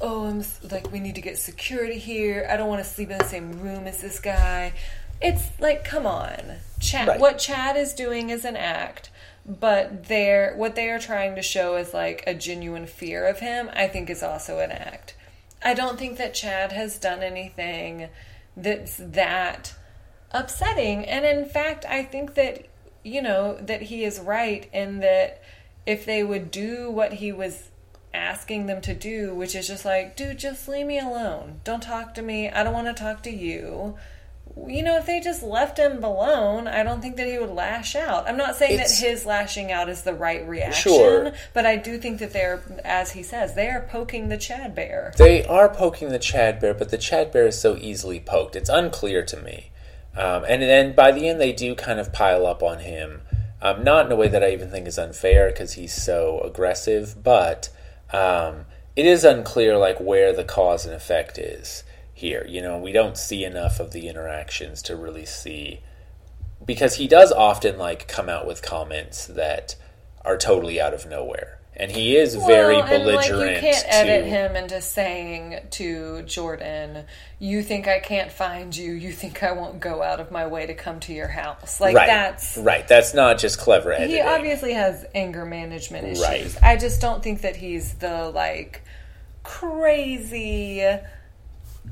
"Oh, 0.00 0.26
I'm 0.26 0.44
like 0.70 0.90
we 0.92 1.00
need 1.00 1.14
to 1.14 1.20
get 1.20 1.38
security 1.38 1.98
here. 1.98 2.46
I 2.50 2.56
don't 2.56 2.68
want 2.68 2.84
to 2.84 2.88
sleep 2.88 3.10
in 3.10 3.18
the 3.18 3.24
same 3.24 3.60
room 3.60 3.86
as 3.86 4.00
this 4.00 4.20
guy." 4.20 4.72
It's 5.20 5.58
like, 5.58 5.84
come 5.84 6.06
on, 6.06 6.56
Chad. 6.80 7.08
Right. 7.08 7.20
What 7.20 7.38
Chad 7.38 7.76
is 7.76 7.94
doing 7.94 8.30
is 8.30 8.44
an 8.44 8.56
act, 8.56 9.10
but 9.46 10.08
they're 10.08 10.54
what 10.56 10.74
they 10.74 10.90
are 10.90 10.98
trying 10.98 11.34
to 11.36 11.42
show 11.42 11.76
is 11.76 11.94
like 11.94 12.24
a 12.26 12.34
genuine 12.34 12.86
fear 12.86 13.26
of 13.26 13.40
him. 13.40 13.70
I 13.72 13.88
think 13.88 14.10
is 14.10 14.22
also 14.22 14.58
an 14.58 14.70
act. 14.70 15.14
I 15.62 15.72
don't 15.72 15.98
think 15.98 16.18
that 16.18 16.34
Chad 16.34 16.72
has 16.72 16.98
done 16.98 17.22
anything 17.22 18.10
that's 18.56 18.98
that 18.98 19.74
upsetting. 20.30 21.06
And 21.06 21.24
in 21.24 21.46
fact, 21.46 21.86
I 21.88 22.02
think 22.02 22.34
that, 22.34 22.66
you 23.02 23.22
know, 23.22 23.56
that 23.56 23.82
he 23.82 24.04
is 24.04 24.20
right 24.20 24.68
in 24.72 25.00
that 25.00 25.42
if 25.86 26.04
they 26.04 26.22
would 26.22 26.50
do 26.50 26.90
what 26.90 27.14
he 27.14 27.32
was 27.32 27.70
asking 28.14 28.66
them 28.66 28.80
to 28.82 28.94
do, 28.94 29.34
which 29.34 29.54
is 29.54 29.66
just 29.66 29.84
like, 29.84 30.16
dude, 30.16 30.38
just 30.38 30.68
leave 30.68 30.86
me 30.86 30.98
alone. 30.98 31.60
Don't 31.64 31.82
talk 31.82 32.14
to 32.14 32.22
me. 32.22 32.48
I 32.48 32.62
don't 32.62 32.72
want 32.72 32.86
to 32.86 32.94
talk 33.02 33.22
to 33.24 33.30
you. 33.30 33.96
You 34.68 34.84
know, 34.84 34.96
if 34.98 35.06
they 35.06 35.18
just 35.20 35.42
left 35.42 35.78
him 35.78 36.04
alone, 36.04 36.68
I 36.68 36.84
don't 36.84 37.00
think 37.02 37.16
that 37.16 37.26
he 37.26 37.38
would 37.38 37.50
lash 37.50 37.96
out. 37.96 38.28
I'm 38.28 38.36
not 38.36 38.54
saying 38.54 38.74
It's- 38.74 39.00
that 39.00 39.08
his 39.08 39.26
lashing 39.26 39.72
out 39.72 39.88
is 39.88 40.02
the 40.02 40.14
right 40.14 40.46
reaction, 40.46 40.92
Sure. 40.92 41.32
but 41.52 41.66
I 41.66 41.74
do 41.74 41.98
think 41.98 42.20
that 42.20 42.32
they're, 42.32 42.62
as 42.84 43.10
he 43.12 43.22
says, 43.24 43.54
they 43.54 43.68
are 43.68 43.80
poking 43.90 44.28
the 44.28 44.36
Chad 44.36 44.72
bear. 44.74 45.12
They 45.16 45.44
are 45.44 45.68
poking 45.68 46.10
the 46.10 46.20
Chad 46.20 46.60
Bear, 46.60 46.72
but 46.72 46.90
the 46.90 46.98
Chad 46.98 47.32
Bear 47.32 47.48
is 47.48 47.60
so 47.60 47.76
easily 47.76 48.20
poked. 48.20 48.54
It's 48.54 48.70
unclear 48.70 49.24
to 49.24 49.36
me. 49.38 49.72
Um, 50.16 50.44
and 50.48 50.62
then 50.62 50.92
by 50.92 51.10
the 51.10 51.28
end, 51.28 51.40
they 51.40 51.52
do 51.52 51.74
kind 51.74 51.98
of 51.98 52.12
pile 52.12 52.46
up 52.46 52.62
on 52.62 52.78
him. 52.78 53.22
Um, 53.60 53.82
not 53.82 54.06
in 54.06 54.12
a 54.12 54.16
way 54.16 54.28
that 54.28 54.44
I 54.44 54.50
even 54.50 54.70
think 54.70 54.86
is 54.86 54.98
unfair 54.98 55.48
because 55.48 55.72
he's 55.72 55.94
so 55.94 56.40
aggressive, 56.44 57.24
but 57.24 57.70
um, 58.14 58.66
it 58.94 59.06
is 59.06 59.24
unclear 59.24 59.76
like 59.76 59.98
where 59.98 60.32
the 60.32 60.44
cause 60.44 60.86
and 60.86 60.94
effect 60.94 61.36
is 61.36 61.82
here. 62.12 62.46
You 62.48 62.62
know, 62.62 62.78
we 62.78 62.92
don't 62.92 63.18
see 63.18 63.44
enough 63.44 63.80
of 63.80 63.90
the 63.90 64.08
interactions 64.08 64.82
to 64.82 64.94
really 64.94 65.26
see 65.26 65.80
because 66.64 66.94
he 66.94 67.08
does 67.08 67.32
often 67.32 67.76
like 67.76 68.06
come 68.06 68.28
out 68.28 68.46
with 68.46 68.62
comments 68.62 69.26
that 69.26 69.74
are 70.24 70.38
totally 70.38 70.80
out 70.80 70.94
of 70.94 71.06
nowhere. 71.06 71.58
And 71.76 71.90
he 71.90 72.16
is 72.16 72.36
very 72.36 72.76
Well, 72.76 72.86
and, 72.86 73.04
belligerent. 73.04 73.40
Like, 73.40 73.54
you 73.56 73.60
can't 73.60 73.84
edit 73.88 74.24
to, 74.24 74.30
him 74.30 74.56
into 74.56 74.80
saying 74.80 75.58
to 75.70 76.22
Jordan, 76.22 77.04
"You 77.40 77.62
think 77.62 77.88
I 77.88 77.98
can't 77.98 78.30
find 78.30 78.76
you? 78.76 78.92
You 78.92 79.12
think 79.12 79.42
I 79.42 79.52
won't 79.52 79.80
go 79.80 80.02
out 80.02 80.20
of 80.20 80.30
my 80.30 80.46
way 80.46 80.66
to 80.66 80.74
come 80.74 81.00
to 81.00 81.12
your 81.12 81.28
house?" 81.28 81.80
Like 81.80 81.96
right, 81.96 82.06
that's 82.06 82.56
right. 82.58 82.86
That's 82.86 83.12
not 83.12 83.38
just 83.38 83.58
clever 83.58 83.92
editing. 83.92 84.16
he 84.16 84.20
obviously 84.20 84.72
has 84.74 85.04
anger 85.14 85.44
management 85.44 86.06
issues. 86.06 86.22
Right. 86.22 86.56
I 86.62 86.76
just 86.76 87.00
don't 87.00 87.22
think 87.22 87.40
that 87.40 87.56
he's 87.56 87.94
the 87.94 88.30
like 88.30 88.82
crazy 89.42 90.86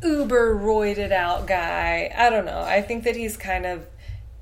uber 0.03 0.55
roided 0.55 1.12
out 1.12 1.47
guy. 1.47 2.12
I 2.16 2.31
don't 2.31 2.45
know. 2.45 2.61
I 2.61 2.83
think 2.83 3.05
that 3.05 3.16
he's 3.16 3.37
kind 3.37 3.66
of 3.66 3.87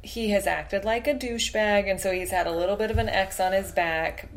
he 0.02 0.30
has 0.30 0.46
acted 0.46 0.84
like 0.84 1.06
a 1.06 1.14
douchebag 1.14 1.90
and 1.90 2.00
so 2.00 2.10
he's 2.12 2.30
had 2.30 2.46
a 2.46 2.52
little 2.52 2.76
bit 2.76 2.90
of 2.90 2.98
an 2.98 3.08
X 3.08 3.40
on 3.40 3.52
his 3.52 3.72
back. 3.72 4.28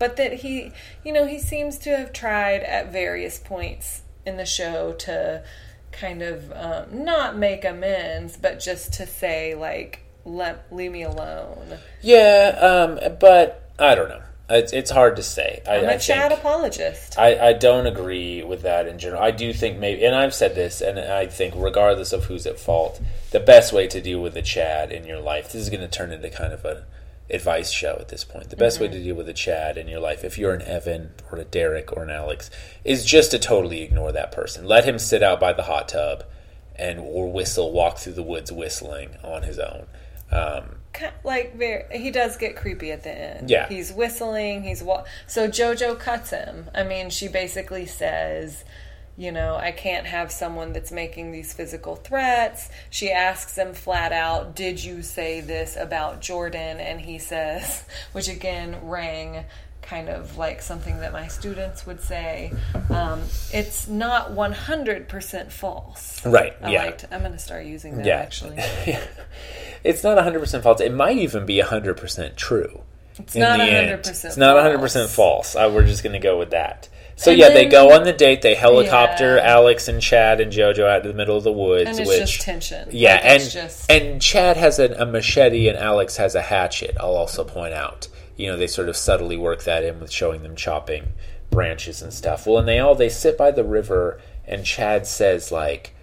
But 0.00 0.16
that 0.16 0.32
he, 0.32 0.72
you 1.04 1.12
know, 1.12 1.26
he 1.26 1.38
seems 1.38 1.78
to 1.80 1.96
have 1.96 2.12
tried 2.12 2.62
at 2.62 2.90
various 2.90 3.38
points 3.38 4.00
in 4.26 4.38
the 4.38 4.46
show 4.46 4.92
to 4.94 5.44
kind 5.92 6.22
of 6.22 6.50
um, 6.52 7.04
not 7.04 7.36
make 7.36 7.64
amends, 7.66 8.36
but 8.36 8.58
just 8.58 8.94
to 8.94 9.06
say 9.06 9.54
like, 9.54 10.00
"Let 10.24 10.74
leave 10.74 10.90
me 10.90 11.02
alone." 11.02 11.78
yeah, 12.00 12.56
um, 12.60 13.18
but 13.20 13.70
I 13.78 13.94
don't 13.94 14.08
know. 14.08 14.22
It's, 14.48 14.72
it's 14.72 14.90
hard 14.90 15.16
to 15.16 15.22
say. 15.22 15.62
I, 15.68 15.76
I'm 15.76 15.86
I 15.86 15.92
a 15.92 15.98
Chad 15.98 16.30
think, 16.30 16.40
apologist. 16.40 17.18
I, 17.18 17.50
I 17.50 17.52
don't 17.52 17.86
agree 17.86 18.42
with 18.42 18.62
that 18.62 18.88
in 18.88 18.98
general. 18.98 19.22
I 19.22 19.30
do 19.30 19.52
think 19.52 19.78
maybe, 19.78 20.04
and 20.04 20.14
I've 20.14 20.34
said 20.34 20.56
this, 20.56 20.80
and 20.80 20.98
I 20.98 21.26
think 21.26 21.54
regardless 21.56 22.12
of 22.12 22.24
who's 22.24 22.46
at 22.46 22.58
fault, 22.58 23.00
the 23.30 23.38
best 23.38 23.72
way 23.72 23.86
to 23.86 24.00
deal 24.00 24.20
with 24.20 24.36
a 24.36 24.42
Chad 24.42 24.90
in 24.90 25.06
your 25.06 25.20
life, 25.20 25.52
this 25.52 25.62
is 25.62 25.70
going 25.70 25.82
to 25.82 25.88
turn 25.88 26.10
into 26.10 26.28
kind 26.30 26.52
of 26.52 26.64
an 26.64 26.78
advice 27.32 27.70
show 27.70 27.96
at 28.00 28.08
this 28.08 28.24
point. 28.24 28.50
The 28.50 28.56
best 28.56 28.80
way 28.80 28.88
to 28.88 29.02
deal 29.02 29.14
with 29.14 29.28
a 29.28 29.32
Chad 29.32 29.76
in 29.78 29.88
your 29.88 30.00
life, 30.00 30.24
if 30.24 30.38
you're 30.38 30.54
an 30.54 30.62
Evan 30.62 31.12
or 31.30 31.38
a 31.38 31.44
Derek 31.44 31.92
or 31.92 32.02
an 32.02 32.10
Alex, 32.10 32.50
is 32.84 33.04
just 33.04 33.30
to 33.30 33.38
totally 33.38 33.82
ignore 33.82 34.12
that 34.12 34.32
person. 34.32 34.64
Let 34.66 34.84
him 34.84 34.98
sit 34.98 35.22
out 35.22 35.40
by 35.40 35.52
the 35.52 35.62
hot 35.62 35.88
tub 35.88 36.24
and 36.76 36.98
or 36.98 37.30
whistle, 37.30 37.72
walk 37.72 37.98
through 37.98 38.14
the 38.14 38.22
woods 38.22 38.50
whistling 38.50 39.16
on 39.22 39.42
his 39.42 39.58
own. 39.58 39.86
Um, 40.32 40.76
like 41.24 41.56
very, 41.56 41.84
he 41.98 42.10
does 42.10 42.36
get 42.36 42.56
creepy 42.56 42.90
at 42.90 43.02
the 43.04 43.10
end. 43.10 43.50
Yeah. 43.50 43.68
he's 43.68 43.92
whistling. 43.92 44.62
He's 44.62 44.82
wa- 44.82 45.04
so 45.26 45.48
JoJo 45.48 45.98
cuts 45.98 46.30
him. 46.30 46.68
I 46.74 46.82
mean, 46.84 47.10
she 47.10 47.28
basically 47.28 47.86
says, 47.86 48.64
you 49.20 49.32
know, 49.32 49.54
I 49.54 49.70
can't 49.70 50.06
have 50.06 50.32
someone 50.32 50.72
that's 50.72 50.90
making 50.90 51.30
these 51.30 51.52
physical 51.52 51.94
threats. 51.94 52.70
She 52.88 53.12
asks 53.12 53.54
him 53.58 53.74
flat 53.74 54.12
out, 54.12 54.56
"Did 54.56 54.82
you 54.82 55.02
say 55.02 55.42
this 55.42 55.76
about 55.76 56.22
Jordan?" 56.22 56.80
And 56.80 56.98
he 56.98 57.18
says, 57.18 57.84
which 58.12 58.28
again 58.28 58.78
rang 58.84 59.44
kind 59.82 60.08
of 60.08 60.38
like 60.38 60.62
something 60.62 61.00
that 61.00 61.12
my 61.12 61.26
students 61.28 61.84
would 61.84 62.00
say. 62.00 62.54
Um, 62.88 63.20
it's 63.52 63.86
not 63.88 64.30
one 64.32 64.52
hundred 64.52 65.06
percent 65.06 65.52
false. 65.52 66.24
Right, 66.24 66.54
I 66.62 66.70
yeah. 66.70 66.84
liked. 66.84 67.04
I'm 67.10 67.20
going 67.20 67.32
to 67.32 67.38
start 67.38 67.66
using 67.66 67.96
that 67.96 68.06
Yeah. 68.06 68.16
actually. 68.20 68.56
it's 69.84 70.02
not 70.02 70.16
100% 70.16 70.62
false. 70.62 70.80
It 70.80 70.94
might 70.94 71.18
even 71.18 71.44
be 71.44 71.60
100% 71.60 72.36
true. 72.36 72.82
It's 73.18 73.34
in 73.34 73.42
not 73.42 73.58
the 73.58 73.64
100% 73.64 73.68
end. 73.68 73.90
It's 74.06 74.36
not 74.38 74.56
100% 74.56 74.80
false. 74.80 75.14
false. 75.14 75.56
I, 75.56 75.66
we're 75.66 75.84
just 75.84 76.02
going 76.02 76.14
to 76.14 76.18
go 76.18 76.38
with 76.38 76.50
that. 76.52 76.88
So 77.20 77.32
And 77.32 77.38
yeah, 77.38 77.50
they 77.50 77.66
go 77.66 77.92
on 77.92 78.04
the 78.04 78.14
date. 78.14 78.40
They 78.40 78.54
helicopter 78.54 79.36
Yeah. 79.36 79.52
Alex 79.56 79.88
and 79.88 80.00
Chad 80.00 80.40
and 80.40 80.50
JoJo 80.50 80.88
out 80.88 81.02
to 81.02 81.08
the 81.10 81.14
middle 81.14 81.36
of 81.36 81.44
the 81.44 81.52
woods, 81.52 81.90
and 81.90 82.00
it's 82.00 82.08
which 82.08 82.18
just 82.20 82.40
tension. 82.40 82.88
yeah, 82.92 83.16
Like, 83.16 83.24
and 83.24 83.50
just 83.50 83.90
and 83.92 84.22
Chad 84.22 84.56
has 84.56 84.78
a, 84.78 84.94
a 84.94 85.04
machete 85.04 85.68
and 85.68 85.76
Alex 85.76 86.16
has 86.16 86.34
a 86.34 86.40
hatchet. 86.40 86.96
I'll 86.98 87.14
also 87.16 87.44
point 87.44 87.74
out. 87.74 88.08
You 88.38 88.46
know, 88.46 88.56
they 88.56 88.66
sort 88.66 88.88
of 88.88 88.96
subtly 88.96 89.36
work 89.36 89.64
that 89.64 89.84
in 89.84 90.00
with 90.00 90.10
showing 90.10 90.42
them 90.42 90.56
chopping 90.56 91.08
branches 91.50 92.00
and 92.00 92.10
stuff. 92.10 92.46
Well, 92.46 92.56
and 92.56 92.66
they 92.66 92.78
all 92.78 92.94
they 92.94 93.10
sit 93.10 93.36
by 93.36 93.50
the 93.50 93.64
river, 93.64 94.18
and 94.46 94.64
Chad 94.64 95.06
says 95.06 95.52
like, 95.52 95.94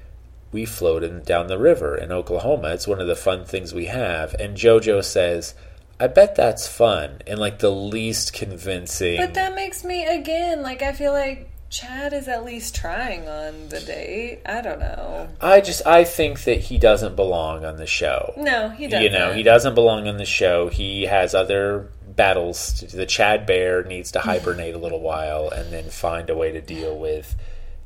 "We 0.52 0.66
floated 0.66 1.26
down 1.26 1.48
the 1.48 1.58
river 1.58 1.98
in 1.98 2.12
Oklahoma. 2.12 2.74
It's 2.74 2.88
one 2.88 3.02
of 3.02 3.08
the 3.08 3.16
fun 3.16 3.44
things 3.44 3.74
we 3.74 3.86
have." 3.86 4.36
And 4.36 4.56
JoJo 4.56 5.04
says. 5.04 5.56
I 6.00 6.08
bet 6.08 6.36
that's 6.36 6.68
fun 6.68 7.22
and 7.26 7.40
like 7.40 7.60
the 7.60 7.72
least 7.72 8.34
convincing. 8.34 9.18
But 9.18 9.34
that 9.34 9.56
makes 9.56 9.84
me 9.84 10.06
again 10.06 10.62
like 10.62 10.82
I 10.82 10.94
feel 10.94 11.12
like 11.12 11.50
Chad 11.70 12.14
is 12.14 12.28
at 12.28 12.46
least 12.46 12.76
trying 12.76 13.28
on 13.28 13.70
the 13.70 13.82
date. 13.82 14.42
I 14.46 14.62
don't 14.62 14.80
know. 14.80 15.28
I 15.42 15.60
just 15.60 15.86
I 15.86 16.04
think 16.04 16.44
that 16.44 16.62
he 16.62 16.78
doesn't 16.78 17.16
belong 17.16 17.66
on 17.66 17.78
the 17.78 17.88
show. 17.88 18.34
No, 18.38 18.70
he 18.70 18.88
doesn't. 18.88 19.04
You 19.04 19.10
know, 19.10 19.34
he 19.34 19.44
doesn't 19.44 19.76
belong 19.76 20.08
on 20.08 20.18
the 20.18 20.26
show. 20.26 20.70
He 20.70 21.04
has 21.04 21.34
other 21.36 21.90
battles. 22.08 22.82
The 22.82 23.06
Chad 23.06 23.46
Bear 23.46 23.84
needs 23.84 24.12
to 24.12 24.20
hibernate 24.20 24.76
a 24.76 24.80
little 24.80 25.02
while 25.02 25.50
and 25.50 25.72
then 25.74 25.90
find 25.90 26.30
a 26.30 26.36
way 26.36 26.52
to 26.52 26.62
deal 26.62 26.98
with 26.98 27.36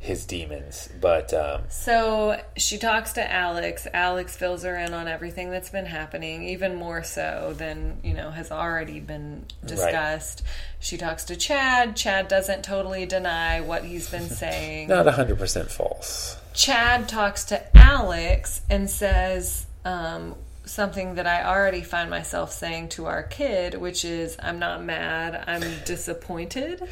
his 0.02 0.26
demons. 0.26 0.89
But 0.99 1.32
um, 1.32 1.62
So 1.70 2.41
she 2.58 2.80
talks 2.80 3.14
to 3.14 3.32
Alex. 3.32 3.86
Alex 3.93 4.36
fills 4.36 4.64
her 4.64 4.76
in 4.76 4.95
on 4.95 5.08
everything 5.08 5.52
that's 5.52 5.70
been 5.70 5.86
happening, 5.86 6.43
even 6.49 6.76
more 6.76 7.04
so 7.04 7.54
than, 7.56 7.99
you 8.04 8.16
know, 8.16 8.32
has 8.32 8.52
already 8.52 8.99
been 8.99 9.45
discussed. 9.64 10.41
She 10.80 10.97
talks 10.97 11.26
to 11.26 11.36
Chad. 11.36 11.95
Chad 11.95 12.28
doesn't 12.28 12.64
totally 12.64 13.06
deny 13.06 13.62
what 13.62 13.86
he's 13.86 14.10
been 14.10 14.28
saying. 14.30 14.88
not 14.88 15.06
hundred 15.08 15.38
percent 15.38 15.70
false. 15.70 16.36
Chad 16.56 17.08
talks 17.08 17.43
to 17.45 17.78
Alex 17.78 18.62
and 18.72 18.89
says 18.89 19.68
um, 19.86 20.34
something 20.66 21.14
that 21.16 21.28
I 21.28 21.43
already 21.43 21.84
find 21.84 22.10
myself 22.10 22.52
saying 22.52 22.89
to 22.89 23.06
our 23.06 23.22
kid, 23.22 23.76
which 23.76 24.04
is, 24.04 24.36
"I'm 24.41 24.58
not 24.58 24.84
mad. 24.84 25.43
I'm 25.45 25.62
disappointed." 25.86 26.82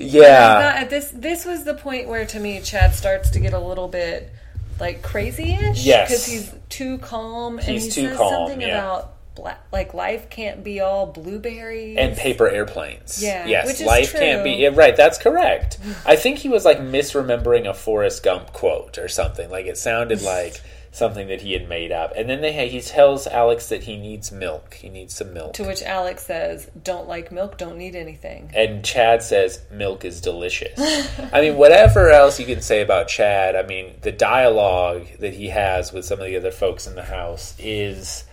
Yeah, 0.00 0.74
Not- 0.74 0.86
uh, 0.86 0.88
this 0.88 1.10
this 1.10 1.44
was 1.44 1.64
the 1.64 1.74
point 1.74 2.08
where, 2.08 2.24
to 2.26 2.40
me, 2.40 2.60
Chad 2.60 2.94
starts 2.94 3.30
to 3.30 3.40
get 3.40 3.52
a 3.52 3.58
little 3.60 3.88
bit 3.88 4.32
like 4.78 5.02
crazy-ish. 5.02 5.84
Yes. 5.84 6.08
because 6.08 6.26
he's 6.26 6.54
too 6.70 6.98
calm 6.98 7.58
and 7.58 7.68
He's 7.68 7.84
he 7.94 8.02
too 8.02 8.08
says 8.08 8.16
calm, 8.16 8.32
something 8.48 8.60
yeah. 8.62 8.78
about 8.78 9.12
bla 9.34 9.56
like 9.72 9.92
life 9.94 10.28
can't 10.30 10.64
be 10.64 10.80
all 10.80 11.06
blueberries 11.06 11.96
and 11.98 12.16
paper 12.16 12.48
airplanes. 12.48 13.22
Yeah, 13.22 13.46
yes, 13.46 13.80
life 13.82 14.12
can't 14.12 14.42
be 14.42 14.52
yeah, 14.52 14.70
right. 14.72 14.96
That's 14.96 15.18
correct. 15.18 15.78
I 16.06 16.16
think 16.16 16.38
he 16.38 16.48
was 16.48 16.64
like 16.64 16.78
misremembering 16.78 17.68
a 17.68 17.74
Forrest 17.74 18.22
Gump 18.22 18.52
quote 18.52 18.98
or 18.98 19.08
something. 19.08 19.50
Like 19.50 19.66
it 19.66 19.76
sounded 19.76 20.22
like 20.36 20.60
something 20.92 21.28
that 21.28 21.40
he 21.42 21.52
had 21.52 21.68
made 21.68 21.92
up. 21.92 22.12
And 22.16 22.28
then 22.28 22.40
they 22.40 22.68
he 22.68 22.80
tells 22.80 23.26
Alex 23.26 23.68
that 23.68 23.84
he 23.84 23.96
needs 23.96 24.32
milk. 24.32 24.74
He 24.74 24.88
needs 24.88 25.14
some 25.14 25.32
milk. 25.32 25.52
To 25.54 25.64
which 25.64 25.82
Alex 25.82 26.26
says, 26.26 26.68
"Don't 26.82 27.06
like 27.08 27.30
milk. 27.30 27.56
Don't 27.58 27.76
need 27.78 27.94
anything." 27.94 28.50
and 28.54 28.84
Chad 28.84 29.22
says 29.22 29.60
milk 29.70 30.04
is 30.04 30.20
delicious. 30.20 30.78
I 31.32 31.40
mean, 31.40 31.56
whatever 31.56 32.10
else 32.10 32.40
you 32.40 32.46
can 32.46 32.60
say 32.60 32.82
about 32.82 33.08
Chad, 33.08 33.54
I 33.56 33.62
mean, 33.62 33.94
the 34.02 34.12
dialogue 34.12 35.06
that 35.20 35.34
he 35.34 35.48
has 35.48 35.92
with 35.92 36.04
some 36.04 36.20
of 36.20 36.26
the 36.26 36.36
other 36.36 36.50
folks 36.50 36.86
in 36.86 36.94
the 36.96 37.04
house 37.04 37.54
is 37.58 38.24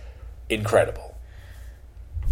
incredible. 0.50 1.16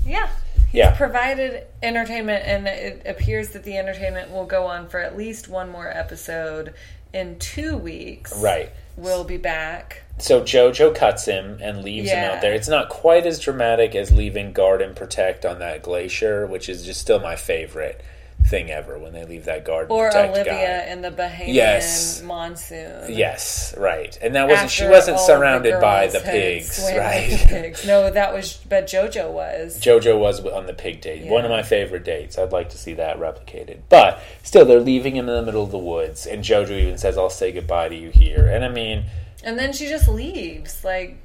Yeah. 0.04 0.28
He's 0.70 0.74
Yeah. 0.80 0.96
provided 0.96 1.66
entertainment, 1.82 2.44
and 2.46 2.66
it 2.66 3.02
appears 3.06 3.50
that 3.50 3.62
the 3.62 3.76
entertainment 3.78 4.30
will 4.32 4.46
go 4.46 4.66
on 4.66 4.88
for 4.88 5.00
at 5.00 5.16
least 5.16 5.48
one 5.48 5.70
more 5.70 5.88
episode 5.88 6.74
in 7.12 7.38
two 7.38 7.76
weeks. 7.76 8.36
Right. 8.36 8.70
We'll 8.96 9.24
be 9.24 9.36
back. 9.36 10.02
So 10.18 10.40
Jojo 10.40 10.94
cuts 10.94 11.26
him 11.26 11.58
and 11.60 11.82
leaves 11.84 12.10
him 12.10 12.24
out 12.24 12.40
there. 12.40 12.54
It's 12.54 12.68
not 12.68 12.88
quite 12.88 13.26
as 13.26 13.38
dramatic 13.38 13.94
as 13.94 14.10
leaving 14.10 14.52
guard 14.52 14.80
and 14.80 14.96
protect 14.96 15.44
on 15.44 15.58
that 15.58 15.82
glacier, 15.82 16.46
which 16.46 16.68
is 16.68 16.84
just 16.86 17.00
still 17.00 17.20
my 17.20 17.36
favorite 17.36 18.02
thing 18.48 18.70
ever 18.70 18.96
when 18.98 19.12
they 19.12 19.24
leave 19.24 19.44
that 19.46 19.64
guard 19.64 19.88
Or 19.90 20.06
Olivia 20.16 20.44
guy. 20.86 20.92
in 20.92 21.02
the 21.02 21.10
Bahamian 21.10 21.52
Yes. 21.52 22.22
monsoon. 22.22 23.12
Yes, 23.12 23.74
right. 23.76 24.16
And 24.22 24.36
that 24.36 24.48
wasn't 24.48 24.70
she 24.70 24.86
wasn't 24.86 25.16
of 25.16 25.26
the 25.26 25.26
surrounded 25.26 25.80
by 25.80 26.06
the 26.06 26.20
pigs, 26.20 26.78
right? 26.96 27.28
the 27.30 27.46
pigs. 27.48 27.84
No, 27.86 28.08
that 28.08 28.32
was, 28.32 28.58
but 28.68 28.86
JoJo 28.86 29.32
was. 29.32 29.80
Jojo 29.80 30.18
was 30.18 30.44
on 30.46 30.66
the 30.66 30.74
pig 30.74 31.00
date. 31.00 31.26
One 31.26 31.44
of 31.44 31.50
my 31.50 31.62
favorite 31.64 32.04
dates. 32.04 32.38
I'd 32.38 32.52
like 32.52 32.68
to 32.70 32.78
see 32.78 32.94
that 32.94 33.18
replicated. 33.18 33.78
But 33.88 34.22
still, 34.44 34.64
they're 34.64 34.80
leaving 34.80 35.16
him 35.16 35.28
in 35.28 35.34
the 35.34 35.42
middle 35.42 35.64
of 35.64 35.72
the 35.72 35.78
woods, 35.78 36.24
and 36.24 36.44
Jojo 36.44 36.70
even 36.70 36.98
says, 36.98 37.18
"I'll 37.18 37.28
say 37.30 37.50
goodbye 37.52 37.88
to 37.88 37.96
you 37.96 38.10
here." 38.10 38.46
And 38.46 38.64
I 38.64 38.68
mean, 38.68 39.06
And 39.46 39.56
then 39.56 39.72
she 39.72 39.86
just 39.88 40.08
leaves. 40.08 40.84
Like, 40.84 41.16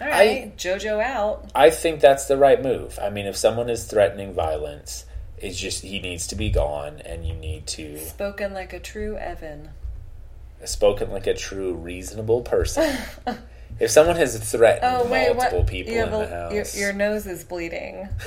all 0.00 0.08
right, 0.08 0.56
JoJo 0.56 1.00
out. 1.02 1.50
I 1.54 1.68
think 1.68 2.00
that's 2.00 2.24
the 2.24 2.38
right 2.38 2.60
move. 2.60 2.98
I 3.00 3.10
mean, 3.10 3.26
if 3.26 3.36
someone 3.36 3.68
is 3.68 3.84
threatening 3.84 4.32
violence, 4.32 5.04
it's 5.38 5.58
just 5.60 5.82
he 5.82 6.00
needs 6.00 6.26
to 6.28 6.36
be 6.36 6.48
gone, 6.50 7.02
and 7.04 7.26
you 7.26 7.34
need 7.34 7.66
to 7.68 7.98
Spoken 7.98 8.54
like 8.54 8.72
a 8.72 8.80
true 8.80 9.16
Evan. 9.18 9.68
spoken 10.64 11.12
like 11.12 11.26
a 11.26 11.34
true 11.34 11.74
reasonable 11.74 12.40
person. 12.40 12.96
if 13.78 13.90
someone 13.90 14.16
has 14.16 14.38
threatened 14.38 14.84
Oh 14.84 15.04
wait, 15.10 15.36
multiple 15.36 15.58
what? 15.60 15.68
people 15.68 15.92
in 15.92 15.98
have 15.98 16.10
the 16.10 16.26
house, 16.26 16.76
Your, 16.76 16.86
your 16.86 16.92
nose 16.94 17.26
is 17.26 17.44
bleeding. 17.44 18.08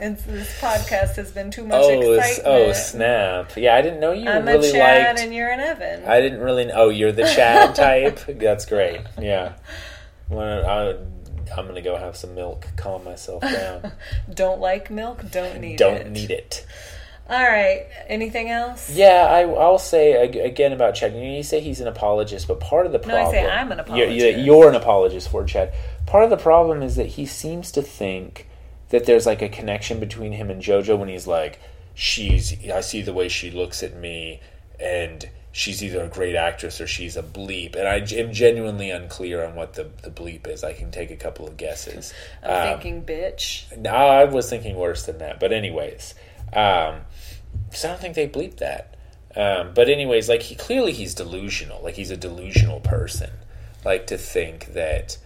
And 0.00 0.16
this 0.18 0.60
podcast 0.60 1.16
has 1.16 1.32
been 1.32 1.50
too 1.50 1.64
much 1.64 1.82
oh, 1.82 1.90
oh 1.90 2.12
excitement. 2.12 2.46
oh 2.46 2.72
snap! 2.72 3.56
Yeah, 3.56 3.74
I 3.74 3.82
didn't 3.82 4.00
know 4.00 4.12
you 4.12 4.28
I'm 4.28 4.46
really 4.46 4.68
a 4.68 4.72
Chad 4.72 5.06
liked. 5.06 5.20
and 5.20 5.34
you're 5.34 5.50
an 5.50 5.60
Evan. 5.60 6.04
I 6.04 6.20
didn't 6.20 6.40
really. 6.40 6.70
Oh, 6.70 6.88
you're 6.88 7.12
the 7.12 7.24
Chad 7.24 7.74
type. 7.74 8.20
That's 8.26 8.66
great. 8.66 9.00
Yeah. 9.20 9.54
Well, 10.28 10.66
I, 10.66 11.58
I'm 11.58 11.66
gonna 11.66 11.82
go 11.82 11.96
have 11.96 12.16
some 12.16 12.34
milk. 12.34 12.68
Calm 12.76 13.04
myself 13.04 13.42
down. 13.42 13.92
don't 14.34 14.60
like 14.60 14.90
milk. 14.90 15.28
Don't 15.30 15.60
need 15.60 15.74
it. 15.74 15.78
Don't 15.78 16.10
need 16.10 16.30
it. 16.30 16.64
All 17.28 17.42
right. 17.42 17.86
Anything 18.06 18.50
else? 18.50 18.88
Yeah, 18.88 19.26
I, 19.28 19.42
I'll 19.42 19.78
say 19.78 20.12
again 20.12 20.72
about 20.72 20.94
Chad. 20.94 21.14
You, 21.14 21.20
you 21.20 21.42
say 21.42 21.60
he's 21.60 21.80
an 21.80 21.88
apologist, 21.88 22.48
but 22.48 22.60
part 22.60 22.86
of 22.86 22.92
the 22.92 22.98
problem. 22.98 23.24
No, 23.24 23.28
I 23.28 23.32
say 23.32 23.50
I'm 23.50 23.70
an 23.72 23.78
You're, 23.88 23.96
you're, 23.96 24.06
apologist. 24.06 24.44
you're 24.46 24.68
an 24.68 24.74
apologist 24.76 25.30
for 25.30 25.44
Chad. 25.44 25.74
Part 26.06 26.24
of 26.24 26.30
the 26.30 26.38
problem 26.38 26.82
is 26.82 26.96
that 26.96 27.06
he 27.06 27.26
seems 27.26 27.70
to 27.72 27.82
think 27.82 28.47
that 28.90 29.04
there's 29.06 29.26
like 29.26 29.42
a 29.42 29.48
connection 29.48 30.00
between 30.00 30.32
him 30.32 30.50
and 30.50 30.62
JoJo 30.62 30.98
when 30.98 31.08
he's 31.08 31.26
like, 31.26 31.60
she's. 31.94 32.54
I 32.70 32.80
see 32.80 33.02
the 33.02 33.12
way 33.12 33.28
she 33.28 33.50
looks 33.50 33.82
at 33.82 33.96
me, 33.96 34.40
and 34.80 35.28
she's 35.52 35.82
either 35.82 36.02
a 36.04 36.08
great 36.08 36.36
actress 36.36 36.80
or 36.80 36.86
she's 36.86 37.16
a 37.16 37.22
bleep. 37.22 37.74
And 37.74 37.88
I 37.88 37.96
am 38.16 38.32
genuinely 38.32 38.90
unclear 38.90 39.44
on 39.44 39.54
what 39.54 39.74
the, 39.74 39.90
the 40.02 40.10
bleep 40.10 40.46
is. 40.46 40.62
I 40.62 40.72
can 40.72 40.90
take 40.90 41.10
a 41.10 41.16
couple 41.16 41.46
of 41.46 41.56
guesses. 41.56 42.12
I'm 42.42 42.50
Um, 42.74 42.80
thinking 42.80 43.02
bitch. 43.04 43.76
no, 43.76 43.90
I 43.90 44.24
was 44.24 44.48
thinking 44.48 44.76
worse 44.76 45.04
than 45.06 45.18
that. 45.18 45.40
But 45.40 45.52
anyways, 45.52 46.14
um, 46.52 47.00
'cause 47.70 47.84
I 47.84 47.88
don't 47.88 48.00
think 48.00 48.14
they 48.14 48.28
bleep 48.28 48.58
that. 48.58 48.94
Um, 49.36 49.72
but 49.74 49.88
anyways, 49.88 50.28
like 50.28 50.42
he 50.42 50.54
clearly 50.54 50.92
he's 50.92 51.14
delusional. 51.14 51.82
Like 51.82 51.94
he's 51.94 52.10
a 52.10 52.16
delusional 52.16 52.80
person. 52.80 53.30
Like 53.84 54.06
to 54.08 54.18
think 54.18 54.72
that 54.74 55.18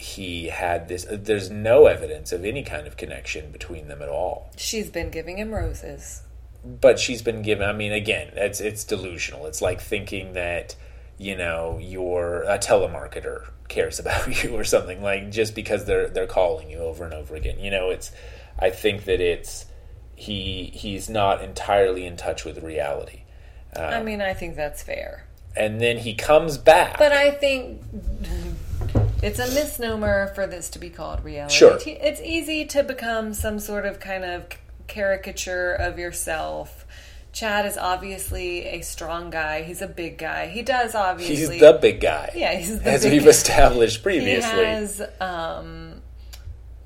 he 0.00 0.46
had 0.48 0.88
this. 0.88 1.06
uh, 1.06 1.18
There's 1.20 1.50
no 1.50 1.86
evidence 1.86 2.32
of 2.32 2.44
any 2.44 2.62
kind 2.62 2.86
of 2.86 2.96
connection 2.96 3.50
between 3.52 3.88
them 3.88 4.00
at 4.02 4.08
all. 4.08 4.50
She's 4.56 4.90
been 4.90 5.10
giving 5.10 5.38
him 5.38 5.52
roses. 5.52 6.22
But 6.64 6.98
she's 6.98 7.22
been 7.22 7.42
given. 7.42 7.68
I 7.68 7.72
mean, 7.72 7.92
again, 7.92 8.32
it's 8.36 8.60
it's 8.60 8.84
delusional. 8.84 9.46
It's 9.46 9.62
like 9.62 9.80
thinking 9.80 10.34
that 10.34 10.74
you 11.18 11.36
know 11.36 11.78
you're 11.80 12.42
a 12.44 12.58
telemarketer 12.58 13.48
cares 13.68 13.98
about 14.04 14.42
you 14.42 14.54
or 14.56 14.64
something 14.64 15.02
like 15.02 15.30
just 15.30 15.54
because 15.54 15.84
they're 15.86 16.08
they're 16.08 16.26
calling 16.26 16.70
you 16.70 16.78
over 16.78 17.04
and 17.04 17.14
over 17.14 17.34
again. 17.36 17.58
You 17.60 17.70
know, 17.70 17.90
it's. 17.90 18.10
I 18.58 18.68
think 18.70 19.04
that 19.04 19.20
it's 19.22 19.64
he 20.16 20.64
he's 20.74 21.08
not 21.08 21.42
entirely 21.42 22.04
in 22.04 22.16
touch 22.18 22.44
with 22.44 22.62
reality, 22.62 23.22
I 23.74 24.02
mean, 24.02 24.20
I 24.20 24.34
think 24.34 24.54
that's 24.54 24.82
fair. 24.82 25.24
and 25.56 25.80
then 25.80 25.96
he 25.96 26.12
comes 26.14 26.58
back. 26.58 26.98
But 26.98 27.12
I 27.12 27.30
think 27.30 27.80
it's 29.22 29.38
a 29.38 29.46
misnomer 29.54 30.28
for 30.34 30.46
this 30.46 30.70
to 30.70 30.78
be 30.78 30.90
called 30.90 31.24
reality. 31.24 31.54
Sure. 31.54 31.78
It's 31.86 32.20
easy 32.20 32.64
to 32.66 32.82
become 32.82 33.34
some 33.34 33.58
sort 33.58 33.86
of 33.86 34.00
kind 34.00 34.24
of 34.24 34.46
caricature 34.86 35.72
of 35.72 35.98
yourself. 35.98 36.86
Chad 37.32 37.64
is 37.64 37.78
obviously 37.78 38.66
a 38.66 38.80
strong 38.80 39.30
guy. 39.30 39.62
He's 39.62 39.82
a 39.82 39.86
big 39.86 40.18
guy. 40.18 40.48
He 40.48 40.62
does 40.62 40.94
obviously. 40.94 41.36
he's 41.54 41.60
the 41.60 41.78
big 41.80 42.00
guy. 42.00 42.30
Yeah, 42.34 42.54
he's 42.54 42.80
the 42.80 42.90
as 42.90 43.02
big 43.04 43.12
we've 43.12 43.24
guy. 43.24 43.30
established 43.30 43.98
he 43.98 44.02
previously. 44.02 44.64
has 44.64 45.00
um, 45.20 46.02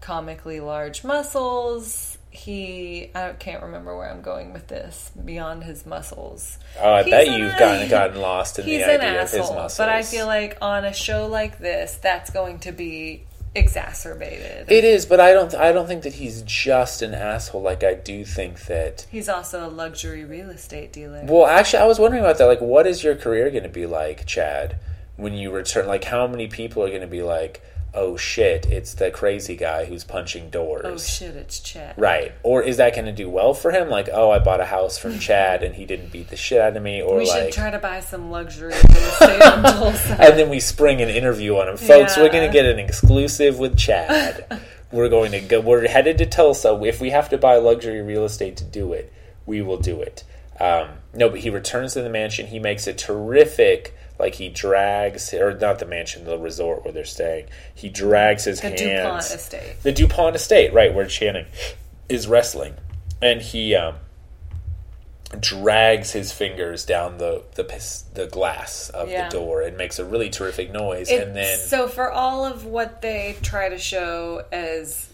comically 0.01 0.61
large 0.61 1.03
muscles. 1.03 2.14
He, 2.35 3.11
I 3.14 3.30
can't 3.32 3.62
remember 3.62 3.97
where 3.97 4.11
I'm 4.11 4.20
going 4.20 4.53
with 4.53 4.66
this. 4.66 5.12
Beyond 5.24 5.62
his 5.62 5.87
muscles, 5.87 6.59
oh, 6.80 6.95
I 6.95 7.03
He's 7.05 7.11
bet 7.11 7.26
you've 7.39 7.57
gotten 7.57 7.89
gotten 7.89 8.20
lost 8.20 8.59
in 8.59 8.66
the 8.66 8.82
idea 8.82 9.22
of 9.22 9.30
his 9.30 9.41
muscles. 9.51 9.78
But 9.78 9.89
I 9.89 10.03
feel 10.03 10.26
like 10.26 10.59
on 10.61 10.85
a 10.85 10.93
show 10.93 11.28
like 11.28 11.61
this, 11.61 11.95
that's 12.03 12.30
going 12.30 12.59
to 12.61 12.72
be 12.72 13.24
exacerbated. 13.55 14.70
It 14.70 14.82
is, 14.82 15.07
but 15.07 15.20
I 15.20 15.32
don't. 15.32 15.55
I 15.55 15.70
don't 15.70 15.87
think 15.87 16.03
that 16.03 16.14
he's 16.14 16.43
just 16.43 17.03
an 17.03 17.14
asshole. 17.14 17.62
Like 17.62 17.85
I 17.85 17.95
do 17.95 18.24
think 18.24 18.66
that. 18.66 19.07
He's 19.11 19.28
also 19.28 19.66
a 19.66 19.70
luxury 19.70 20.24
real 20.24 20.51
estate 20.51 20.93
dealer. 20.93 21.22
Well, 21.24 21.47
actually, 21.47 21.85
I 21.85 21.87
was 21.87 22.01
wondering 22.01 22.24
about 22.24 22.39
that. 22.39 22.47
Like, 22.47 22.61
what 22.61 22.87
is 22.87 23.05
your 23.05 23.14
career 23.14 23.49
going 23.51 23.62
to 23.62 23.68
be 23.68 23.87
like, 23.87 24.26
Chad, 24.26 24.76
when 25.16 25.35
you 25.35 25.53
return? 25.53 25.87
Like, 25.87 26.05
how 26.05 26.26
many 26.26 26.49
people 26.49 26.82
are 26.82 26.89
going 26.89 27.01
to 27.01 27.07
be 27.07 27.22
like, 27.22 27.62
"Oh 27.95 28.17
shit, 28.17 28.67
it's 28.67 28.95
the 28.95 29.11
crazy 29.11 29.57
guy 29.57 29.85
who's 29.85 30.05
punching 30.05 30.51
doors." 30.51 30.83
oh 30.85 30.99
shit, 30.99 31.37
it's 31.37 31.61
Chad. 31.61 31.95
Right. 31.97 32.33
Or 32.43 32.63
is 32.63 32.77
that 32.79 32.95
going 32.95 33.07
to 33.07 33.13
do 33.13 33.31
well 33.31 33.55
for 33.55 33.71
him? 33.71 33.89
Like, 33.89 34.09
oh, 34.13 34.31
I 34.31 34.39
bought 34.39 34.61
a 34.61 34.65
house 34.67 34.99
from 34.99 35.19
Chad 35.21 35.63
and 35.63 35.75
he 35.75 35.85
didn't 35.85 36.13
beat 36.13 36.29
the 36.29 36.37
shit 36.37 36.61
out 36.61 36.77
of 36.77 36.83
me. 36.83 37.03
Or 37.03 37.19
We 37.19 37.27
should 37.27 37.45
like, 37.45 37.55
try 37.55 37.71
to 37.71 37.79
buy 37.79 38.01
some 38.01 38.31
luxury 38.31 38.75
real 38.89 38.97
estate 38.99 39.35
in 39.35 39.63
Tulsa. 39.63 40.17
and 40.21 40.39
then 40.39 40.49
we 40.51 40.61
spring 40.61 41.01
an 41.01 41.09
interview 41.09 41.57
on 41.57 41.69
him, 41.69 41.77
folks. 41.77 42.17
We're 42.17 42.31
going 42.31 42.47
to 42.47 42.53
get 42.53 42.67
an 42.67 42.79
exclusive 42.79 43.59
with 43.59 43.77
Chad. 43.77 44.61
we're 44.93 45.09
going 45.09 45.33
to 45.33 45.41
go. 45.41 45.61
We're 45.61 45.89
headed 45.89 46.19
to 46.19 46.27
Tulsa. 46.27 46.81
If 46.85 47.01
we 47.01 47.11
have 47.11 47.29
to 47.31 47.39
buy 47.39 47.57
luxury 47.57 48.01
real 48.03 48.25
estate 48.25 48.57
to 48.59 48.65
do 48.65 48.93
it, 48.93 49.13
we 49.47 49.63
will 49.63 49.79
do 49.79 50.01
it. 50.01 50.25
Um, 50.61 50.89
no, 51.13 51.29
but 51.29 51.41
he 51.41 51.51
returns 51.51 51.95
to 51.95 52.03
the 52.03 52.09
mansion. 52.09 52.47
He 52.47 52.59
makes 52.59 52.87
a 52.87 52.93
terrific. 52.93 53.97
Like 54.19 54.37
he 54.37 54.49
drags, 54.49 55.35
or 55.35 55.53
not 55.59 55.81
the 55.81 55.87
mansion, 55.87 56.25
the 56.25 56.39
resort 56.39 56.85
where 56.85 56.93
they're 56.93 57.05
staying. 57.05 57.47
He 57.75 57.89
drags 57.89 58.45
his 58.45 58.61
The 58.61 58.69
hands. 58.69 58.81
The 58.81 58.87
Dupont 58.87 59.25
estate. 59.25 59.83
The 59.83 59.93
DuPont 59.93 60.37
estate, 60.37 60.73
right 60.73 60.95
where 60.95 61.07
Channing 61.07 61.47
is 62.09 62.29
wrestling, 62.29 62.75
and 63.21 63.43
he 63.43 63.75
um, 63.75 63.97
drags 65.41 66.12
his 66.12 66.33
fingers 66.33 66.85
down 66.85 67.19
the 67.19 67.43
the, 67.57 67.65
the 68.15 68.27
glass 68.27 68.89
of 68.91 69.09
Yeah. 69.11 69.29
the 69.29 69.37
door 69.37 69.62
and 69.62 69.77
makes 69.77 69.99
a 69.99 70.05
really 70.05 70.31
terrific 70.31 70.71
noise. 70.73 71.11
It- 71.11 71.23
and 71.27 71.37
then 71.37 71.59
so 71.59 71.89
for 71.89 72.11
all 72.11 72.45
of 72.45 72.65
what 72.65 73.03
they 73.03 73.37
try 73.43 73.69
to 73.69 73.79
show 73.79 74.45
as 74.53 75.07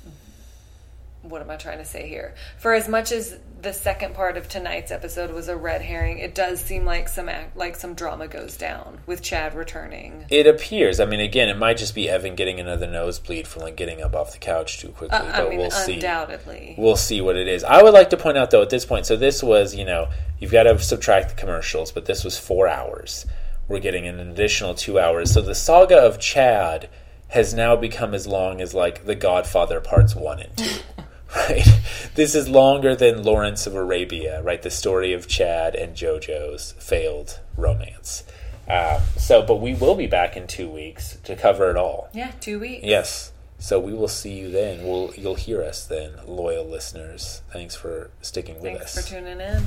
what 1.30 1.40
am 1.40 1.50
I 1.50 1.56
trying 1.56 1.78
to 1.78 1.84
say 1.84 2.08
here? 2.08 2.34
For 2.58 2.74
as 2.74 2.88
much 2.88 3.12
as 3.12 3.38
the 3.62 3.72
second 3.72 4.14
part 4.14 4.36
of 4.36 4.48
tonight's 4.48 4.90
episode 4.90 5.30
was 5.30 5.48
a 5.48 5.56
red 5.56 5.82
herring, 5.82 6.18
it 6.18 6.34
does 6.34 6.60
seem 6.60 6.84
like 6.84 7.08
some 7.08 7.28
act, 7.28 7.56
like 7.56 7.76
some 7.76 7.94
drama 7.94 8.26
goes 8.28 8.56
down 8.56 9.00
with 9.06 9.22
Chad 9.22 9.54
returning. 9.54 10.24
it 10.30 10.46
appears. 10.46 10.98
I 11.00 11.04
mean, 11.06 11.20
again, 11.20 11.48
it 11.48 11.56
might 11.56 11.76
just 11.76 11.94
be 11.94 12.08
Evan 12.08 12.34
getting 12.34 12.58
another 12.58 12.86
nosebleed 12.86 13.46
from 13.46 13.62
like 13.62 13.76
getting 13.76 14.02
up 14.02 14.14
off 14.14 14.32
the 14.32 14.38
couch 14.38 14.80
too 14.80 14.88
quickly. 14.88 15.18
Uh, 15.18 15.24
but 15.24 15.46
I 15.46 15.48
mean, 15.48 15.58
we'll 15.58 15.70
see. 15.70 15.94
undoubtedly. 15.94 16.74
we'll 16.78 16.96
see 16.96 17.20
what 17.20 17.36
it 17.36 17.48
is. 17.48 17.64
I 17.64 17.82
would 17.82 17.94
like 17.94 18.10
to 18.10 18.16
point 18.16 18.36
out 18.38 18.50
though 18.50 18.62
at 18.62 18.70
this 18.70 18.84
point, 18.84 19.06
so 19.06 19.16
this 19.16 19.42
was, 19.42 19.74
you 19.74 19.84
know, 19.84 20.08
you've 20.38 20.52
got 20.52 20.64
to 20.64 20.78
subtract 20.78 21.30
the 21.30 21.34
commercials, 21.36 21.92
but 21.92 22.06
this 22.06 22.24
was 22.24 22.38
four 22.38 22.66
hours. 22.68 23.26
We're 23.68 23.80
getting 23.80 24.08
an 24.08 24.18
additional 24.18 24.74
two 24.74 24.98
hours. 24.98 25.32
So 25.32 25.42
the 25.42 25.54
saga 25.54 25.98
of 25.98 26.18
Chad 26.18 26.88
has 27.28 27.54
now 27.54 27.76
become 27.76 28.12
as 28.14 28.26
long 28.26 28.60
as 28.60 28.74
like 28.74 29.04
The 29.04 29.14
Godfather 29.14 29.80
parts 29.80 30.16
one 30.16 30.40
and 30.40 30.56
two. 30.56 30.80
Right? 31.34 31.66
This 32.16 32.34
is 32.34 32.48
longer 32.48 32.96
than 32.96 33.22
Lawrence 33.22 33.68
of 33.68 33.74
Arabia, 33.76 34.42
right? 34.42 34.60
The 34.60 34.68
story 34.70 35.12
of 35.12 35.28
Chad 35.28 35.76
and 35.76 35.94
JoJo's 35.96 36.72
failed 36.72 37.38
romance. 37.56 38.24
Um, 38.68 39.00
so, 39.16 39.42
but 39.42 39.60
we 39.60 39.74
will 39.74 39.94
be 39.94 40.08
back 40.08 40.36
in 40.36 40.48
two 40.48 40.68
weeks 40.68 41.18
to 41.24 41.36
cover 41.36 41.70
it 41.70 41.76
all. 41.76 42.08
yeah, 42.12 42.32
two 42.40 42.58
weeks. 42.58 42.84
Yes. 42.84 43.30
So 43.60 43.78
we 43.78 43.92
will 43.94 44.08
see 44.08 44.36
you 44.38 44.50
then. 44.50 44.82
We'll 44.84 45.12
you'll 45.16 45.36
hear 45.36 45.62
us 45.62 45.86
then, 45.86 46.12
loyal 46.26 46.64
listeners. 46.64 47.42
Thanks 47.52 47.76
for 47.76 48.10
sticking 48.22 48.56
with 48.56 48.64
Thanks 48.78 48.98
us. 48.98 49.04
Thanks 49.08 49.10
for 49.10 49.16
tuning 49.20 49.40
in. 49.40 49.62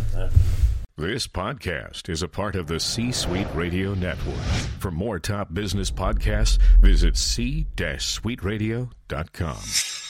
This 0.98 1.28
podcast 1.28 2.10
is 2.10 2.22
a 2.22 2.28
part 2.28 2.56
of 2.56 2.68
the 2.68 2.80
C 2.80 3.12
Suite 3.12 3.48
Radio 3.56 3.94
Network. 3.94 4.36
For 4.80 4.92
more 4.92 5.18
top 5.18 5.54
business 5.54 5.90
podcasts, 5.92 6.60
visit 6.82 7.16
c-suiteradio.com. 7.18 10.03